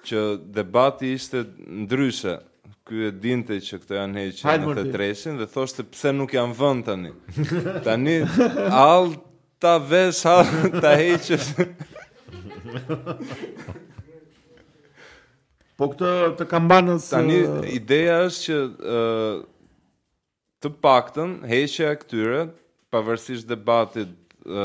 që 0.07 0.23
debati 0.55 1.13
ishte 1.17 1.39
ndryshe. 1.83 2.39
Ky 2.87 2.95
e 3.11 3.13
dinte 3.23 3.55
që 3.63 3.77
këto 3.85 3.95
janë 4.01 4.19
heqë 4.25 4.55
në 4.65 4.73
të 4.77 4.83
treshin 4.95 5.35
dhe 5.39 5.47
thoshte 5.53 5.83
pse 5.93 6.11
nuk 6.15 6.31
janë 6.35 6.55
vënë 6.59 6.83
tani. 6.89 7.13
Tani 7.87 8.17
all 8.75 9.09
ta 9.63 9.75
vesh 9.79 10.25
all 10.27 10.47
ta 10.81 10.91
heqë. 10.99 11.39
po 15.79 15.87
këtë 15.95 16.09
të 16.41 16.45
kambanës 16.51 17.03
tani 17.13 17.39
ideja 17.79 18.17
është 18.27 18.43
që 18.49 18.59
ë 18.69 18.71
të 20.61 20.69
paktën 20.85 21.31
heqja 21.49 21.95
këtyre 22.03 22.43
pavarësisht 22.93 23.47
debatit 23.49 24.11
ë 24.51 24.57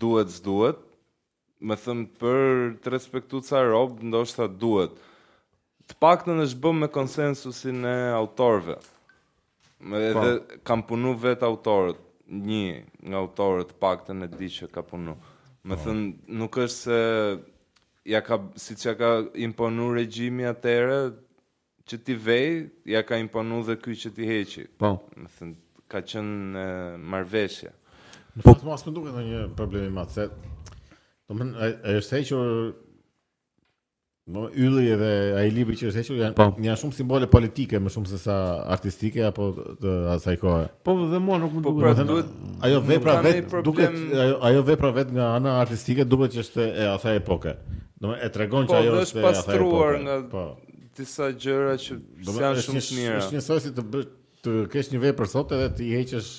duhet 0.00 0.28
s'duhet 0.38 0.78
me 1.66 1.76
thëmë 1.76 2.08
për 2.18 2.64
të 2.84 2.92
respektu 2.92 3.40
ca 3.44 3.62
robë, 3.66 4.04
ndoshta 4.12 4.46
duhet. 4.48 4.92
Të 5.88 5.96
pak 6.02 6.26
në 6.28 6.36
është 6.44 6.60
bëm 6.64 6.82
me 6.84 6.88
konsensusin 6.92 7.84
e 7.88 7.96
autorve. 8.14 8.76
Me 9.80 9.98
pa. 9.98 9.98
Po. 9.98 10.26
edhe 10.26 10.60
kam 10.66 10.82
punu 10.86 11.14
vetë 11.22 11.46
autorët, 11.46 11.98
një 12.28 12.64
nga 13.08 13.18
autorët 13.22 13.76
pak 13.80 14.04
të 14.06 14.16
në 14.18 14.28
di 14.36 14.48
që 14.56 14.68
ka 14.74 14.82
punu. 14.84 15.16
Me 15.66 15.76
pa. 15.76 15.80
Po. 15.80 15.84
thëmë, 15.86 16.36
nuk 16.40 16.58
është 16.58 16.82
se 16.84 17.00
ja 18.08 18.20
ka, 18.24 18.38
si 18.56 18.74
që 18.76 18.94
ka 18.98 19.10
imponu 19.48 19.90
regjimi 19.96 20.46
atere, 20.48 21.00
që 21.88 21.96
ti 22.04 22.14
vej, 22.14 22.50
ja 22.92 23.00
ka 23.06 23.16
imponu 23.16 23.62
dhe 23.66 23.78
kuj 23.82 23.96
që 24.04 24.14
ti 24.14 24.26
heqi. 24.28 24.66
Më 24.76 24.78
po. 24.84 24.92
Me 25.16 25.28
thëmë, 25.38 25.56
ka 25.88 25.98
qënë 26.04 26.68
marveshja. 27.00 27.72
Në 28.38 28.44
fatë 28.44 28.66
mos 28.68 28.84
më 28.86 28.92
duket 28.94 29.16
një 29.26 29.46
problem 29.56 29.86
i 29.88 29.94
madh 29.96 30.10
se 30.14 30.26
Po 31.28 31.36
më 31.36 31.46
është 32.00 32.22
hequr 32.22 32.52
më 34.32 34.42
yli 34.60 34.84
edhe 34.92 35.10
ai 35.40 35.48
libri 35.52 35.74
që 35.80 35.88
është 35.90 36.00
hequr 36.00 36.18
janë 36.22 36.36
po. 36.36 36.44
janë 36.64 36.78
shumë 36.82 36.96
simbole 36.96 37.28
politike 37.32 37.80
më 37.80 37.90
shumë 37.92 38.10
se 38.14 38.20
sa 38.22 38.36
artistike 38.76 39.22
apo 39.28 39.50
të 39.82 39.92
asaj 40.14 40.38
kohe. 40.40 40.64
Po 40.88 40.94
dhe 41.12 41.20
mua 41.20 41.36
nuk 41.42 41.52
më 41.58 41.64
duket. 41.66 41.82
Po 41.82 42.06
duhet 42.10 42.30
pra, 42.30 42.64
ajo 42.68 42.80
vepra 42.88 43.16
vet 43.26 43.54
duket 43.68 43.98
ajo 44.24 44.38
ajo 44.48 44.62
vepra 44.70 44.92
vet 44.98 45.10
nga 45.18 45.28
ana 45.36 45.58
artistike 45.60 46.04
duket 46.08 46.32
që 46.36 46.40
është 46.46 46.66
e 46.66 46.86
asaj 46.94 47.20
epoke. 47.20 47.54
Do 47.98 48.14
të 48.14 48.20
e 48.24 48.30
tregon 48.38 48.66
po, 48.70 48.72
që 48.72 48.80
ajo 48.80 49.02
është 49.04 49.20
e 49.20 49.26
pastruar 49.28 49.92
nga 50.06 50.14
po. 50.32 50.46
disa 50.96 51.28
gjëra 51.44 51.74
që 51.84 51.98
janë 52.38 52.62
shumë 52.68 52.84
të 52.88 52.98
mira. 53.02 53.18
Është 53.20 53.36
një 53.36 53.44
sosi 53.50 53.74
të 53.76 53.84
bësh 53.92 54.08
të 54.46 54.56
kesh 54.72 54.88
një 54.94 55.02
vepër 55.08 55.28
sot 55.36 55.52
edhe 55.52 55.68
të 55.76 55.86
i 55.90 55.90
heqësh 56.00 56.32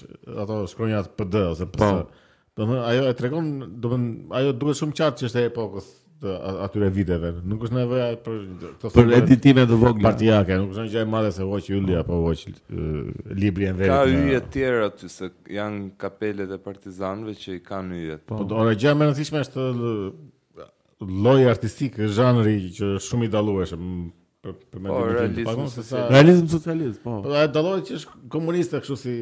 ato 0.45 0.63
shkronjat 0.73 1.13
PD 1.19 1.43
ose 1.53 1.69
PS. 1.75 2.25
Do 2.59 2.85
ajo 2.85 3.07
e 3.07 3.13
tregon, 3.15 3.49
do 3.79 3.89
të 3.93 3.99
ajo 4.35 4.51
duhet 4.59 4.77
shumë 4.81 4.95
qartë 4.99 5.21
që 5.21 5.27
është 5.29 5.39
e 5.39 5.47
epokës 5.47 5.85
të 6.19 6.31
atyre 6.65 6.89
viteve. 6.91 7.29
Nuk 7.47 7.61
është 7.63 7.75
nevoja 7.77 8.07
për 8.25 8.33
këto 8.73 8.89
për 8.97 9.13
editime 9.15 9.63
të 9.69 9.77
vogla. 9.79 10.09
Partiake, 10.09 10.57
nuk 10.59 10.73
është 10.73 10.83
gjë 10.91 11.05
e 11.05 11.07
madhe 11.07 11.29
se 11.37 11.45
hoqi 11.47 11.77
Yli 11.77 11.95
apo 12.01 12.17
hoqi 12.25 12.51
uh, 12.51 13.29
libri 13.39 13.69
i 13.69 13.71
Ka 13.79 14.01
yje 14.11 14.41
të 14.43 14.51
tjera 14.57 14.89
aty 14.89 15.07
se 15.13 15.29
janë 15.59 15.93
kapelet 16.03 16.51
e 16.51 16.59
partizanëve 16.65 17.37
që 17.39 17.55
i 17.55 17.63
kanë 17.69 17.99
yje. 18.01 18.17
Po, 18.27 18.41
po 18.41 18.49
dorë 18.51 18.75
gjë 18.81 18.93
më 18.99 19.05
e 19.07 19.11
rëndësishme 19.13 19.43
është 19.45 19.67
lloji 21.15 21.47
artistik, 21.53 21.95
zhanri 22.19 22.57
që 22.75 22.91
shumë 23.07 23.29
i 23.29 23.31
dallueshëm 23.37 23.85
për 24.43 24.57
për 24.57 24.83
po, 24.89 24.97
mendimin 25.13 25.63
e 25.63 26.35
socialist, 26.57 26.99
po. 27.05 27.21
Po 27.23 27.33
ai 27.39 27.47
dallohet 27.53 27.87
që 27.89 28.01
është 28.01 28.19
komuniste 28.35 28.79
kështu 28.83 28.99
si 29.03 29.17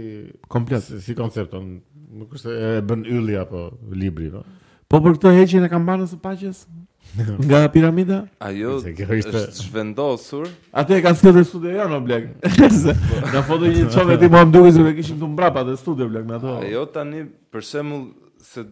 komplet 0.56 0.90
si, 0.90 1.16
koncepton. 1.22 1.70
Më 2.18 2.26
kushtë 2.32 2.52
e 2.52 2.70
bën 2.90 3.02
ylli 3.14 3.36
apo 3.38 3.68
libri, 3.94 4.32
po. 4.34 4.42
Po 4.90 5.00
për 5.04 5.18
këtë 5.18 5.32
heqin 5.36 5.66
e 5.66 5.68
kam 5.70 5.84
parë 5.88 6.02
nësë 6.06 6.16
paches? 6.24 6.62
Nga 7.46 7.60
piramida? 7.76 8.18
Ajo 8.44 8.78
është 9.16 9.42
shvendosur. 9.60 10.48
Atë 10.80 10.98
e 10.98 11.04
kanë 11.06 11.20
skete 11.20 11.44
studio 11.48 11.72
e 11.76 11.78
janë, 11.78 12.00
o 12.00 12.00
blek. 12.08 12.26
Nga 13.30 13.44
foto 13.48 13.70
një 13.70 13.86
qove 13.94 14.18
ti 14.24 14.30
më 14.34 14.42
mduke 14.50 14.72
se 14.76 14.86
kishim 15.00 15.20
të 15.22 15.30
mbrapa 15.36 15.64
dhe 15.70 15.76
studio, 15.84 16.08
o 16.10 16.14
blek. 16.14 16.32
ato. 16.40 16.56
jo, 16.72 16.86
tani, 16.96 17.22
për 17.54 17.68
shemull, 17.70 18.08
se 18.54 18.66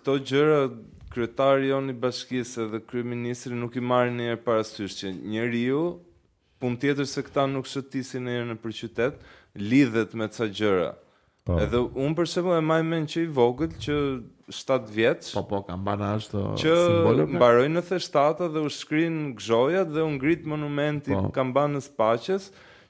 këto 0.00 0.18
gjërë, 0.32 0.58
kryetari 1.14 1.70
i 1.70 1.80
një 1.88 1.96
bashkise 2.02 2.64
dhe 2.72 2.80
kryeministri 2.88 3.54
nuk 3.54 3.76
i 3.78 3.84
marë 3.86 4.10
një 4.16 4.38
parasysh 4.44 4.96
që 4.98 5.12
njeriu 5.30 5.82
pun 6.58 6.74
tjetër 6.80 7.06
se 7.06 7.22
këta 7.22 7.44
nuk 7.46 7.68
shëtisi 7.70 8.18
një 8.18 8.40
në 8.50 8.56
për 8.64 8.74
qytet, 8.82 9.20
lidhet 9.62 10.16
me 10.18 10.26
të 10.26 10.50
gjëra. 10.58 10.90
Po. 11.44 11.58
Edhe 11.60 11.76
un 11.76 12.14
për 12.16 12.24
më 12.48 12.52
e 12.56 12.60
maj 12.64 12.82
mend 12.88 13.10
që 13.12 13.22
i 13.26 13.30
vogël 13.36 13.72
që 13.76 13.94
7 14.58 14.84
vjeç. 14.94 15.26
Po 15.36 15.42
po, 15.50 15.58
ka 15.66 15.74
bënë 15.76 16.06
ashtu 16.16 16.44
simbolë. 16.62 17.26
Që 17.32 17.36
mbaroi 17.36 17.66
në 17.68 17.82
Theshtata 17.84 18.46
dhe 18.54 18.62
u 18.64 18.70
shkrin 18.72 19.34
gzojat 19.36 19.90
dhe 19.92 20.00
u 20.06 20.14
ngrit 20.14 20.46
monumenti 20.48 21.12
po. 21.12 21.28
kambanës 21.36 21.90
paqes 22.00 22.46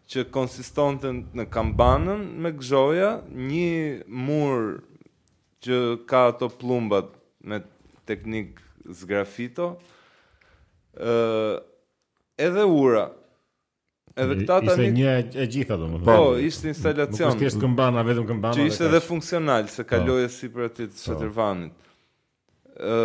që 0.07 0.27
konsistonte 0.37 1.11
në 1.35 1.49
kambanën 1.51 2.23
me 2.45 2.55
gzoja, 2.61 3.11
një 3.51 4.07
mur 4.07 4.85
që 5.67 5.81
ka 6.11 6.23
ato 6.31 6.47
plumbat 6.61 7.11
me 7.43 7.59
teknik 8.07 8.63
zgrafito. 8.95 9.73
ë 11.03 11.15
edhe 12.39 12.71
ura. 12.71 13.09
Edhe 14.17 14.35
këta 14.45 14.61
tani 14.63 14.85
ishte 14.87 14.91
një 14.97 15.13
e 15.43 15.45
gjitha 15.51 15.77
domethënë. 15.79 16.07
Po, 16.07 16.15
po 16.15 16.35
ishte 16.49 16.69
instalacion. 16.71 17.33
Nuk 17.35 17.41
është 17.49 17.63
këmbana 17.65 18.03
vetëm 18.07 18.27
këmbana. 18.29 18.55
Që 18.59 18.67
ishte 18.71 18.85
edhe 18.87 19.01
funksional 19.03 19.65
se 19.73 19.83
po. 19.83 19.89
kaloje 19.91 20.29
sipër 20.37 20.69
atit 20.69 20.93
të 20.93 20.95
po. 20.95 21.07
Shatërvanit. 21.11 21.89
Ë, 22.91 22.99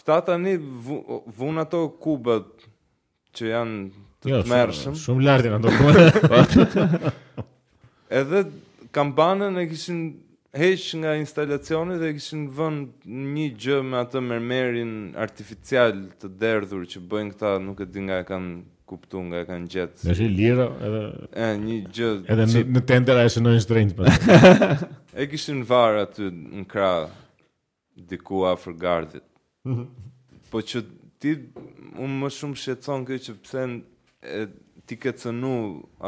këta 0.00 0.16
tani 0.30 0.56
vun 1.38 1.62
ato 1.62 1.84
kubet 2.02 2.48
që 3.38 3.52
janë 3.52 4.08
të 4.24 4.40
mërshëm. 4.50 4.96
Jo, 4.96 5.04
shumë, 5.04 5.26
lart 5.28 5.46
janë 5.46 6.18
ato 6.40 6.88
edhe 8.20 8.42
këmbanën 8.96 9.62
e 9.62 9.68
kishin 9.70 10.00
heq 10.58 10.84
nga 10.98 11.14
instalacioni 11.20 12.00
dhe 12.02 12.10
kishin 12.16 12.48
vën 12.58 12.82
një 13.36 13.46
gjë 13.64 13.78
me 13.86 14.00
atë 14.02 14.24
mermerin 14.32 14.92
artificial 15.26 15.94
të 16.18 16.32
derdhur 16.42 16.88
që 16.90 17.04
bëjnë 17.12 17.36
këta, 17.38 17.54
nuk 17.62 17.86
e 17.86 17.86
di 17.86 18.02
nga 18.08 18.18
e 18.24 18.26
kanë 18.26 18.52
kuptu 18.90 19.18
nga 19.28 19.38
e 19.44 19.48
kanë 19.48 19.68
gjetë. 19.74 20.06
Në 20.08 20.14
shi 20.18 20.26
lira 20.32 20.64
edhe... 20.86 21.00
E, 21.38 21.48
një 21.64 21.76
gjë... 21.96 22.08
Edhe 22.34 22.46
në, 22.50 22.62
në 22.74 22.82
tender 22.88 23.20
a 23.20 23.26
po. 23.26 23.26
e 23.26 23.34
shënë 23.34 23.44
në 23.54 23.62
shtrejnë 23.64 23.96
për. 23.98 24.88
e 25.24 25.28
kishtë 25.32 25.54
në 25.60 25.68
varë 25.70 26.02
aty 26.06 26.30
në 26.34 26.64
kra, 26.72 26.88
diku 28.12 28.42
afër 28.50 28.78
gardit. 28.86 29.26
Mhm. 29.68 29.84
po 30.50 30.62
që 30.66 30.80
ti, 31.22 31.34
unë 32.00 32.16
më 32.24 32.28
shumë 32.34 32.58
shetëson 32.62 33.02
këj 33.06 33.18
që 33.26 33.32
pëse 33.42 33.66
ti 34.88 34.96
ke 34.98 35.12
cënu 35.20 35.50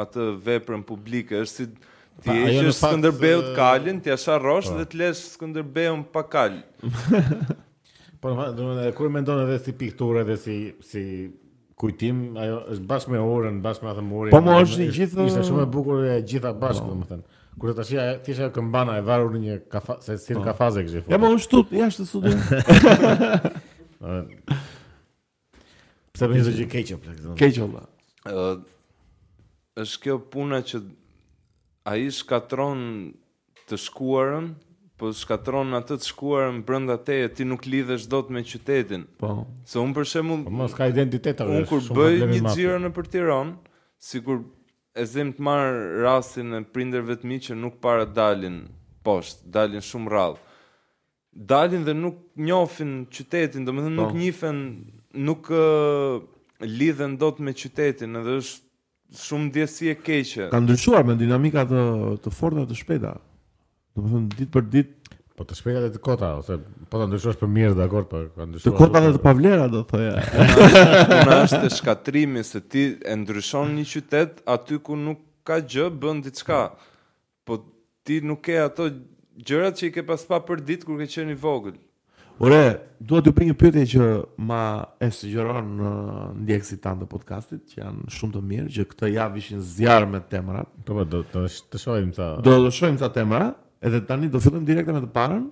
atë 0.02 0.24
veprën 0.46 0.80
publike, 0.88 1.36
është 1.44 1.52
si 1.52 1.66
ti 2.24 2.34
e 2.34 2.56
që 2.56 2.72
Skënderbeu 2.80 3.44
të 3.44 3.52
kalin, 3.58 4.00
ti 4.02 4.10
asha 4.14 4.38
rosh 4.40 4.70
po. 4.72 4.80
dhe 4.80 4.88
të 4.90 4.98
lesh 5.02 5.20
Skënderbeu 5.36 6.00
pa 6.16 6.24
kalin. 6.32 6.64
Por 8.22 8.34
do 8.34 8.48
të 8.56 8.56
thonë 8.58 8.88
kur 8.98 9.12
mendon 9.14 9.44
edhe 9.44 9.60
si 9.64 9.76
pikturë 9.84 10.24
edhe 10.24 10.34
si 10.44 10.56
si 10.88 11.04
kujtim, 11.82 12.18
ajo 12.38 12.58
është 12.76 12.86
bashkë 12.90 13.12
me 13.16 13.20
orën, 13.26 13.56
bashkë 13.64 13.84
me 13.86 13.90
atë 13.90 14.02
mori. 14.06 14.30
Po 14.32 14.38
më 14.46 14.56
është 14.62 14.86
gjithë... 14.96 15.24
Ishte 15.30 15.46
shumë 15.48 15.64
e 15.64 15.68
bukur 15.74 16.04
e 16.12 16.18
gjitha 16.30 16.52
bashkë, 16.62 16.84
no. 16.86 17.06
dhe 17.06 17.18
më 17.18 17.40
Kur 17.62 17.74
të 17.76 17.84
shia, 17.84 18.04
tisha 18.24 18.46
këmbana 18.54 18.94
e 18.96 19.02
varur 19.04 19.34
një 19.36 19.58
kafa, 19.70 19.98
se 20.00 20.14
si 20.22 20.32
në 20.32 20.38
po. 20.40 20.46
kafaze 20.46 20.84
kështë 20.86 21.02
i 21.04 21.12
Ja, 21.12 21.18
më 21.20 21.32
është 21.36 21.50
tutë, 21.52 21.80
ja 21.82 21.88
është 21.92 22.04
të 22.04 22.06
sudin. 22.08 22.38
Pse 26.14 26.30
për 26.30 26.34
një 26.38 26.44
të 26.46 26.54
gjithë 26.54 26.70
keqo, 26.76 26.98
për 27.02 27.18
këtë. 27.18 27.34
Keqo, 27.42 28.48
kjo 30.06 30.16
puna 30.32 30.62
që 30.70 30.80
a 31.92 31.98
i 32.00 32.08
shkatron 32.22 32.80
të 33.68 33.80
shkuarën, 33.84 34.48
po 35.02 35.10
shkatron 35.16 35.74
atë 35.74 35.96
të 36.00 36.08
shkuar 36.12 36.50
në 36.58 36.62
brenda 36.66 36.94
teje, 37.02 37.28
ti 37.36 37.46
nuk 37.48 37.64
lidhesh 37.66 38.04
dot 38.12 38.28
me 38.32 38.42
qytetin. 38.46 39.08
Po. 39.18 39.32
Se 39.66 39.80
un 39.82 39.90
për 39.96 40.06
shembull, 40.12 40.44
po 40.46 40.52
mos 40.62 40.76
ka 40.78 40.86
identitet 40.92 41.40
atë. 41.42 41.64
Kur 41.70 41.82
bëj 41.98 42.20
një 42.30 42.42
xhiro 42.52 42.76
në 42.84 42.92
Tiranë, 43.14 43.56
sikur 44.02 44.42
e 44.94 45.06
zem 45.08 45.32
të 45.34 45.42
marr 45.42 45.78
rastin 46.04 46.54
e 46.54 46.60
prindërve 46.74 47.16
të 47.18 47.28
mi 47.30 47.40
që 47.42 47.56
nuk 47.58 47.80
para 47.82 48.06
dalin 48.06 48.60
poshtë, 49.06 49.42
dalin 49.56 49.82
shumë 49.82 50.12
rrallë. 50.12 50.40
Dalin 51.50 51.86
dhe 51.86 51.94
nuk 51.96 52.18
njohin 52.44 52.94
qytetin, 53.10 53.64
domethënë 53.66 53.96
nuk 53.96 54.10
po. 54.12 54.18
njihen, 54.20 54.58
nuk 55.26 55.48
uh, 55.48 56.20
lidhen 56.78 57.16
dot 57.18 57.40
me 57.40 57.54
qytetin, 57.56 58.20
edhe 58.20 58.36
është 58.42 59.22
shumë 59.26 59.50
djesi 59.56 59.90
e 59.90 59.96
keqe. 60.04 60.50
Ka 60.52 60.60
ndryshuar 60.62 61.02
me 61.08 61.16
dinamika 61.18 61.64
të 61.72 61.80
të 62.22 62.34
forta 62.38 62.68
të 62.70 62.78
shpejta. 62.84 63.16
Do 63.92 64.02
të 64.02 64.10
thënë 64.12 64.28
ditë 64.38 64.52
për 64.54 64.64
ditë 64.72 65.18
Po 65.36 65.44
të 65.48 65.56
shpejtat 65.56 65.84
e 65.86 65.90
të 65.94 66.00
kota, 66.04 66.28
ose 66.40 66.58
po 66.92 66.98
të 67.00 67.06
ndryshosh 67.08 67.38
për 67.40 67.48
mirë 67.52 67.72
dhe 67.78 67.86
po 67.92 68.00
të 68.08 68.48
Të 68.66 68.72
kota 68.76 69.00
dhe 69.04 69.10
të 69.14 69.20
pavlera, 69.24 69.64
do 69.72 69.80
të 69.88 69.96
thëja. 69.96 70.42
Në 71.24 71.36
është 71.46 71.60
të 71.62 71.70
shkatrimi 71.78 72.42
se 72.44 72.60
ti 72.70 72.82
e 73.08 73.14
ndryshon 73.16 73.72
një 73.78 73.84
qytet 73.94 74.42
aty 74.54 74.76
ku 74.84 74.96
nuk 75.00 75.22
ka 75.48 75.56
gjë, 75.72 75.86
bën 76.02 76.20
diçka. 76.26 76.58
Po 77.48 77.56
ti 78.04 78.18
nuk 78.28 78.42
ke 78.44 78.58
ato 78.60 78.90
gjërat 79.48 79.80
që 79.80 79.88
i 79.88 79.94
ke 79.96 80.04
paspa 80.10 80.42
për 80.44 80.60
ditë 80.68 80.88
kur 80.90 81.00
ke 81.00 81.08
qenë 81.14 81.32
i 81.32 81.38
vogël. 81.46 81.80
Ure, 82.42 82.60
do 83.00 83.22
të 83.24 83.32
bëj 83.36 83.48
një 83.48 83.56
pyetje 83.62 83.86
që 83.94 84.06
ma 84.50 84.60
e 85.00 85.08
sugjeron 85.16 85.72
në 85.80 85.92
uh, 85.96 86.22
ndjekësit 86.44 86.84
tanë 86.84 87.06
të 87.06 87.08
podcastit, 87.12 87.64
që 87.72 87.80
janë 87.80 88.12
shumë 88.20 88.36
të 88.36 88.44
mirë, 88.52 88.68
që 88.76 88.86
këtë 88.92 89.10
javë 89.16 89.40
ishin 89.44 89.64
zjarë 89.74 90.12
me 90.12 90.22
temrat. 90.32 90.68
Po, 90.84 90.96
po, 91.00 91.04
do 91.16 91.24
të 91.32 91.80
shohim 91.80 92.12
sa. 92.16 92.34
Do 92.42 92.56
të 92.66 92.72
shohim 92.78 92.96
sa 93.00 93.12
temrat, 93.14 93.60
Edhe 93.82 93.98
tani 94.06 94.28
do 94.30 94.38
fillojmë 94.42 94.66
direkt 94.68 94.92
me 94.94 95.00
të 95.02 95.08
parën. 95.14 95.42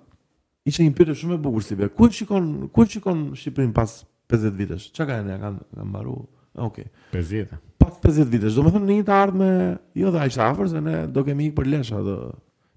Ishte 0.68 0.84
një 0.86 0.92
pyetje 0.94 1.16
shumë 1.22 1.38
e 1.38 1.42
bukur 1.42 1.64
si 1.66 1.76
be. 1.78 1.88
Ku 1.90 2.06
e 2.06 2.12
shikon, 2.14 2.44
ku 2.70 2.84
e 2.84 2.88
shikon 2.92 3.22
Shqipërinë 3.34 3.74
pas 3.74 3.94
50 4.30 4.54
vitesh? 4.60 4.90
Çka 4.94 5.06
ka 5.08 5.16
ne, 5.26 5.38
kanë 5.42 5.62
ka 5.78 5.86
mbaru. 5.88 6.14
Okej. 6.68 6.86
Okay. 7.10 7.14
50. 7.16 7.58
Pas 7.80 7.96
50 8.04 8.28
vitesh, 8.30 8.54
domethënë 8.60 8.86
në 8.90 8.98
një 9.00 9.06
të 9.08 9.14
ardhme, 9.16 9.48
jo 10.02 10.12
dha 10.14 10.22
aq 10.28 10.38
afër 10.46 10.70
se 10.76 10.82
ne 10.84 10.94
do 11.16 11.24
kemi 11.26 11.48
ikur 11.48 11.62
për 11.62 11.70
lesh 11.72 11.90
atë 11.98 12.14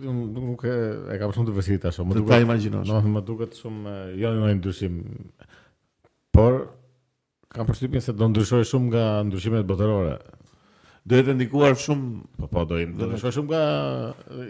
kur 0.00 0.12
nuk 0.52 0.62
e 0.64 0.74
e 1.12 1.16
kam 1.20 1.32
shumë 1.34 1.48
të 1.50 1.54
vështirë 1.58 1.82
tash, 1.86 2.00
më 2.06 2.14
duhet 2.18 2.30
ta 2.32 2.38
imagjinosh. 2.44 2.88
më 3.16 3.20
duhet 3.28 3.52
shumë 3.60 3.94
jo 4.22 4.28
një 4.36 4.46
jo, 4.48 4.54
ndryshim. 4.60 4.94
Por 6.32 6.52
kam 7.48 7.68
përshtypjen 7.70 8.00
se 8.04 8.12
do 8.12 8.28
ndryshoj 8.30 8.64
shumë 8.72 8.88
nga 8.92 9.04
ndryshimet 9.28 9.66
botërore. 9.68 10.16
Do 11.06 11.14
jetë 11.18 11.36
ndikuar 11.36 11.76
shumë, 11.84 12.06
po 12.40 12.48
po 12.52 12.64
do 12.70 12.80
ndryshoj 12.80 13.32
shumë 13.38 13.48
nga 13.52 13.62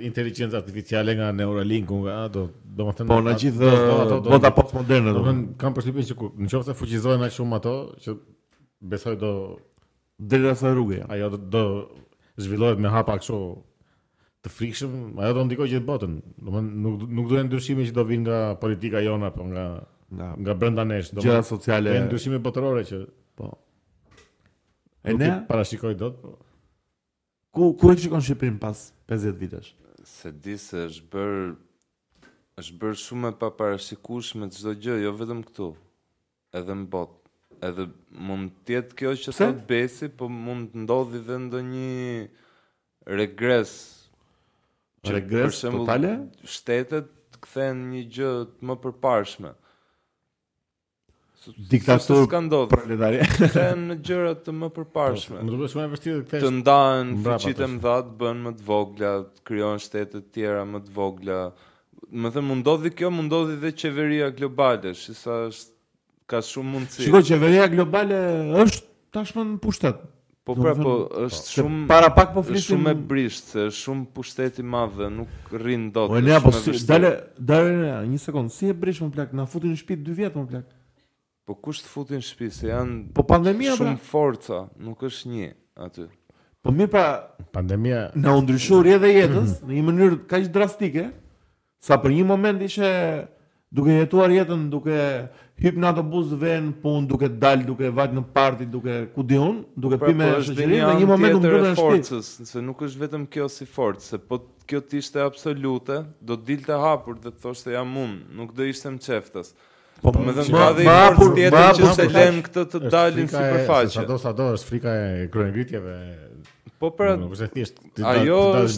inteligjenca 0.08 0.56
artificiale 0.60 1.14
nga 1.18 1.28
Neuralink, 1.38 1.90
nga 2.02 2.14
ato, 2.24 2.46
domethënë 2.78 3.08
po 3.10 3.20
na 3.20 3.34
gjithë 3.42 3.70
ato 4.02 4.20
do 4.30 4.38
ta 4.46 4.50
pas 4.58 4.72
moderne. 4.80 5.12
Domethënë 5.18 5.46
kam 5.60 5.74
përshtypjen 5.76 6.08
se 6.08 6.14
nëse 6.46 6.78
fuqizohen 6.80 7.22
aq 7.26 7.36
shumë 7.38 7.60
ato 7.60 7.74
që 8.02 8.18
besoj 8.92 9.16
do 9.24 9.30
drejtasa 10.18 10.74
rrugë. 10.74 11.04
Ajo 11.12 11.30
do 11.56 11.64
zhvillohet 12.40 12.78
me 12.80 12.88
hapa 12.88 13.18
kështu 13.20 13.40
të 14.46 14.52
frikshëm, 14.54 14.92
ajo 15.18 15.32
do 15.40 15.44
ndikoj 15.48 15.68
gjithë 15.72 15.86
botën. 15.88 16.16
Do 16.38 16.52
të 16.54 16.60
nuk 16.84 17.04
nuk 17.18 17.28
duhen 17.32 17.48
ndryshime 17.48 17.86
që 17.88 17.94
do 17.96 18.04
vinë 18.06 18.24
nga 18.28 18.40
politika 18.60 19.02
jona 19.02 19.30
apo 19.32 19.46
nga 19.50 19.64
nga, 20.14 20.28
nga 20.38 20.54
brenda 20.54 20.84
nesh, 20.86 21.08
do 21.10 21.24
gjëra 21.24 21.40
sociale. 21.46 21.94
ndryshime 22.06 22.38
botërore 22.44 22.84
që 22.86 23.00
po. 23.38 23.48
E 25.02 25.14
ne 25.18 25.30
para 25.50 25.64
shikoj 25.66 25.96
dot. 25.98 26.20
Po. 26.22 26.36
Ku 27.50 27.72
ku 27.78 27.90
e 27.90 27.96
shikon 27.98 28.22
Shqipërinë 28.22 28.60
pas 28.62 28.92
50 29.10 29.40
vitesh? 29.42 29.72
Se 30.06 30.30
di 30.30 30.54
se 30.62 30.84
është 30.86 31.08
bër 31.10 31.34
është 32.62 32.78
bër 32.80 32.96
shumë 33.02 33.32
e 33.32 33.36
paparashikueshme 33.40 34.46
çdo 34.54 34.72
gjë, 34.82 34.94
jo 35.02 35.10
vetëm 35.12 35.42
këtu, 35.48 35.72
edhe 36.56 36.72
në 36.78 36.86
botë. 36.94 37.14
Edhe 37.66 37.84
mund 38.28 38.50
të 38.66 38.72
jetë 38.76 38.96
kjo 38.98 39.12
që 39.24 39.32
thot 39.36 39.60
Besi, 39.70 40.08
po 40.12 40.26
mund 40.28 40.70
të 40.74 40.82
ndodhi 40.84 41.20
edhe 41.22 41.36
ndonjë 41.36 42.00
regres 43.16 43.70
regres 45.04 45.60
për 45.64 45.76
totale? 45.80 46.14
Shtetet 46.48 47.10
kthen 47.44 47.84
një 47.92 48.02
gjë 48.16 48.32
më 48.66 48.76
përparshme. 48.84 49.52
Diktator 51.70 52.24
proletari. 52.72 53.20
Kthen 53.38 53.84
në 53.92 53.96
gjëra 54.02 54.32
të 54.42 54.50
më 54.58 54.68
përparshme. 54.80 55.44
Më 55.46 55.58
të 55.60 55.68
shumë 55.70 55.84
e 55.84 55.90
vështirë 55.92 56.16
të 56.16 56.24
kthesh. 56.26 56.42
Të 56.42 56.50
ndahen 56.56 57.12
fuqitë 57.22 57.62
e 57.62 57.68
mëdha 57.76 57.92
të 58.08 58.14
bën 58.18 58.40
më 58.48 58.52
të 58.58 58.66
vogla, 58.66 59.12
të 59.28 59.44
krijojnë 59.52 59.84
shtete 59.84 60.22
të 60.24 60.32
tjera 60.34 60.64
më 60.66 60.80
të 60.88 60.96
vogla. 60.96 61.38
Më 62.10 62.32
thëmë, 62.34 62.46
mundodhi 62.50 62.90
kjo, 62.98 63.12
mundodhi 63.14 63.54
dhe 63.62 63.70
qeveria 63.78 64.32
globale, 64.34 64.96
shisa 64.98 65.38
është 65.52 66.32
ka 66.32 66.42
shumë 66.48 66.72
mundësi. 66.80 67.06
Shiko, 67.06 67.22
qeveria 67.30 67.68
globale 67.70 68.20
është 68.64 68.82
tashmë 69.14 69.46
në 69.52 69.62
pushtet, 69.62 70.02
Po 70.46 70.54
pra 70.54 70.76
po 70.78 70.90
është 71.26 71.42
po, 71.42 71.52
shumë 71.56 71.84
para 71.90 72.06
pak 72.14 72.28
po 72.36 72.42
flisim 72.46 72.78
shumë 72.78 72.92
e 72.92 72.98
brisht, 73.10 73.48
është 73.56 73.72
shumë 73.80 74.04
pushteti 74.14 74.62
i 74.62 74.66
madh 74.70 74.92
dhe 75.00 75.08
nuk 75.10 75.48
rrin 75.58 75.88
dot. 75.90 76.12
Po 76.12 76.20
ne 76.22 76.36
apo 76.36 76.52
si 76.54 76.70
dale, 76.86 77.10
një 78.06 78.20
sekond. 78.22 78.52
Si 78.54 78.68
e 78.70 78.76
brisht 78.84 79.02
më 79.02 79.10
plak, 79.16 79.32
na 79.34 79.42
futin 79.50 79.72
në 79.74 79.80
shtëpi 79.80 79.96
dy 80.06 80.14
vjet 80.20 80.38
më 80.38 80.44
plak. 80.52 80.68
Po 81.50 81.56
kush 81.58 81.82
të 81.82 81.90
futin 81.90 82.20
në 82.22 82.28
shtëpi 82.28 82.50
se 82.54 82.70
janë 82.70 83.16
Po 83.16 83.26
pandemia 83.26 83.74
pra? 83.74 83.80
shumë 83.80 83.98
pra. 83.98 84.06
forca, 84.12 84.60
nuk 84.86 85.02
është 85.10 85.32
një 85.34 85.50
aty. 85.88 86.06
Po 86.62 86.76
mirë 86.78 86.92
pa 86.94 87.04
pandemia 87.58 88.00
na 88.14 88.38
ndryshoi 88.38 88.94
edhe 89.00 89.10
jetës, 89.16 89.58
në 89.66 89.80
një 89.80 89.84
mënyrë 89.90 90.20
kaq 90.30 90.46
drastike. 90.54 91.08
Sa 91.86 91.98
për 91.98 92.14
një 92.20 92.30
moment 92.30 92.62
ishe 92.70 92.86
duke 93.68 93.90
jetuar 93.92 94.30
jetën, 94.30 94.66
duke 94.70 94.96
hip 95.62 95.78
në 95.80 95.88
autobus 95.90 96.32
vën 96.38 96.68
pun, 96.82 97.06
duke 97.08 97.28
dal, 97.42 97.62
duke 97.66 97.90
vajt 97.96 98.12
në 98.16 98.22
parti, 98.34 98.66
duke 98.70 99.00
ku 99.14 99.24
di 99.26 99.38
un, 99.40 99.62
duke 99.74 99.98
pimë 100.00 100.28
pra, 100.30 100.40
po, 100.40 100.44
shëgjerim 100.48 100.82
në 100.90 100.98
një 101.00 101.08
moment 101.10 101.38
u 101.38 101.40
mbrojtë 101.42 101.72
forcës, 101.78 102.32
se 102.50 102.62
nuk 102.64 102.82
është 102.86 103.02
vetëm 103.06 103.24
kjo 103.34 103.48
si 103.52 103.66
forcë, 103.76 104.04
se 104.12 104.20
po 104.22 104.40
kjo 104.66 104.80
të 104.82 105.00
ishte 105.02 105.22
absolute, 105.22 106.00
do 106.26 106.36
të 106.38 106.48
dilte 106.52 106.76
hapur 106.82 107.18
dhe 107.22 107.32
të 107.32 107.42
thoshte 107.46 107.74
jam 107.74 107.90
unë, 108.04 108.20
nuk 108.38 108.54
do 108.58 108.66
ishte 108.66 108.92
më 108.96 109.02
qeftës. 109.06 109.54
Po 110.02 110.12
më 110.12 110.34
dhan 110.36 110.50
ka 110.52 110.64
dhe 110.76 110.84
hapur 110.90 111.30
tjetër 111.34 111.68
që 111.78 111.92
se 111.96 112.08
lën 112.14 112.42
këtë 112.46 112.64
të 112.74 112.80
dalin 112.92 113.30
sipërfaqe. 113.32 113.92
Sa 113.96 114.02
do 114.06 114.18
sa 114.20 114.34
do 114.36 114.50
është 114.54 114.68
frika 114.68 114.92
e 115.22 115.26
kryengritjeve. 115.32 115.94
Po 116.82 116.90
pra, 116.92 117.14
nuk 117.16 117.32
është 117.32 117.46
thjesht 117.54 117.78
të 117.96 118.26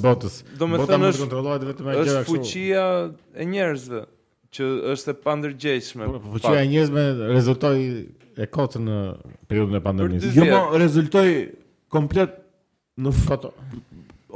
botës. 0.07 0.36
Do 0.61 0.68
të 0.76 0.86
thënë 0.93 1.11
vetëm 1.72 1.91
është 1.97 2.22
fuqia 2.28 2.86
e 3.43 3.49
njerëzve 3.51 4.05
që 4.55 4.68
është 4.94 5.12
e 5.14 5.18
pandërgjeshme. 5.26 6.09
Po 6.09 6.20
po 6.32 6.40
çuaj 6.44 6.64
njerëz 6.70 6.92
me 6.94 7.05
rezultoi 7.34 7.82
e 8.40 8.46
kot 8.49 8.78
në 8.80 8.99
periudhën 9.51 9.80
e 9.80 9.84
pandemisë. 9.84 10.32
Jo, 10.38 10.49
mo 10.49 10.62
po, 10.72 10.78
rezultoi 10.80 11.30
komplet 11.92 12.38
në 12.99 13.12
foto. 13.24 13.53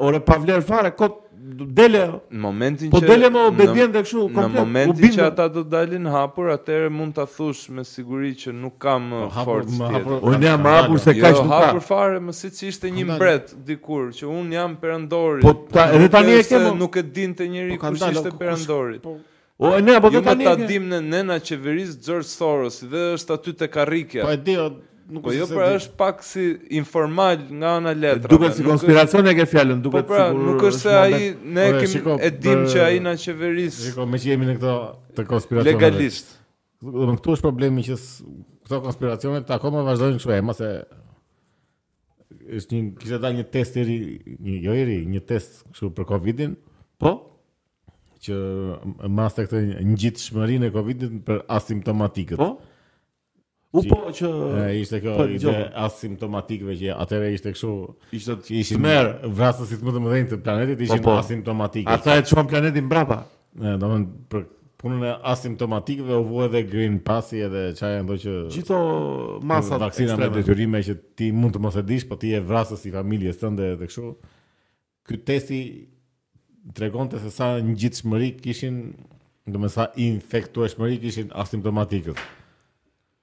Ore 0.04 0.20
pa 0.24 0.38
vlerë 0.40 0.64
fare 0.66 0.92
kot 0.96 1.18
dele 1.42 2.00
në 2.32 2.38
momentin 2.40 2.90
po 2.92 3.00
që 3.02 3.06
po 3.08 3.12
dele 3.12 3.28
më 3.34 3.40
obediente 3.48 3.96
dhe 3.98 4.02
kështu 4.06 4.20
komplet. 4.36 4.54
Në 4.54 4.60
momentin 4.68 5.16
që 5.16 5.24
ata 5.26 5.48
do 5.52 5.64
dalin 5.68 6.06
hapur, 6.12 6.52
atëherë 6.54 6.92
mund 6.94 7.16
ta 7.18 7.26
thush 7.28 7.66
me 7.76 7.84
siguri 7.88 8.30
që 8.44 8.54
nuk 8.54 8.76
kam 8.82 9.08
po, 9.12 9.24
uh, 9.26 9.40
forcë 9.48 9.78
të 9.80 9.90
Hapur, 9.96 10.14
unë 10.32 10.46
jam 10.48 10.68
hapur 10.70 11.02
se 11.02 11.16
kaç 11.18 11.36
jo, 11.36 11.42
nuk 11.42 11.50
ka. 11.54 11.58
Jo, 11.58 11.66
hapur 11.66 11.84
fare, 11.88 12.20
më 12.28 12.36
siç 12.40 12.62
ishte 12.70 12.92
një 12.94 13.08
po, 13.08 13.16
mbret 13.16 13.52
dikur 13.68 14.06
që 14.20 14.30
unë 14.36 14.56
jam 14.58 14.78
perandori. 14.84 15.42
Po 15.44 15.56
edhe 15.88 16.08
tani 16.14 16.38
e 16.38 16.44
ke. 16.46 16.62
Nuk 16.78 16.96
e 17.02 17.06
dinte 17.20 17.48
njeriu 17.48 17.80
kush 17.82 18.06
ishte 18.12 18.32
perandori. 18.38 19.02
Po, 19.02 19.18
Po 19.62 19.76
e 19.78 19.82
ne, 19.82 20.00
po 20.00 20.10
do 20.10 20.20
tani... 20.22 20.44
Jo 20.44 20.52
ta 20.56 20.66
dim 20.68 20.88
në 20.90 20.98
nëna 21.06 21.36
qeveris 21.46 21.94
George 22.02 22.26
Soros, 22.32 22.80
dhe 22.88 23.02
është 23.16 23.34
aty 23.38 23.52
te 23.60 23.68
karikja. 23.70 24.24
Po 24.26 24.32
e 24.34 24.40
di, 24.42 24.56
nuk 24.58 25.22
po 25.22 25.30
është 25.30 25.38
jo, 25.38 25.46
se... 25.46 25.54
Po 25.54 25.60
jo, 25.60 25.68
pra 25.68 25.76
është 25.78 25.94
pak 26.00 26.24
si 26.26 26.46
informal 26.80 27.44
nga 27.60 27.76
ana 27.78 27.92
letra. 27.94 28.30
Duke 28.32 28.50
si 28.56 28.66
konspiracion 28.66 29.28
e 29.30 29.36
ke 29.38 29.46
fjallën, 29.52 29.78
duke 29.86 30.02
sigurisht. 30.02 30.10
Po 30.10 30.18
pra, 30.18 30.50
nuk 30.50 30.64
është 30.68 30.82
se 30.82 30.96
aji, 31.04 31.30
ne 31.44 31.68
e 32.26 32.32
dim 32.42 32.64
që 32.66 32.82
aji 32.88 33.04
na 33.06 33.14
qeveris... 33.26 33.78
Shiko, 33.86 34.08
me 34.10 34.18
që 34.18 34.32
jemi 34.32 34.50
në 34.50 34.58
këto 34.58 34.74
të 35.20 35.28
konspiracion... 35.30 35.70
Legalist. 35.70 36.34
në 36.82 37.18
këtu 37.20 37.36
është 37.38 37.46
problemi 37.46 37.86
që 37.86 38.00
këto 38.66 38.82
konspiracione 38.88 39.44
të 39.46 39.56
akoma 39.60 39.84
vazhdojnë 39.92 40.18
kështu 40.18 40.34
e, 40.38 40.42
ma 40.50 40.58
se... 40.58 40.72
Kështë 42.50 42.74
një, 42.80 42.96
kështë 42.98 43.18
da 43.22 43.30
një 43.36 43.46
test 43.54 43.76
i 43.78 43.86
ri, 43.86 43.98
një, 44.42 44.58
jo 44.66 44.74
i 44.80 44.86
ri, 44.90 44.98
një 45.14 45.20
test 45.30 45.60
kështu 45.70 45.92
për 46.00 46.08
Covidin, 46.10 46.58
po, 47.02 47.14
që 48.22 48.36
mas 49.12 49.34
të 49.36 49.44
këtë 49.48 49.60
një 49.88 49.96
gjithë 50.02 50.22
shmërin 50.28 50.66
e 50.68 50.70
Covidit 50.74 51.16
për 51.26 51.40
asimptomatikët. 51.56 52.38
Po? 52.38 52.50
U 53.72 53.80
po 53.88 53.98
që... 54.14 54.28
E, 54.62 54.66
ishte 54.82 54.98
kjo 55.02 55.14
për, 55.18 55.30
po, 55.34 55.40
ide 55.40 55.54
asimptomatikëve 55.82 56.74
që 56.78 56.90
atëre 57.02 57.30
ishte 57.36 57.54
kështu... 57.56 57.70
Ishte 58.18 58.34
të 58.46 58.58
ishin... 58.60 58.80
smerë 58.82 59.30
vrasësit 59.40 59.82
më 59.86 59.94
të 59.96 60.02
mëdhenjë 60.06 60.30
të 60.34 60.40
planetit, 60.44 60.78
po, 60.82 60.88
ishin 60.90 61.04
po, 61.06 61.12
po. 61.14 61.20
asimptomatikët. 61.22 61.94
Ata 61.96 62.18
e 62.20 62.24
të 62.26 62.34
shumë 62.34 62.50
planetin 62.52 62.90
brapa. 62.92 63.22
E, 63.58 63.74
do 63.80 63.90
mënë, 63.94 64.10
për 64.34 64.44
punën 64.82 65.06
e 65.08 65.14
asimptomatikëve 65.32 66.18
u 66.20 66.26
vuhet 66.28 66.52
edhe 66.52 66.62
Green 66.70 67.00
Passi 67.06 67.40
edhe 67.46 67.64
çaja 67.78 68.02
ndo 68.04 68.18
që 68.22 68.36
Gjitho 68.52 68.78
masat 69.46 69.80
vaksina 69.86 70.18
me 70.18 70.28
detyrime 70.34 70.80
që 70.82 70.94
ti 71.18 71.30
mund 71.34 71.56
të 71.56 71.62
mos 71.64 71.78
e 71.80 71.86
dish, 71.86 72.04
po 72.10 72.18
ti 72.20 72.34
e 72.36 72.42
vrasës 72.44 72.84
i 72.90 72.94
familjes 72.94 73.40
tënde 73.42 73.72
edhe 73.76 73.88
kështu. 73.90 74.12
Ky 75.08 75.22
testi 75.26 75.62
tregonte 76.76 77.18
se 77.18 77.30
sa 77.32 77.56
ngjitshmëri 77.62 78.36
kishin, 78.40 78.76
në 79.50 79.58
të 79.64 79.70
sa 79.74 79.86
infektueshmëri 80.00 81.00
kishin 81.02 81.32
asimptomatikët. 81.44 82.20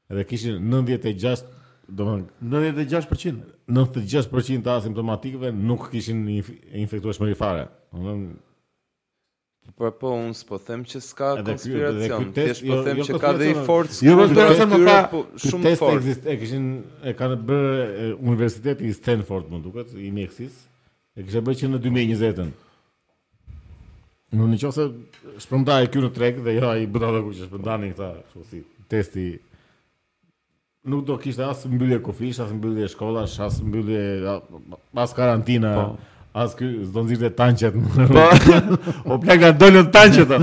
Edhe 0.10 0.26
kishin 0.30 0.60
96, 0.68 1.46
do 1.88 2.18
96%, 2.42 3.40
96% 3.70 4.66
të 4.66 4.76
asimptomatikëve 4.76 5.54
nuk 5.56 5.88
kishin 5.94 6.26
inf 6.40 6.52
infektueshmëri 6.84 7.38
fare. 7.40 7.68
Do 7.96 8.04
të 8.04 8.10
thonë 8.12 8.36
Po 9.78 9.86
po 10.02 10.16
un 10.18 10.32
s'po 10.34 10.58
them 10.66 10.82
që 10.82 10.98
s'ka 10.98 11.28
konspiracion, 11.46 12.32
thjesht 12.34 12.64
po 12.66 12.72
jo- 12.80 12.86
them 12.88 12.98
jo 12.98 13.04
që 13.06 13.20
ka 13.22 13.34
dhe 13.38 13.50
i 13.52 13.58
fortë. 13.68 14.00
Jo, 14.08 14.16
jo, 14.18 14.30
pra, 14.86 14.96
po, 15.12 15.20
shumë 15.44 15.74
fort. 15.78 16.02
Testi 16.02 16.10
ekzist, 16.10 16.26
e 16.32 16.36
kishin 16.42 16.64
e 17.04 17.14
kanë 17.14 17.38
bërë 17.52 18.08
Universiteti 18.18 18.90
i 18.90 18.94
Stanford, 18.98 19.52
më 19.52 19.60
duket, 19.64 19.94
i 19.94 20.10
Mexis, 20.12 20.66
E 21.16 21.22
kishin 21.24 21.44
bërë 21.46 21.58
që 21.60 21.68
në 21.70 21.82
2020-ën. 21.84 22.50
Po. 22.56 22.69
Në 24.38 24.46
në 24.46 24.58
qëse 24.62 24.84
shpënda 25.42 25.80
e 25.82 25.88
kjo 25.90 26.04
në 26.04 26.10
treg 26.14 26.38
dhe 26.46 26.54
jo 26.60 26.74
i 26.78 26.86
bëta 26.94 27.10
dhe 27.16 27.22
ku 27.26 27.32
që 27.34 27.48
shpënda 27.48 27.78
një 27.82 27.88
këta 27.98 28.44
testi 28.92 29.30
Nuk 30.90 31.04
do 31.08 31.16
kishte 31.20 31.44
asë 31.44 31.70
mbyllje 31.74 31.98
kofish, 32.06 32.38
asë 32.40 32.56
mbyllje 32.56 32.88
shkolla, 32.94 33.26
asë 33.28 33.66
mbyllje 33.66 34.04
asë 35.04 35.18
karantina 35.18 35.72
po. 35.76 35.90
Asë 36.40 36.58
kjo 36.60 36.68
zdo 36.88 37.04
nëzirë 37.04 37.26
dhe 37.26 37.34
tanqet 37.36 37.76
po. 37.76 38.28
O 39.10 39.18
plak 39.22 39.42
nga 39.42 39.50
dojnë 39.64 39.84
të 39.90 39.94
tanqet 39.98 40.36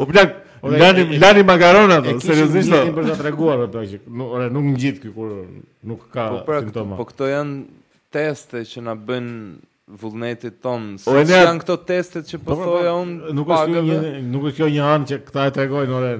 O 0.00 0.06
plak 0.08 0.32
nga 0.62 0.92
një 1.36 1.44
makaronat 1.50 2.06
E 2.06 2.14
kishtë 2.20 2.46
një 2.46 2.84
një 2.94 3.18
treguar 3.18 3.64
o 3.66 3.70
pra, 3.74 3.82
që 3.90 4.00
nuk 4.06 4.54
në 4.62 4.74
gjithë 4.82 5.02
kjo 5.02 5.14
kur 5.18 5.34
nuk 5.90 6.06
ka 6.14 6.28
po, 6.30 6.40
pra, 6.46 6.62
simptoma 6.62 6.98
Po 7.02 7.08
këto 7.10 7.28
janë 7.34 7.60
teste 8.14 8.62
që 8.70 8.86
na 8.86 8.94
bënë, 8.96 9.36
vullnetit 9.94 10.58
ton. 10.62 10.94
Si 11.00 11.10
janë 11.30 11.60
këto 11.62 11.76
testet 11.86 12.26
që 12.30 12.40
po, 12.42 12.50
po, 12.50 12.56
po, 12.56 12.58
po 12.58 12.72
thoja 12.80 12.94
unë? 13.02 13.32
Nuk 13.36 13.52
është 13.54 13.84
një 13.86 14.16
nuk 14.32 14.48
është 14.50 14.60
kjo 14.60 14.68
një 14.74 14.86
anë 14.94 15.08
që 15.12 15.18
këta 15.28 15.44
e 15.50 15.54
tregojnë 15.60 15.96
orë. 16.00 16.10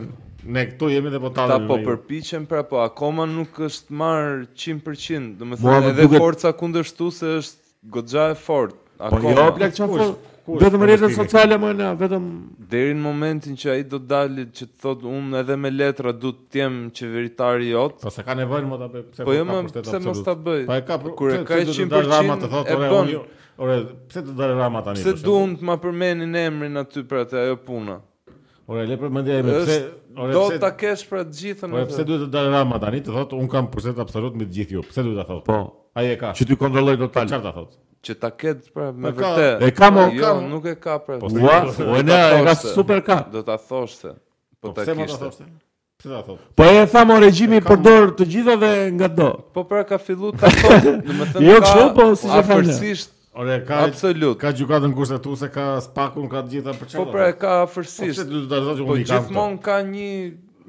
Ne 0.56 0.62
këtu 0.68 0.92
jemi 0.92 1.10
dhe 1.10 1.18
po 1.24 1.32
tallemi. 1.34 1.66
Ta 1.66 1.66
po 1.66 1.80
përpiqem 1.82 2.44
pra 2.46 2.60
po 2.68 2.78
akoma 2.84 3.24
nuk 3.26 3.58
është 3.66 3.96
marr 3.98 4.44
100%, 4.54 5.32
domethënë 5.40 5.90
edhe 5.96 6.06
duke... 6.06 6.22
forca 6.22 6.54
se 6.94 7.36
është 7.42 7.90
goxha 7.96 8.28
e 8.30 8.38
fortë. 8.38 8.82
Po 9.10 9.30
jo 9.34 9.48
plak 9.58 9.74
çfarë? 9.76 10.08
Vetëm 10.46 10.82
rrjetet 10.86 11.10
sociale 11.10 11.56
më 11.58 11.72
na, 11.74 11.88
vetëm 11.98 12.26
deri 12.70 12.92
në 12.94 13.02
momentin 13.02 13.56
që 13.58 13.70
ai 13.72 13.80
do 13.90 13.98
dalë 13.98 14.44
që 14.54 14.66
të 14.70 14.76
thotë 14.84 15.10
unë 15.10 15.40
edhe 15.40 15.56
me 15.58 15.72
letra 15.74 16.12
do 16.14 16.30
të 16.30 16.60
jem 16.60 16.76
qeveritar 16.94 17.64
i 17.66 17.72
jot. 17.72 17.96
Po 18.04 18.12
se 18.14 18.22
ka 18.22 18.36
nevojë 18.38 18.68
më 18.70 18.78
ta 18.84 18.88
bëj. 18.92 19.08
Po 19.26 19.34
jo 19.34 19.42
më 19.50 19.64
pse 19.80 19.98
mos 20.06 20.22
ta 20.22 20.36
bëj. 20.38 20.62
Po 20.70 20.76
e 20.78 20.84
ka 20.86 21.00
kur 21.18 21.34
e 21.34 21.40
ka 21.50 21.58
100% 21.66 22.38
të 22.44 22.52
thotë 22.54 22.78
unë. 22.86 23.18
Ore, 23.56 23.78
pse 24.10 24.20
të 24.20 24.34
dalë 24.36 24.56
Rama 24.58 24.82
tani? 24.84 25.00
Pse 25.00 25.14
duam 25.24 25.54
të 25.56 25.64
ma 25.64 25.78
përmendin 25.80 26.34
emrin 26.38 26.76
aty 26.80 27.02
për 27.08 27.22
atë 27.22 27.38
ajo 27.46 27.56
punë? 27.64 27.94
Ore, 28.68 28.82
le 28.88 28.96
për 29.00 29.12
mendja 29.14 29.36
ime, 29.40 29.54
pse 29.64 29.76
ore, 30.18 30.34
do 30.34 30.44
ta 30.60 30.72
kesh 30.76 31.04
për 31.08 31.22
të 31.30 31.36
gjithën. 31.40 31.72
Ore, 31.76 31.86
pse 31.88 32.04
duhet 32.06 32.24
të 32.26 32.28
dalë 32.34 32.50
Rama 32.52 32.80
tani? 32.82 33.00
Të 33.06 33.14
thotë, 33.16 33.38
un 33.40 33.48
kam 33.52 33.70
përset 33.72 34.00
absolut 34.02 34.36
me 34.36 34.44
të 34.44 34.52
gjithë 34.58 34.76
ju. 34.78 34.84
Pse 34.90 35.04
duhet 35.06 35.20
ta 35.22 35.26
thotë? 35.30 35.46
Po. 35.48 35.88
Ai 35.96 36.10
e 36.12 36.18
ka. 36.20 36.34
Që 36.36 36.48
ti 36.50 36.58
kontrolloj 36.60 36.98
do 37.00 37.08
të 37.08 37.24
çfarë 37.30 37.44
ta 37.46 37.54
thotë? 37.56 37.80
Që 38.06 38.14
ta 38.22 38.28
ket 38.38 38.68
pra 38.76 38.90
me 38.92 39.10
vërtet. 39.16 39.64
E 39.66 39.70
kam, 39.78 39.96
e 40.02 40.06
jo, 40.12 40.26
kam, 40.26 40.42
nuk 40.52 40.68
e 40.70 40.74
ka 40.78 40.98
pra. 41.06 41.16
Po, 41.22 41.30
unë 41.30 42.20
e 42.20 42.42
ka 42.50 42.56
super 42.66 43.00
ka. 43.06 43.22
Do 43.32 43.40
ta 43.46 43.56
thoshte. 43.56 44.12
Po, 44.60 44.74
po 44.74 44.76
ta 44.76 45.00
kishte. 45.00 45.48
Po 46.56 46.68
e 46.68 46.84
tha 46.92 47.06
mo 47.08 47.16
regjimi 47.22 47.62
kam... 47.62 47.70
përdor 47.72 48.12
të 48.20 48.26
gjitha 48.34 48.58
dhe 48.60 48.70
nga 48.98 49.08
do. 49.08 49.30
Po 49.56 49.64
pra 49.66 49.80
ka 49.88 49.96
fillu 49.98 50.34
të 50.36 50.52
thotë, 50.60 50.92
do 51.08 51.16
të 51.16 51.30
thënë. 51.32 51.46
Jo 51.48 51.58
kështu, 51.64 51.88
po 51.96 52.10
si 52.20 52.28
e 52.28 52.28
thënë. 52.28 52.44
Afërsisht 52.44 53.15
Ore 53.36 53.56
ka 53.68 53.82
absolut. 53.84 54.38
Ka 54.40 54.50
gjykatën 54.56 54.92
kushtetuese, 54.96 55.48
ka 55.52 55.64
spakun, 55.84 56.28
ka 56.32 56.40
të 56.46 56.52
gjitha 56.54 56.72
për 56.78 56.88
çfarë? 56.92 57.02
Po 57.04 57.12
pra 57.12 57.26
ka 57.36 57.50
afërsisht. 57.66 58.20
Po 58.22 58.24
pse 58.24 58.24
do 58.30 58.40
të 58.48 58.60
thotë 58.64 58.72
unë 58.72 58.78
po, 58.88 58.94
kam? 58.94 59.02
Gjithmonë 59.10 59.58
ka 59.66 59.74
një 59.90 60.08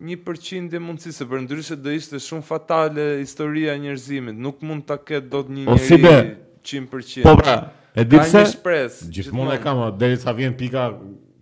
një 0.07 0.17
përqind 0.25 0.75
e 0.75 0.81
mundësisë, 0.83 1.27
për 1.31 1.43
ndryshe 1.45 1.77
do 1.85 1.93
ishte 1.95 2.19
shumë 2.27 2.43
fatale 2.49 3.05
historia 3.21 3.77
e 3.77 3.83
njerëzimit. 3.85 4.35
Nuk 4.47 4.59
mund 4.67 4.83
ta 4.89 4.97
ketë 4.99 5.31
dot 5.31 5.47
një 5.55 5.63
po, 5.69 5.77
njerëz 5.79 6.35
100%. 6.67 7.23
Po 7.29 7.37
pra, 7.39 7.55
e 7.95 8.03
di 8.03 8.19
pse? 8.19 8.43
Gjithmonë 8.51 9.11
gjithmon. 9.15 9.53
e 9.55 9.59
kam, 9.63 9.79
derisa 10.03 10.35
vjen 10.37 10.59
pika 10.59 10.89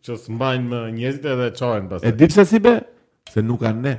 që 0.06 0.20
s'mbajnë 0.28 0.70
më 0.72 0.84
njerëzit 1.00 1.26
edhe 1.34 1.50
çohen 1.58 1.90
pastaj. 1.90 2.06
E 2.12 2.20
di 2.22 2.30
pse 2.30 2.46
si 2.54 2.62
be? 2.68 2.78
Se 3.34 3.42
nuk 3.42 3.66
kanë 3.66 3.82
ne. 3.88 3.96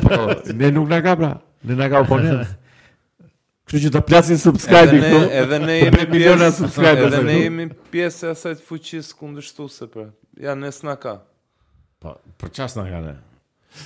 po, 0.00 0.24
ne 0.64 0.72
nuk 0.78 0.88
na 0.88 1.02
ka 1.04 1.18
pra, 1.20 1.34
ne 1.68 1.76
na 1.82 1.92
ka 1.92 2.06
oponent. 2.08 2.46
Kështu 3.66 3.80
që 3.82 3.90
të 3.96 4.00
plasin 4.06 4.38
subscribe 4.38 4.92
këtu. 4.94 5.20
Edhe 5.42 5.56
ne 5.62 5.74
jemi 5.80 6.04
pjesë 6.12 6.50
subscribe. 6.54 7.06
Edhe 7.10 7.22
ne 7.26 7.38
jemi 7.40 7.64
pjesë 7.94 8.26
e 8.28 8.30
asaj 8.36 8.52
fuqisë 8.68 9.12
kundërshtuese 9.18 9.84
për. 9.90 10.06
Ja 10.44 10.52
ne 10.54 10.70
na 10.86 10.94
ka. 11.02 11.14
Po, 11.98 12.10
për 12.38 12.48
çast 12.54 12.72
s'na 12.78 13.00
ne? 13.02 13.14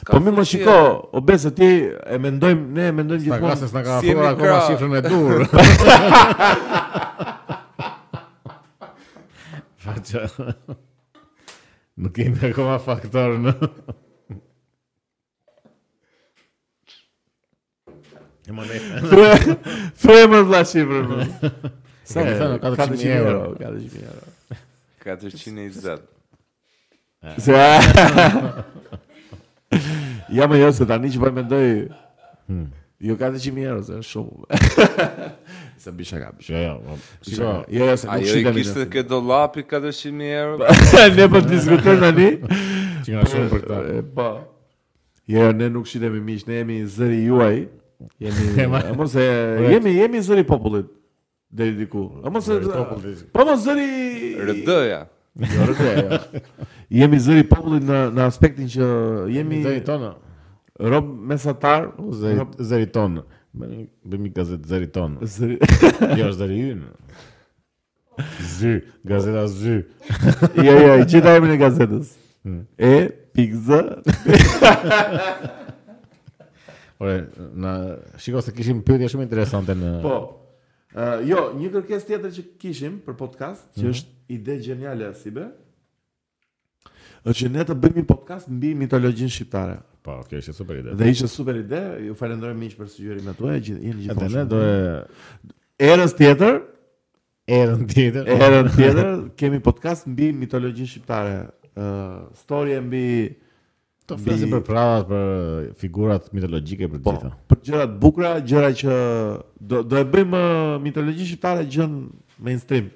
Po 0.07 0.19
më 0.23 0.31
më 0.37 0.45
shiko, 0.51 0.75
o 1.17 1.19
ti 1.57 1.69
e 1.97 2.19
mendojmë, 2.27 2.63
ne 2.77 2.85
e 2.91 2.93
mendojmë 2.99 3.23
gjithmonë. 3.25 3.57
Sa 3.59 3.69
s'na 3.73 3.83
ka 3.87 3.91
afruar 4.03 4.29
akoma 4.35 4.59
shifrën 4.67 4.95
e 4.99 5.01
dur. 5.09 5.39
Faqë. 9.87 10.23
Nuk 12.05 12.13
kemi 12.21 12.39
akoma 12.53 12.77
faktor 12.85 13.31
në. 13.43 13.49
No? 13.49 13.53
Freeman 19.97 20.45
dla 20.45 20.63
dinheiro. 22.63 22.63
Kada 22.77 22.91
ću 22.97 23.05
mi 23.05 23.13
euro. 23.13 23.55
Kada 23.59 23.77
dinheiro, 23.77 23.79
mi 23.79 24.03
euro. 24.03 24.59
Kada 24.99 25.31
ću 25.31 25.51
ne 25.53 25.65
izzad. 25.67 26.01
Ja 30.33 30.49
o 30.51 30.55
jo 30.55 30.73
se 30.73 30.87
tani 30.87 31.09
që 31.11 31.21
po 31.25 31.33
mendoj 31.33 31.89
Jo 33.01 33.17
ka 33.17 33.31
100.000 33.31 33.39
dinheiro 33.45 33.79
é 33.83 33.99
është 33.99 34.03
shumë. 34.03 34.45
Se 35.79 35.93
bisha 35.93 36.19
ka 36.21 36.33
bisha. 36.39 36.55
Jo, 36.57 36.81
Eu 36.89 36.97
quis 37.25 37.77
jo, 37.77 37.97
se 37.97 38.07
nuk 38.07 38.27
shikam. 38.27 38.57
Ai 38.57 38.63
kishte 38.63 38.91
ke 38.91 39.03
dollapi 39.03 39.63
400.000 39.63 40.33
euro. 40.33 40.65
ne 41.17 41.29
po 41.29 41.37
diskutojmë 41.41 42.01
tani. 42.01 42.29
Që 43.07 43.11
nga 43.13 43.25
shumë 43.25 43.49
për 43.51 43.63
këtë. 43.65 44.03
Po. 44.15 44.39
Jo, 45.27 45.53
ne 45.53 45.71
nuk 45.71 45.89
shitemi 45.89 46.21
miq, 46.21 46.49
ne 46.49 46.55
jemi 46.55 46.85
zëri 46.87 47.23
juaj. 47.25 47.65
Jemi, 48.21 48.75
apo 48.77 49.05
e 49.19 49.69
jemi 49.71 49.93
jemi 49.95 50.23
zëri 50.23 50.45
popullit 50.47 50.87
deri 51.51 51.77
diku. 51.79 52.23
Apo 52.25 52.41
se 52.41 52.59
po 53.33 53.45
mos 53.47 53.65
zëri 53.65 54.37
RD-ja. 54.41 55.01
Jo 55.39 55.67
RD-ja. 55.71 56.21
Jemi 56.91 57.21
zëri 57.23 57.45
popullit 57.49 57.85
në 57.89 58.01
në 58.17 58.25
aspektin 58.29 58.71
që 58.73 58.89
jemi 59.35 59.61
zëri 59.67 59.83
tonë. 59.89 60.15
Rob 60.81 61.11
mesatar, 61.33 61.91
zëri 62.21 62.49
zëri 62.65 62.91
tonë. 62.95 63.27
Me 63.51 63.69
me 64.17 64.31
gazet 64.33 64.65
zëri 64.71 64.89
tonë. 64.95 65.29
Zëri. 65.37 65.59
Jo 66.21 66.33
zëri 66.39 66.61
ynë. 66.71 66.91
Zë, 68.45 68.73
gazeta 69.09 69.47
zë. 69.49 69.77
Jo 70.67 70.75
jo, 70.77 70.89
i 71.03 71.07
çitajmë 71.09 71.49
në 71.55 71.55
gazetës. 71.63 72.11
Hmm. 72.45 72.63
E 72.77 72.93
pikë 73.37 73.63
zë. 73.65 74.21
Ore, 77.03 77.23
na 77.57 77.97
shikoj 78.21 78.43
se 78.45 78.53
kishim 78.53 78.83
pyetje 78.87 79.09
shumë 79.15 79.25
interesante 79.29 79.73
në 79.79 79.91
Po. 80.05 80.17
Ë, 80.91 81.01
uh, 81.01 81.23
jo, 81.29 81.43
një 81.57 81.71
kërkesë 81.79 82.09
tjetër 82.11 82.33
që 82.37 82.43
kishim 82.61 82.97
për 83.07 83.17
podcast, 83.21 83.65
që 83.79 83.87
mm. 83.87 83.93
është 83.95 84.35
ide 84.37 84.57
geniale 84.67 85.07
e 85.09 85.15
Sibe. 85.17 85.47
Ë, 87.25 87.35
që 87.41 87.51
ne 87.57 87.65
të 87.71 87.77
bëjmë 87.85 88.03
një 88.03 88.07
podcast 88.11 88.51
mbi 88.53 88.73
mitologjinë 88.83 89.33
shqiptare. 89.37 89.79
Po, 90.05 90.19
kjo 90.29 90.43
është 90.43 90.55
super 90.61 90.77
ide. 90.81 90.97
Dhe 90.99 91.11
ishte 91.15 91.31
super 91.31 91.57
ide, 91.63 91.81
ju 92.09 92.17
falenderoj 92.21 92.53
miq 92.59 92.77
për 92.81 92.91
sugjerimet 92.93 93.39
tuaja, 93.41 93.63
jeni 93.71 93.95
gjithë. 94.05 94.31
Ne 94.37 94.45
do 94.51 94.61
e 94.61 94.71
erës 95.93 96.13
tjetër, 96.19 96.61
erën 97.61 97.87
tjetër, 97.91 98.33
erën 98.37 98.69
tjetër 98.75 99.13
kemi 99.41 99.61
podcast 99.65 100.09
mbi 100.11 100.33
mitologjinë 100.43 100.93
shqiptare, 100.97 101.39
ë, 101.71 101.77
uh, 101.81 102.43
storie 102.43 102.81
mbi 102.85 103.07
Të 104.11 104.17
flasim 104.19 104.51
për 104.55 104.63
prallat, 104.67 105.07
për 105.07 105.67
figurat 105.79 106.31
mitologjike 106.35 106.89
për 106.91 107.03
po, 107.05 107.13
gjitha. 107.15 107.31
Po, 107.35 107.41
për 107.55 107.61
gjëra 107.67 107.87
të 107.91 107.97
bukura, 108.03 108.31
gjëra 108.49 108.71
që 108.81 108.97
do 109.71 109.83
do 109.93 109.99
e 110.01 110.05
bëjmë 110.15 110.41
uh, 110.41 110.79
mitologji 110.83 111.27
shqiptare 111.29 111.67
gjën 111.71 111.95
mainstream. 112.47 112.89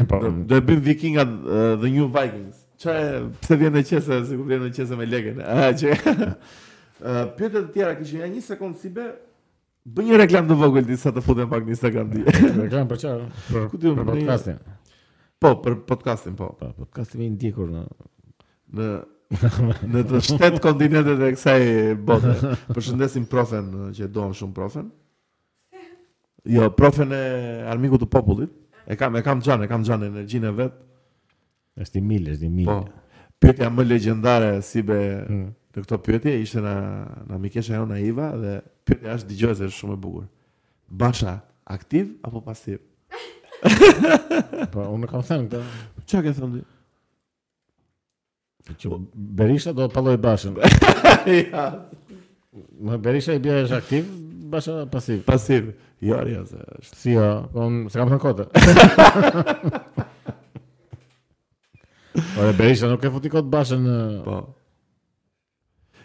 Po, 0.10 0.20
do, 0.26 0.58
e 0.58 0.64
bëjmë 0.66 0.84
vikingat 0.88 1.34
uh, 1.36 1.66
the 1.84 1.92
new 1.94 2.08
vikings. 2.16 2.64
Çfarë 2.82 3.20
pse 3.42 3.60
vjen 3.62 3.76
në 3.78 3.84
qese, 3.90 4.18
sikur 4.30 4.50
vjen 4.50 4.66
në 4.66 4.72
qese 4.78 4.98
me 5.00 5.06
legën. 5.08 5.38
Ah, 5.46 5.70
që 5.80 5.94
uh, 5.94 7.22
pyetja 7.38 7.62
e 7.62 7.70
tjera, 7.76 7.94
kishin 8.00 8.26
një 8.34 8.42
sekond 8.50 8.78
si 8.82 8.90
be, 8.92 9.06
bë 9.86 10.08
një 10.10 10.20
reklam 10.24 10.50
të 10.50 10.58
vogël 10.60 10.88
disa 10.90 11.14
të 11.14 11.22
futen 11.24 11.48
pak 11.52 11.62
në 11.64 11.76
Instagram 11.78 12.10
di. 12.14 12.26
reklam 12.64 12.90
për 12.90 13.04
çfarë? 13.04 13.28
Për, 13.52 14.04
podcastin. 14.10 14.60
Po, 15.40 15.54
për 15.64 15.78
podcastin, 15.86 16.36
po. 16.40 16.50
Po, 16.58 16.72
podcastin 16.82 17.28
e 17.28 17.34
ndjekur 17.36 17.70
në 17.72 17.86
në 18.76 18.88
në 19.90 20.02
të 20.06 20.20
shtetë 20.22 20.60
kontinentet 20.62 21.22
e 21.26 21.30
kësaj 21.34 21.62
bote. 22.06 22.34
Përshëndesim 22.76 23.24
profen 23.30 23.70
eh, 23.74 23.88
që 23.96 24.06
e 24.06 24.10
doam 24.14 24.34
shumë 24.38 24.54
profen. 24.54 24.86
Jo, 26.46 26.68
profen 26.76 27.10
e 27.16 27.22
armiku 27.72 27.98
të 27.98 28.06
popullit. 28.12 28.52
E 28.86 28.94
kam 28.98 29.16
e 29.18 29.24
kam 29.26 29.40
xhan, 29.42 29.64
e 29.66 29.70
kam 29.70 29.82
xhan 29.86 30.04
energjinë 30.06 30.52
vet. 30.60 30.76
Është 31.82 31.98
i 31.98 32.04
mille, 32.06 32.36
është 32.36 32.46
i 32.46 32.52
mille. 32.54 32.76
Po. 32.86 33.24
Pyetja 33.42 33.66
më 33.74 33.84
legjendare 33.88 34.52
si 34.64 34.84
be 34.86 35.00
hmm. 35.26 35.48
në 35.74 35.82
këto 35.82 35.98
pyetje 36.06 36.36
ishte 36.40 36.62
na 36.64 36.76
na 37.26 37.40
mikesha 37.42 37.76
jonë 37.80 37.98
Iva, 38.08 38.30
dhe 38.40 38.54
pyetja 38.86 39.18
është 39.18 39.32
dëgjuese 39.32 39.72
shumë 39.74 39.98
e 39.98 40.00
bukur. 40.06 40.30
Basha 40.88 41.40
aktiv 41.64 42.14
apo 42.24 42.44
pasiv? 42.46 42.78
po, 44.70 44.86
unë 44.94 45.10
kam 45.10 45.26
thënë 45.26 45.44
këta. 45.50 45.66
Çfarë 46.06 46.22
ke 46.30 46.36
thënë? 46.38 46.64
Që 48.74 48.88
Berisha 49.14 49.72
do 49.74 49.86
të 49.86 49.94
paloj 49.94 50.16
bashën. 50.18 50.56
ja. 51.40 51.66
Berisha 53.02 53.36
i 53.36 53.42
bjerë 53.42 53.62
është 53.66 53.76
aktiv, 53.78 54.08
bashë 54.50 54.74
pasiv. 54.90 55.20
Pasiv. 55.26 55.68
Jo, 56.04 56.16
ja, 56.18 56.24
jo, 56.28 56.42
se 56.46 56.80
është. 56.80 56.94
Si, 56.98 57.12
jo, 57.14 57.28
po 57.54 57.68
më 57.72 57.92
se 57.94 58.00
kam 58.00 58.10
të 58.10 58.16
në 58.16 58.24
kote. 58.24 58.48
Ore, 62.40 62.50
Berisha 62.58 62.90
nuk 62.90 63.06
e 63.06 63.10
futi 63.14 63.30
kote 63.32 63.48
bashën. 63.52 63.86
Po. 64.26 64.40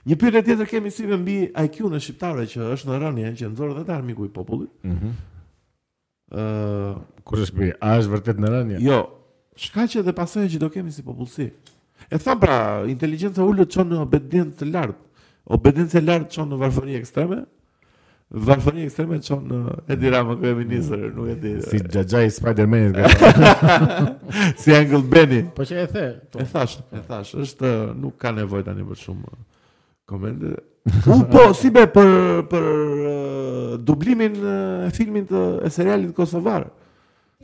Një 0.06 0.20
pyrë 0.22 0.46
tjetër 0.48 0.70
kemi 0.72 0.94
si 0.94 1.10
me 1.10 1.18
mbi 1.22 1.40
IQ 1.66 1.88
në 1.92 2.00
Shqiptare 2.02 2.46
që 2.52 2.70
është 2.76 2.92
në 2.92 3.02
rënje 3.04 3.34
që 3.42 3.50
nëzorë 3.52 3.76
dhe 3.80 3.88
të 3.90 3.96
armiku 3.98 4.30
i 4.30 4.34
popullit. 4.34 4.72
Mm 4.86 4.96
-hmm. 5.02 5.20
Uh, 6.32 6.96
Kur 7.28 7.42
është 7.44 7.58
bëjë, 7.58 7.74
a 7.84 7.98
është 8.00 8.12
vërtet 8.14 8.38
në 8.40 8.50
rënje? 8.54 8.78
Jo, 8.86 9.02
shka 9.56 9.84
që 9.92 10.02
dhe 10.06 10.12
pasaj 10.16 10.46
që 10.54 10.58
do 10.60 10.70
kemi 10.72 10.92
si 10.96 11.04
popullësi? 11.04 11.50
E 12.14 12.18
tha 12.20 12.36
pra, 12.40 12.58
inteligjenca 12.94 13.44
ulët 13.48 13.72
çon 13.72 13.88
në 13.88 14.02
obedient 14.04 14.52
të 14.60 14.68
lartë. 14.68 15.00
Obedienca 15.56 15.98
e 16.00 16.02
lartë 16.04 16.34
çon 16.36 16.50
në 16.52 16.58
varfëri 16.60 16.98
ekstreme. 17.00 17.38
Varfëri 18.48 18.84
ekstreme 18.86 19.18
çon 19.24 19.46
në 19.48 19.58
Edi 19.96 20.12
Rama 20.12 20.36
kë 20.40 20.50
e 20.54 20.58
ministër, 20.60 21.06
nuk 21.16 21.30
e 21.34 21.38
di. 21.42 21.54
Si 21.70 21.80
Xhaxhai 21.86 22.26
Spider-Man. 22.36 23.00
si 24.62 24.76
Angel 24.76 25.06
Benny. 25.12 25.42
Po 25.56 25.64
çe 25.68 25.80
e 25.86 25.88
the? 25.94 26.04
Po. 26.32 26.44
E 26.44 26.48
thash, 26.52 26.76
e 26.96 27.02
thash, 27.08 27.32
është 27.46 27.72
nuk 28.04 28.20
ka 28.22 28.34
nevojë 28.42 28.68
tani 28.68 28.84
për 28.92 29.02
shumë 29.06 29.40
komente. 30.12 30.52
U 31.16 31.22
po, 31.32 31.48
si 31.56 31.72
be 31.76 31.86
për 31.96 32.12
për 32.52 32.70
uh, 33.08 33.80
dublimin 33.88 34.36
uh, 34.42 34.90
e 34.90 34.92
filmit 35.00 35.32
të 35.32 35.46
uh, 35.64 35.72
serialit 35.72 36.12
kosovar 36.18 36.74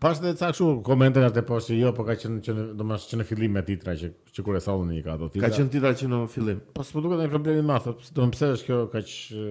pas 0.02 0.20
të 0.22 0.32
ca 0.40 0.50
kështu 0.54 0.68
komente 0.86 1.22
nga 1.22 1.30
depo 1.36 1.60
jo, 1.62 1.92
por 1.98 2.08
ka 2.08 2.16
qenë 2.20 2.42
që 2.48 2.56
do 2.80 2.88
të 2.92 2.98
që 3.10 3.20
në 3.20 3.26
fillim 3.30 3.54
me 3.58 3.64
titra 3.68 3.96
që 4.00 4.10
që 4.38 4.46
kur 4.46 4.58
e 4.58 4.62
thallën 4.64 4.94
i 4.98 5.04
ka 5.06 5.16
ato 5.18 5.30
titra. 5.34 5.50
Ka 5.50 5.58
qenë 5.60 5.74
titra 5.76 5.92
që 6.02 6.10
në 6.12 6.22
fillim. 6.34 6.62
Po 6.76 6.86
s'po 6.88 7.04
duket 7.06 7.22
një 7.24 7.32
problem 7.34 7.60
i 7.62 7.66
madh, 7.70 7.90
po, 7.90 8.08
do 8.20 8.30
të 8.32 8.42
thësh 8.42 8.66
kjo 8.68 8.80
ka 8.94 9.04
ç 9.06 9.46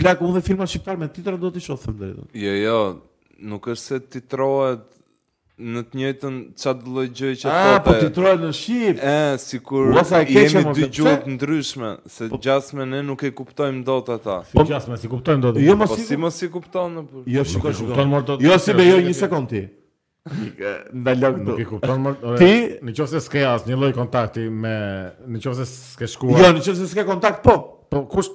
plakun 0.00 0.34
dhe 0.34 0.42
filma 0.46 0.66
shqiptar 0.68 0.98
me 1.00 1.10
titra 1.14 1.36
do 1.40 1.52
të 1.54 1.62
shoh 1.68 1.80
thënë. 1.84 2.12
Jo, 2.42 2.54
jo, 2.64 2.78
nuk 3.52 3.70
është 3.74 3.86
se 3.90 4.00
titrohet 4.16 4.93
në 5.54 5.82
të 5.86 5.98
njëjtën 6.00 6.38
çad 6.58 6.80
lloj 6.90 7.06
gjë 7.14 7.28
që 7.38 7.44
thotë. 7.46 7.74
Ah, 7.76 7.76
po 7.84 7.92
ti 8.00 8.08
trohet 8.14 8.40
në 8.42 8.48
shqip. 8.58 8.98
Ë, 8.98 9.42
sikur 9.42 9.92
jemi 10.26 10.64
dy 10.74 10.88
gjuhë 10.96 11.12
të 11.24 11.34
ndryshme, 11.36 11.90
se 12.10 12.26
po, 12.32 12.40
gjasme 12.42 12.86
ne 12.90 13.04
nuk 13.06 13.22
e 13.22 13.30
kuptojmë 13.38 13.84
dot 13.86 14.10
ata. 14.16 14.40
Si 14.48 14.56
po, 14.58 14.64
gjasme 14.66 14.98
si 14.98 15.10
kuptojmë 15.12 15.44
dot. 15.46 15.60
Jo, 15.62 15.76
mos 15.78 15.92
po, 15.94 16.00
si 16.00 16.18
mos 16.18 16.40
si 16.42 16.48
kupton. 16.50 16.98
Po. 17.06 17.22
Jo, 17.30 17.44
shikoj, 17.46 17.76
kupton 17.84 18.16
Jo, 18.42 18.58
si 18.58 18.74
be 18.74 18.88
jo 18.88 18.98
një 19.06 19.14
sekond 19.18 19.52
ti. 19.54 19.62
Ndalo 20.26 21.34
këtu. 21.38 21.46
Nuk 21.52 21.62
e 21.62 21.68
kupton 21.70 22.02
mor. 22.08 22.18
Ti, 22.40 22.50
në 22.82 22.96
qoftë 22.98 23.22
se 23.28 23.46
asë 23.52 23.70
një 23.70 23.78
lloj 23.78 23.94
kontakti 24.02 24.48
me, 24.50 24.74
në 25.28 25.44
qoftë 25.46 25.68
se 25.70 26.02
ke 26.02 26.10
shkuar. 26.16 26.42
Jo, 26.42 26.50
në 26.58 26.66
qoftë 26.66 26.90
se 26.96 27.06
kontakt, 27.12 27.44
po. 27.46 27.58
Po 27.92 28.00
kush 28.10 28.32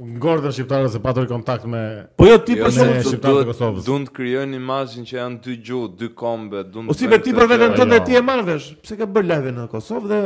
ngordhën 0.00 0.52
shqiptarët 0.52 0.90
se 0.92 1.00
patur 1.00 1.26
kontakt 1.28 1.64
me 1.66 1.80
Po 2.18 2.26
jo 2.28 2.36
ti 2.42 2.56
për 2.58 2.72
shkak 2.74 2.90
të 2.96 3.02
shqiptarëve 3.06 3.42
të 3.44 3.50
Kosovës. 3.50 3.84
Duan 3.86 4.04
të 4.06 4.12
krijojnë 4.16 4.58
imazhin 4.58 5.06
që 5.08 5.16
janë 5.16 5.38
dy 5.44 5.54
gjuhë, 5.66 5.88
dy 6.00 6.08
kombe, 6.20 6.62
duan 6.72 6.88
të. 6.90 7.08
me 7.10 7.18
ti 7.24 7.34
për 7.36 7.48
veten 7.52 7.76
tënde 7.78 8.00
jo. 8.00 8.04
ti 8.08 8.16
e 8.18 8.22
marrvesh, 8.30 8.68
pse 8.84 8.98
ka 9.00 9.06
bër 9.16 9.26
live 9.30 9.52
në 9.56 9.66
Kosovë 9.72 10.10
dhe 10.10 10.20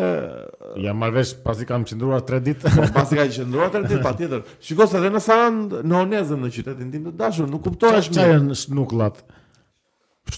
ja 0.86 0.94
marrvesh 1.02 1.34
pasi 1.46 1.66
kam 1.68 1.84
qëndruar 1.88 2.24
3 2.26 2.42
ditë, 2.48 2.74
po, 2.76 2.88
pasi 2.98 3.20
ka 3.20 3.28
qëndruar 3.36 3.70
3 3.76 3.86
ditë 3.94 4.02
patjetër. 4.08 4.42
Shikos 4.66 4.94
edhe 4.98 5.12
në 5.14 5.22
Sarand, 5.28 5.78
në 5.86 6.00
Onezë 6.02 6.40
në 6.40 6.52
qytetin 6.58 6.90
tim 6.92 7.06
të 7.10 7.14
dashur, 7.22 7.48
nuk 7.50 7.62
kuptohesh 7.68 8.10
më. 8.10 8.14
Çfarë 8.18 8.34
janë 8.36 8.58
snukllat? 8.64 9.22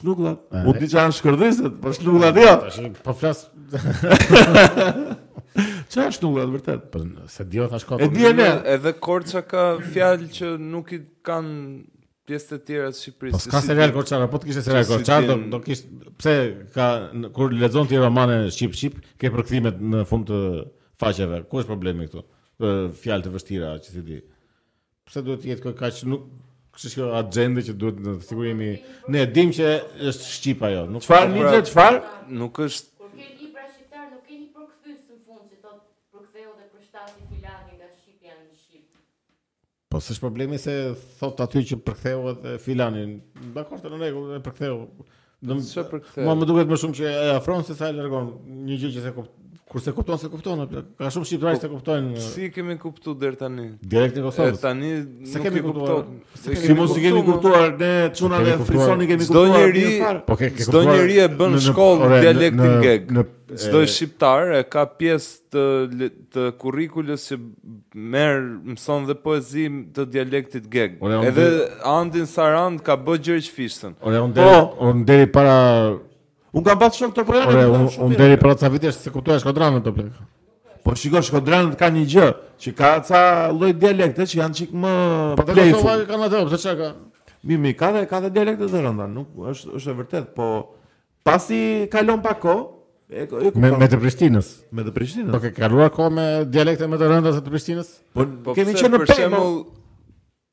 Snukllat? 0.02 0.44
U 0.66 0.76
di 0.76 0.88
çfarë 0.88 1.16
shkërdhëset? 1.20 1.80
Po 1.80 1.92
snukllat 1.96 2.36
po, 2.36 2.72
jo. 2.82 2.94
Po 3.06 3.14
flas. 3.16 3.46
Çfarë 5.92 6.14
është 6.14 6.24
nulla 6.24 6.44
e 6.46 6.50
vërtet? 6.54 6.84
Po 6.92 7.00
se 7.28 7.44
dio 7.52 7.64
tash 7.68 7.82
ka. 7.88 7.98
E 8.00 8.06
di 8.14 8.24
ne, 8.32 8.46
edhe 8.74 8.92
Korça 9.04 9.42
ka 9.44 9.64
fjalë 9.90 10.28
që 10.32 10.52
nuk 10.72 10.92
i 10.96 11.00
kanë 11.26 11.56
pjesë 12.28 12.48
të 12.54 12.58
tjera 12.68 12.92
të 12.94 12.96
Shqipërisë. 13.00 13.36
Po 13.36 13.52
ka 13.52 13.60
serial 13.66 13.92
Korçara, 13.92 14.28
apo 14.28 14.40
të 14.40 14.48
kishte 14.48 14.62
serial 14.64 14.86
Korça, 14.88 15.18
do 15.26 15.40
të 15.58 15.60
kishte 15.66 16.12
pse 16.20 16.34
ka 16.76 16.86
kur 17.36 17.52
lexon 17.60 17.90
ti 17.90 17.98
romanin 18.00 18.46
shqip 18.54 18.76
shqip, 18.78 19.02
ke 19.20 19.32
përkthimet 19.34 19.82
në 19.92 20.04
fund 20.08 20.24
të 20.30 20.40
faqeve. 21.02 21.42
Ku 21.50 21.60
është 21.60 21.72
problemi 21.74 22.08
këtu? 22.08 22.24
Për 22.62 22.80
fjalë 23.02 23.26
të 23.26 23.34
vështira 23.36 23.74
që 23.82 23.98
ti 23.98 24.06
di. 24.08 24.22
Pse 25.10 25.24
duhet 25.26 25.44
të 25.44 25.52
jetë 25.52 25.74
kaq 25.82 26.00
nuk 26.14 26.24
Kështë 26.72 26.88
shkjo 26.94 27.06
atë 27.18 27.46
që 27.66 27.72
duhet 27.76 27.98
në 28.00 28.12
të 28.16 28.30
të 28.40 28.68
Ne 29.12 29.22
dim 29.28 29.50
që 29.52 29.72
është 30.08 30.24
Shqip 30.32 30.62
ajo. 30.64 30.86
të 30.94 31.00
të 31.02 31.04
çfarë? 31.04 31.26
Po, 31.34 31.66
pra, 31.76 31.88
të 32.30 32.46
të 32.56 32.80
Po 39.92 40.00
së 40.00 40.14
është 40.14 40.22
problemi 40.24 40.56
se 40.60 40.74
thot 41.20 41.40
aty 41.44 41.60
që 41.68 41.76
përktheu 41.84 42.22
edhe 42.30 42.54
filanin. 42.64 43.10
Dakor, 43.52 43.80
të 43.82 43.90
në 43.92 43.98
regu 44.00 44.22
e 44.32 44.40
përktheu. 44.46 44.78
Dëm... 45.42 45.60
përktheu. 45.90 46.24
më 46.30 46.46
duket 46.48 46.70
më 46.70 46.78
shumë 46.80 46.96
që 47.00 47.10
e 47.12 47.26
afron 47.34 47.64
se 47.66 47.76
sa 47.76 47.90
e 47.92 47.96
lërgon 47.98 48.30
një 48.70 48.78
gjë 48.80 48.90
që 48.96 49.02
se 49.08 49.12
kuptu 49.16 49.41
Kurse 49.72 49.92
kupton 49.96 50.16
se 50.20 50.28
kupton, 50.28 50.58
ka 51.00 51.08
shumë 51.08 51.26
shqiptarë 51.30 51.60
që 51.62 51.64
po, 51.70 51.76
kuptojnë. 51.78 52.20
Si 52.20 52.48
kemi 52.52 52.74
kuptuar 52.80 53.14
deri 53.22 53.38
tani? 53.40 53.62
Direkt 53.94 54.18
në 54.20 54.24
Kosovë. 54.26 54.58
tani 54.60 54.90
se 55.32 55.40
kemi 55.40 55.62
kuptuar. 55.64 56.02
Si 56.44 56.76
mos 56.76 56.92
i 57.00 57.04
kemi 57.06 57.22
kuptuar 57.24 57.72
ne 57.80 57.92
çunave 58.18 58.58
frisoni 58.68 59.08
kemi 59.08 59.28
kuptuar. 59.30 59.54
Çdo 59.54 59.54
njerëj, 59.54 60.20
po 60.26 60.36
ke 60.36 60.50
kuptuar. 60.52 60.68
Çdo 60.68 60.84
njerëj 60.90 61.18
e 61.22 61.26
bën 61.40 61.56
shkollë 61.70 62.20
dialektin 62.26 62.76
geg. 62.84 63.08
Çdo 63.64 63.80
shqiptar 63.94 64.52
e 64.60 64.62
ka 64.76 64.84
pjesë 64.84 65.56
të 65.56 65.64
të 66.36 66.42
kurrikulës 66.60 67.26
që 67.32 67.40
merr 68.12 68.44
mëson 68.76 69.08
dhe 69.08 69.16
poezi 69.24 69.70
të 69.96 70.04
dialektit 70.18 70.68
geg. 70.72 71.00
Edhe 71.30 71.48
Andin 71.96 72.28
Sarand 72.28 72.84
ka 72.84 73.00
bëjë 73.06 73.24
gjë 73.30 73.40
që 73.48 73.52
fishën. 73.56 73.96
Po, 74.04 74.92
deri 75.08 75.28
para 75.32 75.58
Un 76.52 76.62
kam 76.66 76.78
pas 76.80 76.92
shok 76.96 77.14
të 77.16 77.22
kojë. 77.28 77.42
Ore, 77.48 77.62
un, 77.72 77.86
un 78.06 78.12
deri 78.16 78.36
për 78.40 78.54
ca 78.60 78.68
vite 78.72 78.90
se 78.92 79.12
kuptoja 79.12 79.40
Shkodranën 79.40 79.82
të 79.86 79.92
plek. 79.96 80.18
Po 80.84 80.94
shiko 80.98 81.22
Shkodranën 81.24 81.72
ka 81.80 81.88
një 81.94 82.02
gjë, 82.12 82.26
që 82.60 82.72
ka 82.76 82.90
ca 83.08 83.22
lloj 83.56 83.70
dialekte 83.80 84.26
që 84.28 84.38
janë 84.42 84.58
çik 84.58 84.74
më 84.82 84.92
Po 85.38 85.46
të 85.48 85.96
kanë 86.10 86.28
atë, 86.28 86.42
pse 86.52 86.60
çka? 86.66 86.90
Mi 87.48 87.56
mi 87.58 87.72
ka 87.78 87.88
dhe 87.96 88.04
ka 88.10 88.20
dhe 88.24 88.30
dialekte 88.36 88.68
të 88.68 88.84
rënda, 88.84 89.08
nuk 89.10 89.32
është 89.54 89.72
është 89.78 89.92
e 89.94 89.98
vërtet, 90.02 90.28
po 90.36 90.50
pasi 91.26 91.60
kalon 91.92 92.20
pa 92.22 92.36
kohë, 92.42 92.64
me 93.60 93.72
me 93.80 93.88
të 93.90 93.98
Prishtinës. 94.02 94.52
Me 94.76 94.84
të 94.86 94.92
Prishtinës. 94.96 95.32
Po 95.34 95.40
ke 95.42 95.54
kaluar 95.56 95.88
kohë 95.94 96.14
me 96.18 96.26
dialekte 96.54 96.86
më 96.90 97.00
të 97.00 97.10
rënda 97.14 97.32
të 97.40 97.52
Prishtinës? 97.54 97.96
Po, 98.14 98.28
po 98.44 98.54
kemi 98.58 98.76
qenë 98.78 99.00
për 99.06 99.14
shembull 99.16 99.62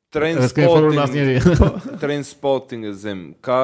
Transporting, 0.10 1.36
transporting, 2.02 2.88
zem. 2.97 3.20
ka 3.45 3.58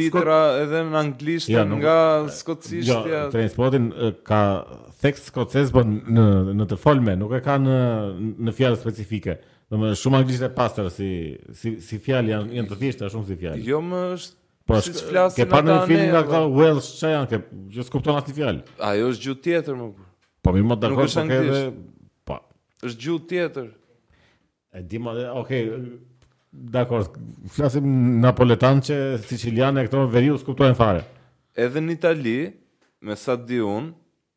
Titra 0.00 0.36
Skot... 0.36 0.58
edhe 0.66 0.80
në 0.88 0.98
anglisht 1.00 1.50
ja, 1.52 1.62
nuk... 1.68 1.82
nga 1.82 1.94
skocishtja. 2.34 2.98
Jo, 3.10 3.22
transportin 3.32 3.90
ka 4.26 4.40
tekst 5.02 5.28
skocez 5.30 5.72
po 5.74 5.82
në 5.86 6.26
në 6.60 6.68
të 6.70 6.78
folme, 6.80 7.16
nuk 7.20 7.34
e 7.36 7.40
ka 7.44 7.56
në 7.60 7.76
në 8.48 8.56
fjalë 8.56 8.80
specifike. 8.80 9.38
Domethënë 9.70 10.00
shumë 10.02 10.20
anglisht 10.22 10.44
e 10.44 10.50
pastër 10.56 10.88
si 10.94 11.10
si 11.56 11.76
si 11.88 12.00
fjalë 12.02 12.32
janë 12.34 12.58
janë 12.60 12.72
të 12.72 12.80
thjeshta 12.84 13.10
shumë 13.12 13.28
si 13.30 13.36
fjalë. 13.44 13.64
Jo 13.70 13.82
më 13.86 14.04
është 14.18 14.38
Po 14.70 14.78
si 14.84 14.92
të 14.94 15.06
flasë 15.08 15.44
në 15.48 15.50
atë 15.50 15.74
anë 15.74 15.86
film 15.88 16.02
nga 16.12 16.20
këta 16.28 16.70
çaj 16.86 17.16
Chan 17.16 17.24
ke 17.30 17.38
jo 17.74 17.84
skupton 17.86 18.18
asnjë 18.20 18.36
fjalë. 18.36 18.64
Ajo 18.86 19.08
është 19.10 19.26
gjuhë 19.26 19.42
tjetër 19.46 19.78
më. 19.80 19.88
Po 20.44 20.52
më 20.54 20.62
mot 20.68 20.80
dakord, 20.82 21.10
po 21.10 21.24
edhe 21.38 21.64
po. 22.28 22.36
Është 22.86 23.00
gjuhë 23.04 23.26
tjetër. 23.32 23.66
Edhe 24.78 25.00
më, 25.02 25.14
okay, 25.40 25.64
Dakor, 26.52 27.04
flasim 27.48 27.84
napoletan 28.20 28.80
që 28.82 28.96
sicilian 29.26 29.78
e 29.78 29.84
këto 29.86 30.00
veriu 30.10 30.36
skuptojnë 30.40 30.74
fare. 30.78 31.04
Edhe 31.66 31.82
në 31.84 31.94
Itali, 31.94 32.32
me 33.06 33.14
sa 33.16 33.36
di 33.38 33.60
un, 33.62 33.86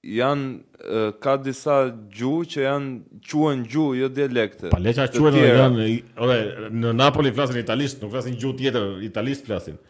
janë 0.04 1.14
ka 1.26 1.34
disa 1.48 1.80
gjuhë 2.14 2.46
që 2.54 2.64
janë 2.68 2.94
quhen 3.32 3.64
gjuhë 3.74 3.98
jo 4.04 4.12
dialekte. 4.20 4.70
Pa 4.76 4.82
leça 4.86 5.08
quhen 5.16 5.40
janë, 5.42 5.88
ore, 6.28 6.38
në 6.70 6.94
Napoli 7.02 7.34
flasin 7.34 7.58
italisht, 7.64 8.04
nuk 8.06 8.14
flasin 8.14 8.38
gjuhë 8.38 8.60
tjetër, 8.62 8.88
italisht 9.10 9.50
flasin. 9.50 9.82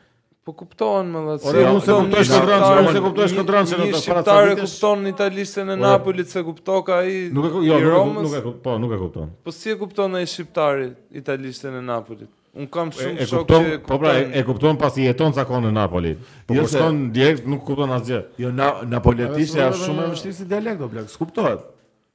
Po 0.43 0.51
kuptohen 0.59 1.07
më 1.07 1.19
dhe 1.23 1.33
të 1.39 1.49
se... 1.55 1.57
Unë 1.63 1.81
se 1.87 1.93
kuptohesh 1.95 2.31
këtë 2.31 2.47
rënë, 2.49 2.69
unë 2.87 3.01
kuptohesh 3.05 3.35
këtë 3.37 3.53
rënë, 3.55 3.67
se 3.71 3.77
në 3.79 3.83
të 3.87 3.99
paracelitisht... 4.11 4.73
kupton 4.73 4.99
në 5.07 5.11
italishtën 5.13 5.71
e 5.71 5.77
Napolit, 5.81 6.29
se 6.35 6.41
kupto 6.43 6.79
ka 6.87 6.97
i, 7.07 7.13
nuk 7.35 7.45
jo, 7.63 7.77
Romës... 7.85 8.25
Nuk 8.25 8.35
e, 8.35 8.41
po, 8.65 8.73
nuk 8.83 8.91
e 8.91 8.97
kupton. 9.03 9.29
Po 9.45 9.53
si 9.55 9.71
e 9.71 9.75
kupton 9.79 10.11
në 10.11 10.23
i 10.25 10.27
shqiptari 10.27 10.89
italishtën 11.21 11.77
e 11.79 11.83
Napolit? 11.87 12.27
Unë 12.59 12.67
kam 12.75 12.91
shumë 12.91 13.23
e, 13.23 13.29
shok 13.31 13.47
që 13.53 13.61
e 13.61 13.79
kupton. 13.85 13.87
Po 13.87 14.01
pra, 14.03 14.17
e, 14.19 14.25
e 14.35 14.43
kupton 14.49 14.81
pas 14.83 14.99
i 14.99 15.07
jeton 15.07 15.31
të 15.33 15.39
zakonë 15.39 15.67
në 15.69 15.73
Napoli. 15.77 16.11
Po 16.49 16.59
po 16.59 16.67
shkon 16.75 16.99
direkt, 17.15 17.47
nuk 17.49 17.63
kupton 17.65 17.95
asë 17.95 18.09
gjë. 18.11 18.19
Jo, 18.43 18.51
na, 18.59 18.67
Napoletisht 18.97 19.55
e 19.57 19.63
ashtë 19.69 19.87
shumë 19.87 20.07
e 20.09 20.11
mështirë 20.11 20.37
si 20.41 20.49
dialekt, 20.51 20.83
do 20.83 20.91
plak, 20.91 21.07
s'kuptohet. 21.15 21.63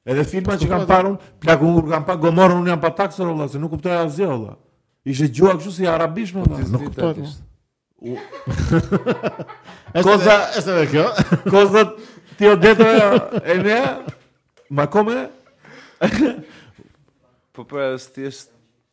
Edhe 0.09 0.29
filma 0.35 0.61
që 0.61 0.69
kam 0.71 0.85
parun, 0.93 1.17
plak, 1.43 1.65
unë 1.67 1.87
kam 1.91 2.07
pa, 2.13 2.19
gomorën, 2.29 2.61
unë 2.61 2.77
jam 2.77 2.85
pa 2.87 2.93
taksër, 3.03 3.33
Allah, 3.33 3.49
se 3.49 3.59
nuk 3.65 3.73
kuptoj 3.77 3.97
asë 4.05 4.21
gjë, 4.23 4.31
Allah. 4.37 4.55
Ishe 5.09 5.29
gjua 5.33 5.57
kështu 5.59 5.75
si 5.81 5.91
arabishme, 5.91 6.45
Allah. 6.45 6.63
Nuk 6.77 6.87
kuptohet, 6.93 7.23
Allah. 7.25 7.37
Koza, 10.03 10.37
është 10.59 10.75
edhe 10.75 10.85
kjo. 10.93 11.07
Koza 11.51 11.83
ti 12.39 12.45
o 12.49 12.53
e 12.63 12.75
ne 13.59 13.79
ma 14.71 14.87
komë. 14.87 15.27
po 17.59 17.63
për 17.63 17.67
po, 17.67 17.75
është 17.99 18.15
thjesht 18.15 18.49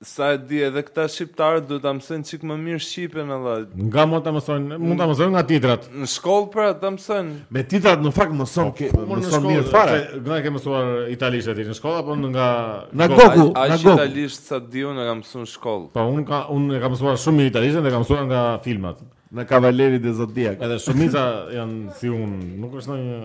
sa 0.05 0.31
e 0.35 0.37
di 0.37 0.59
edhe 0.61 0.83
këta 0.85 1.07
shqiptarë 1.09 1.61
duhet 1.67 1.81
ta 1.83 1.91
mësojnë 1.97 2.27
çik 2.29 2.43
më 2.47 2.55
mirë 2.61 2.81
shqipen 2.85 3.31
edhe. 3.35 3.53
Nga 3.87 4.05
mund 4.11 4.25
ta 4.25 4.33
mësojnë? 4.35 4.77
Mund 4.81 5.01
ta 5.01 5.07
mësojnë 5.09 5.33
nga 5.33 5.43
titrat. 5.49 5.87
Në 5.91 6.09
shkollë 6.13 6.49
pra 6.53 6.67
ta 6.81 6.91
mësojnë. 6.93 7.33
Me 7.57 7.63
titrat 7.69 8.03
në 8.05 8.11
fakt 8.15 8.35
mëson 8.37 8.71
ke 8.77 8.89
po, 8.93 9.01
po, 9.09 9.17
mëson 9.19 9.47
mirë 9.49 9.65
fare. 9.71 9.97
Nga 10.21 10.37
ke 10.45 10.53
mësuar 10.53 10.93
italisht 11.13 11.51
aty 11.55 11.65
në 11.69 11.77
shkollë 11.79 12.03
apo 12.03 12.17
nga 12.35 12.47
Na 12.95 13.09
Goku, 13.11 13.49
na 13.55 13.79
Goku. 13.79 13.95
italisht 13.95 14.49
sa 14.51 14.59
di 14.61 14.85
unë 14.85 15.07
kam 15.09 15.21
mësuar 15.23 15.45
në 15.47 15.51
shkollë. 15.55 15.91
Po 15.97 16.07
unë 16.15 16.25
ka 16.29 16.41
unë 16.55 16.77
e 16.77 16.81
kam 16.85 16.95
mësuar 16.95 17.19
shumë 17.25 17.49
italisht 17.51 17.81
dhe 17.81 17.95
kam 17.95 18.05
mësuar 18.05 18.27
nga 18.29 18.43
filmat. 18.65 19.01
Në 19.35 19.47
Kavaleri 19.49 19.99
dhe 19.99 20.13
Zodiak. 20.13 20.61
Edhe 20.63 20.77
shumica 20.79 21.23
janë 21.51 21.95
si 21.97 22.11
unë, 22.13 22.37
nuk 22.61 22.77
është 22.79 22.91
ndonjë, 22.93 23.17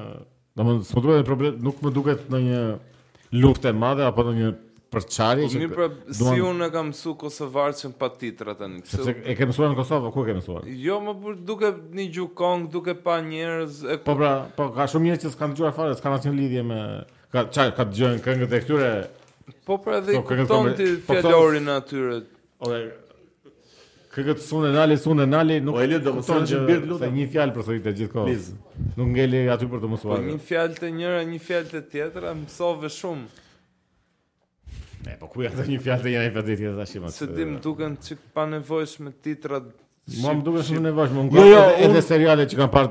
domethënë, 0.59 1.05
duhet 1.05 1.29
problem, 1.29 1.61
nuk 1.63 1.85
më 1.85 1.93
duket 1.95 2.25
ndonjë 2.33 2.63
luftë 3.41 3.71
e 3.71 3.77
madhe 3.79 4.09
apo 4.09 4.25
ndonjë 4.27 4.49
për 4.91 5.05
çfarë 5.07 5.45
po, 5.45 5.49
që 5.53 5.67
pra, 5.71 5.87
duan... 6.09 6.37
si 6.37 6.43
unë 6.49 6.69
kam 6.75 6.89
mësu 6.91 7.13
kosovarçën 7.21 7.93
pa 7.99 8.09
titra 8.21 8.57
tani. 8.59 8.81
Sepse 8.91 9.15
e 9.31 9.37
ke 9.39 9.47
mësuar 9.47 9.71
në 9.71 9.79
Kosovë, 9.79 10.11
ku 10.15 10.25
e 10.25 10.29
ke 10.33 10.37
mësuar? 10.41 10.67
Jo, 10.85 10.99
më 11.07 11.15
për, 11.23 11.37
duke 11.51 11.71
në 12.01 12.07
Gjokong, 12.17 12.67
duke 12.75 12.97
pa 13.07 13.21
njerëz. 13.23 13.79
E... 13.85 13.99
Po 14.07 14.17
pra, 14.19 14.33
po 14.57 14.67
ka 14.75 14.89
shumë 14.91 15.07
njerëz 15.13 15.25
që 15.29 15.33
s'kan 15.37 15.55
dëgjuar 15.55 15.77
fare, 15.77 15.95
s'kan 15.99 16.17
asnjë 16.19 16.33
lidhje 16.41 16.65
me 16.73 16.81
ka 17.35 17.47
ça 17.55 17.69
ka 17.77 17.87
dëgjuar 17.93 18.19
këngët 18.27 18.57
e 18.59 18.63
këtyre. 18.65 18.89
Po 19.69 19.79
pra 19.83 20.01
dhe 20.03 20.17
so, 20.19 20.25
po, 20.25 20.29
këngët 20.33 20.51
tonë 20.55 20.73
ti 20.81 20.89
po, 21.07 21.19
fjalorin 21.21 21.71
atyre. 21.77 22.19
Okej. 22.67 22.89
Këngët 24.11 24.41
sonë 24.43 24.73
nali, 24.75 24.97
sonë 24.99 25.29
nali, 25.31 25.61
nuk 25.63 25.77
e 25.79 25.85
le 25.87 26.01
të 26.03 26.17
mëson 26.17 26.49
që 26.51 26.65
bëj 26.67 26.81
lutë 26.91 27.13
një 27.15 27.29
fjalë 27.37 27.55
për 27.55 27.71
sot 27.71 27.87
të 27.87 28.27
Nuk 28.99 29.07
ngeli 29.13 29.45
aty 29.55 29.67
për 29.71 29.83
të 29.85 29.89
mësuar. 29.93 30.17
Po 30.17 30.25
një 30.25 30.39
fjalë 30.49 30.79
të 30.81 30.89
njëra, 30.97 31.19
një 31.29 31.39
fjalë 31.47 31.69
të 31.75 31.83
tjetra, 31.93 32.31
mësove 32.35 32.89
shumë. 32.97 33.45
Ne, 35.07 35.17
po 35.21 35.29
ku 35.33 35.41
ja 35.45 35.51
të 35.55 35.65
një 35.65 35.79
fjallë 35.81 36.05
të 36.05 36.11
janë 36.13 36.27
i 36.27 36.31
fjallë 36.31 36.47
të 36.49 36.55
jetë 36.55 36.73
të 36.79 36.85
shqipë? 36.91 37.11
Se 37.19 37.29
dim 37.37 37.55
duken 37.67 37.95
çik 38.05 38.19
pa 38.37 38.45
nevojsh 38.51 38.99
me 39.05 39.13
titra 39.25 39.61
Shqip, 40.11 40.25
Ma 40.25 40.33
më 40.35 40.43
duke 40.47 40.63
shumë 40.67 40.83
nevojsh, 40.89 41.13
më 41.15 41.21
jo, 41.21 41.25
ngojë 41.29 41.43
jo, 41.51 41.59
edhe, 41.61 41.75
edhe 41.87 41.99
un... 42.01 42.05
seriale 42.07 42.47
që 42.51 42.57
kam 42.59 42.71
parë 42.73 42.91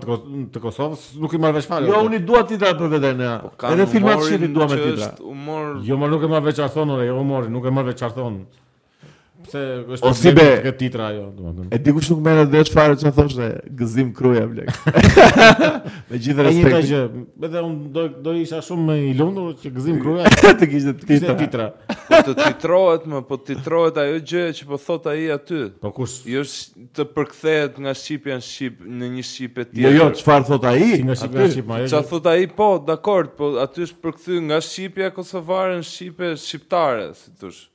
të 0.53 0.59
Kosovës, 0.63 1.01
nuk 1.19 1.33
i 1.35 1.39
marrë 1.41 1.57
veç 1.57 1.67
fare. 1.67 1.89
Jo, 1.89 1.99
unë 2.07 2.15
i 2.15 2.21
dua 2.29 2.43
titrat 2.47 2.77
për 2.79 2.93
vetë 2.93 3.09
në, 3.19 3.31
po 3.59 3.71
edhe 3.73 3.87
filmat 3.91 4.21
që 4.23 4.37
i 4.37 4.49
dua 4.55 4.67
me 4.71 4.77
titra. 4.81 5.09
Jo, 5.89 5.97
ma 5.99 6.07
nuk 6.13 6.23
e 6.23 6.29
marrë 6.31 6.47
veç 6.51 6.61
arthonë, 6.69 6.99
jo, 7.09 7.17
humori, 7.19 7.51
nuk 7.51 7.67
e 7.67 7.73
marrë 7.75 7.91
veç 7.91 8.05
arthonë. 8.07 8.61
Pse 9.41 9.59
është 9.95 10.03
o 10.03 10.09
si 10.19 10.31
be, 10.35 10.43
këtë 10.65 10.75
titra 10.79 11.05
ajo, 11.13 11.21
domethënë. 11.35 11.69
Edi 11.73 11.85
di 11.85 11.91
kush 11.95 12.09
nuk 12.11 12.19
merret 12.25 12.49
vetë 12.51 12.67
çfarë 12.71 12.95
çfarë 12.99 13.15
thoshte, 13.15 13.45
gëzim 13.79 14.09
kruja 14.17 14.41
vlek. 14.49 14.81
Me 16.09 16.19
gjithë 16.19 16.45
respektin. 16.49 16.67
Edhe 16.67 16.81
gjë, 16.89 16.99
edhe 17.47 17.61
un 17.63 17.77
do 17.95 18.03
do 18.25 18.33
isha 18.41 18.59
shumë 18.67 18.97
i 19.05 19.13
lumtur 19.15 19.53
që 19.61 19.71
gëzim 19.77 20.01
kruja 20.03 20.31
të 20.43 20.69
kishte 20.73 20.95
të 20.99 21.07
kishte 21.13 21.37
titra. 21.39 21.69
Po 22.09 22.19
të 22.27 22.35
titrohet 22.41 23.07
më, 23.13 23.21
po 23.31 23.39
titrohet 23.47 24.01
ajo 24.03 24.19
gjë 24.33 24.43
që 24.59 24.69
po 24.73 24.81
thot 24.89 25.09
ai 25.13 25.23
aty. 25.37 25.61
Po 25.87 25.93
kush? 26.01 26.17
Jo 26.29 26.43
të 26.99 27.07
përkthehet 27.15 27.79
nga 27.85 27.95
Shqipja 27.95 28.39
në 28.41 28.47
Shqip 28.51 28.83
në 28.99 29.11
një 29.15 29.27
Shqipe 29.31 29.63
e 29.63 29.69
tjetër. 29.71 29.83
Jo, 29.87 29.95
jo, 30.01 30.09
çfarë 30.19 30.49
thot 30.51 30.67
ai? 30.73 30.83
nga 31.07 31.15
Shqipja 31.23 31.47
në 31.47 31.55
Shqip, 31.55 31.73
Çfarë 31.95 32.09
thot 32.11 32.31
ai? 32.35 32.37
Po, 32.59 32.69
dakor, 32.91 33.31
po 33.39 33.53
aty 33.63 33.87
është 33.87 34.01
përkthyer 34.03 34.43
nga 34.51 34.59
Shqipja 34.67 35.11
kosovare 35.15 35.79
në 35.79 35.87
Shqipe 35.93 36.33
shqiptare, 36.43 37.11
si 37.15 37.31
thosh. 37.39 37.67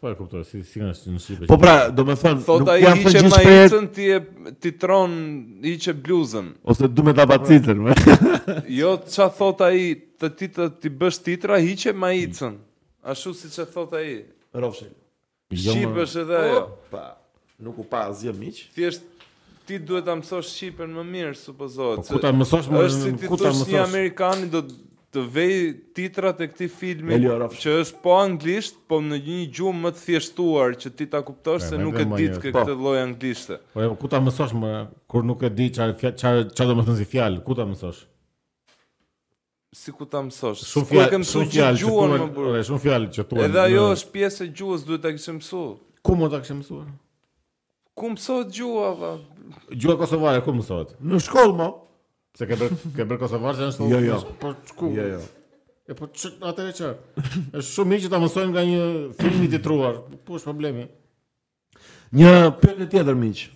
Po 0.00 0.10
e 0.10 0.14
kuptoj, 0.14 0.44
si 0.46 0.62
si 0.64 0.78
kanë 0.78 1.48
Po 1.50 1.56
pra, 1.58 1.88
do 1.90 2.04
të 2.06 2.14
thon, 2.22 2.36
nuk 2.62 2.68
ai 2.70 2.84
ja 2.84 2.92
hiqe 2.94 3.22
majicën 3.32 3.88
ti 3.96 4.04
e 4.14 4.18
titron 4.62 5.10
hiqe 5.66 5.94
bluzën 5.98 6.52
ose 6.70 6.86
du 6.86 7.02
me 7.02 7.14
ta 7.18 7.26
po 7.26 7.32
pra. 7.34 7.40
bacitën. 7.40 7.80
jo, 8.80 8.92
ç'a 9.10 9.26
thot 9.34 9.64
ai, 9.66 9.80
të 10.14 10.30
ti 10.38 10.48
të 10.54 10.68
ti 10.84 10.92
bësh 11.00 11.18
titra 11.26 11.58
hiqe 11.64 11.90
majicën. 11.98 12.54
Ashtu 13.10 13.34
siç 13.40 13.58
e 13.58 13.66
thot 13.74 13.96
ai. 13.98 14.12
Rofshin. 14.54 14.94
Shqipësh 15.50 16.14
edhe 16.22 16.38
ajo. 16.46 16.60
Oh. 16.62 16.90
Pa, 16.94 17.04
nuk 17.66 17.82
u 17.82 17.88
pa 17.90 18.04
asgjë 18.12 18.36
miq. 18.38 18.62
Thjesht 18.78 19.02
ti 19.66 19.82
duhet 19.82 20.06
ta 20.06 20.14
mësosh 20.14 20.52
shqipen 20.54 20.94
më 21.00 21.08
mirë, 21.10 21.34
po 21.34 21.42
supozohet. 21.42 22.04
Po 22.06 22.12
ku 22.20 22.22
ta 22.22 22.30
mësosh 22.30 22.70
më 22.70 22.78
mirë? 22.78 22.92
Është 23.26 23.50
si 23.50 23.66
ti 23.66 23.74
si 23.74 23.82
amerikani 23.82 24.46
do 24.54 24.62
të 25.18 25.24
vej 25.34 25.56
titrat 25.98 26.40
e 26.40 26.46
këti 26.52 26.66
filmi 26.70 27.16
që 27.18 27.72
është 27.82 28.02
po 28.02 28.14
anglisht, 28.22 28.78
po 28.90 29.00
në 29.02 29.18
një 29.26 29.38
gjumë 29.56 29.82
më 29.84 29.92
të 29.96 30.04
thjeshtuar 30.06 30.76
që 30.78 30.92
ti 30.98 31.06
ta 31.10 31.20
kuptosh 31.26 31.70
se 31.72 31.80
nuk 31.80 31.98
e 31.98 32.06
ditë 32.14 32.38
këtë 32.46 32.76
loj 32.78 33.00
anglishte. 33.02 33.58
Po, 33.72 33.78
po 33.82 33.86
jo, 33.86 33.96
ku 33.98 34.10
ta 34.12 34.20
mësosh 34.22 34.54
më, 34.60 34.72
kur 35.10 35.26
nuk 35.26 35.42
e 35.46 35.50
di 35.58 35.68
që 35.74 35.90
do 35.94 36.76
më 36.78 36.86
thënë 36.86 36.98
si 37.02 37.08
fjallë, 37.14 37.42
ku 37.48 37.56
ta 37.58 37.66
mësosh? 37.68 38.04
Si 39.78 39.92
ku 39.94 40.06
ta 40.08 40.22
mësosh? 40.26 40.62
Shumë 40.70 40.92
fjallë, 40.92 41.20
shumë 41.32 41.50
fjallë, 41.56 41.82
shumë 41.82 42.30
fjallë, 42.38 42.62
shumë 42.68 42.82
fjallë, 42.86 43.10
shumë 43.18 43.28
fjallë, 43.32 43.48
Edhe 43.48 43.62
ajo 43.66 43.88
është 43.96 44.14
pjesë 44.14 44.46
e 44.46 44.54
gjuhës, 44.60 44.86
duhet 44.88 45.02
të 45.04 45.14
kështë 45.18 45.34
mësu. 45.40 45.64
Ku 46.06 46.16
më 46.18 46.30
të 46.32 46.40
kështë 46.44 46.56
mësu? 46.62 46.80
Ku 47.98 48.12
mësot 48.14 48.54
gjuhë, 48.56 49.12
Gjuhë 49.80 49.94
Kosovare, 50.00 50.40
ku 50.44 50.52
mësot? 50.52 50.94
Në 51.00 51.20
shkollë, 51.24 51.54
më? 51.58 51.68
Se 52.36 52.46
ke 52.48 52.56
bërë 52.58 52.76
ke 52.96 53.04
bërë 53.08 53.18
Kosovar 53.22 53.56
se 53.56 53.68
është 53.72 53.88
jo, 53.92 54.00
jo. 54.04 54.18
Po, 54.24 54.32
po 54.42 54.70
çku. 54.70 54.92
Jo 54.96 55.08
jo. 55.14 55.20
E 55.88 55.94
po 55.96 56.08
çë 56.12 56.34
atë 56.50 56.66
që 56.76 56.88
është 57.56 57.72
shumë 57.72 57.92
mirë 57.94 58.04
që 58.06 58.10
ta 58.12 58.20
mësojmë 58.20 58.50
nga 58.52 58.64
një 58.68 58.82
film 59.20 59.44
i 59.46 59.50
titruar. 59.54 60.02
Po 60.26 60.36
është 60.36 60.50
problemi. 60.50 60.84
Një 62.20 62.32
pyetje 62.60 62.90
tjetër 62.94 63.16
miq. 63.20 63.46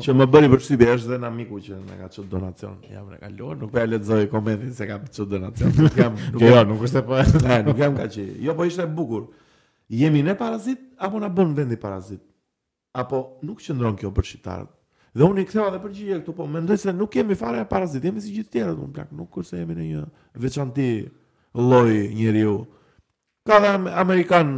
që 0.00 0.12
më 0.14 0.26
bëri 0.30 0.48
përshtypje 0.52 0.92
është 0.94 1.16
dhe 1.20 1.28
miku 1.34 1.58
që 1.64 1.80
më 1.88 1.96
ka 2.04 2.08
çot 2.16 2.28
donacion. 2.30 2.76
Ja 2.92 3.02
më 3.04 3.18
ka 3.24 3.28
lënë, 3.32 3.56
nuk 3.64 3.72
pa 3.74 3.80
po 3.82 3.90
lexoj 3.94 4.28
komentin 4.30 4.70
se 4.74 4.86
ka 4.88 5.00
çot 5.10 5.28
donacion. 5.32 5.74
Nuk 5.74 5.98
jam, 5.98 6.14
nuk 6.32 6.44
jo, 6.46 6.60
nuk 6.70 6.86
është 6.90 7.02
po. 7.08 7.18
Ne, 7.48 7.58
nuk 7.66 7.82
jam 7.82 7.98
kaq. 7.98 8.16
Jo, 8.46 8.54
po 8.56 8.66
ishte 8.70 8.86
bukur. 8.86 9.26
Jemi 9.90 10.22
ne 10.22 10.36
parazit 10.38 10.78
apo 10.96 11.18
na 11.20 11.28
bën 11.28 11.50
vendi 11.58 11.76
parazit? 11.76 12.22
Apo 12.94 13.24
nuk 13.42 13.58
qëndron 13.66 13.98
kjo 13.98 14.14
për 14.16 14.30
shqiptarët? 14.30 14.70
Dhe 15.14 15.22
unë 15.22 15.42
i 15.44 15.46
ktheva 15.46 15.68
dhe 15.70 15.78
përgjigje 15.78 16.16
këtu, 16.22 16.32
po 16.34 16.44
mendoj 16.50 16.78
se 16.82 16.92
nuk 16.94 17.12
kemi 17.14 17.36
fare 17.38 17.60
parazit, 17.70 18.02
jemi 18.02 18.22
si 18.22 18.32
gjithë 18.34 18.50
tjerët, 18.56 18.78
unë 18.82 18.96
plak, 18.96 19.12
nuk 19.14 19.28
kurse 19.36 19.60
jemi 19.60 19.76
në 19.78 19.84
një 19.92 20.00
veçanti 20.42 20.86
lloj 21.54 22.00
njeriu. 22.18 22.56
Ka 23.46 23.60
dhe 23.62 23.74
amerikan 24.02 24.50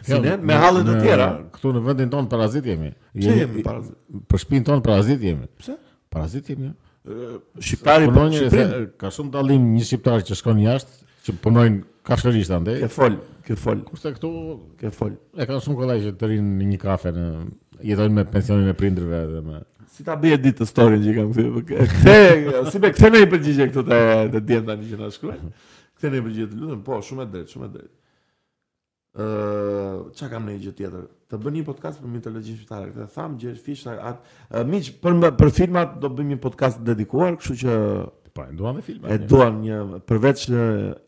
Sinet, 0.00 0.40
me 0.48 0.56
hallet 0.58 0.86
të 0.88 0.94
tjera. 1.04 1.26
Këtu 1.54 1.74
në 1.76 1.82
vendin 1.86 2.10
tonë 2.14 2.30
parazit 2.32 2.64
jemi. 2.66 2.90
Pse 3.14 3.28
jemi, 3.28 3.40
jemi 3.44 3.62
parazit? 3.66 3.94
Për 4.32 4.40
shpin 4.42 4.64
tonë 4.66 4.84
parazit 4.86 5.26
jemi. 5.28 5.46
Pse? 5.60 5.76
Parazit 6.10 6.48
jemi. 6.50 6.66
Ja. 7.04 7.28
Shqiptari 7.60 8.08
për 8.10 8.32
Shqiprin? 8.34 8.72
ka 9.00 9.10
shumë 9.14 9.34
dalim 9.36 9.68
një 9.76 9.84
shqiptar 9.90 10.24
që 10.26 10.40
shkon 10.40 10.62
jashtë, 10.64 10.96
që 11.28 11.36
punojnë 11.44 11.84
kafshërisht 12.08 12.56
andaj. 12.58 12.80
Ke 12.86 12.90
folë. 12.96 13.20
Kë 13.50 13.56
fol. 13.58 13.80
Kurse 13.82 14.12
këtu 14.14 14.28
kë 14.78 14.90
fol. 14.94 15.16
E 15.34 15.42
ka 15.48 15.56
shumë 15.58 15.78
kollaj 15.80 15.96
që 16.04 16.10
të 16.20 16.28
rin 16.30 16.50
në 16.60 16.66
një 16.70 16.76
kafe 16.78 17.10
në 17.16 17.24
jetojnë 17.88 18.14
me 18.14 18.22
pensionin 18.30 18.70
e 18.70 18.74
prindërve 18.78 19.22
dhe 19.32 19.40
me 19.42 19.62
Si 19.90 20.04
ta 20.06 20.14
bie 20.16 20.36
ditë 20.38 20.66
storyn 20.70 21.02
që 21.02 21.14
kam 21.16 21.32
këtu. 21.34 21.62
Kthe, 21.90 22.14
si 22.70 22.78
me 22.82 22.92
kthe 22.94 23.10
në 23.10 23.24
një 23.24 23.30
përgjigje 23.32 23.66
këtu 23.72 23.82
të 23.88 23.98
të 24.36 24.42
diem 24.50 24.68
tani 24.70 24.92
që 24.92 25.00
na 25.00 25.08
shkruaj. 25.16 25.40
Kthe 25.98 26.12
në 26.12 26.20
një 26.28 26.46
të 26.52 26.60
lutem, 26.60 26.84
po 26.86 27.00
shumë 27.08 27.26
e 27.26 27.30
drejt, 27.32 27.50
shumë 27.56 27.66
e 27.66 27.72
drejt. 27.74 27.90
Ë, 29.18 29.26
uh, 29.26 30.06
çka 30.14 30.28
kam 30.36 30.46
në 30.46 30.54
një 30.54 30.62
gjë 30.68 30.74
tjetër? 30.78 31.08
Të 31.30 31.40
bëni 31.42 31.60
një 31.64 31.68
podcast 31.72 31.98
për 32.04 32.14
mitologjinë 32.14 32.60
shqiptare. 32.60 32.92
Kthe 32.94 33.08
tham 33.16 33.34
gjë 33.42 33.56
fish 33.66 33.82
atë 33.90 34.38
uh, 34.54 34.62
miq 34.70 34.94
për 35.02 35.20
për 35.42 35.52
filmat 35.58 35.98
do 36.04 36.12
bëjmë 36.14 36.36
një 36.36 36.40
podcast 36.46 36.78
dedikuar, 36.86 37.34
kështu 37.42 37.58
që 37.64 37.78
Po, 38.34 38.42
e 38.48 38.52
duan 38.56 38.74
dhe 38.76 38.82
filma. 38.84 39.08
E 39.10 39.18
duan 39.24 39.56
një 39.64 39.78
përveç 40.08 40.44
në 40.50 40.62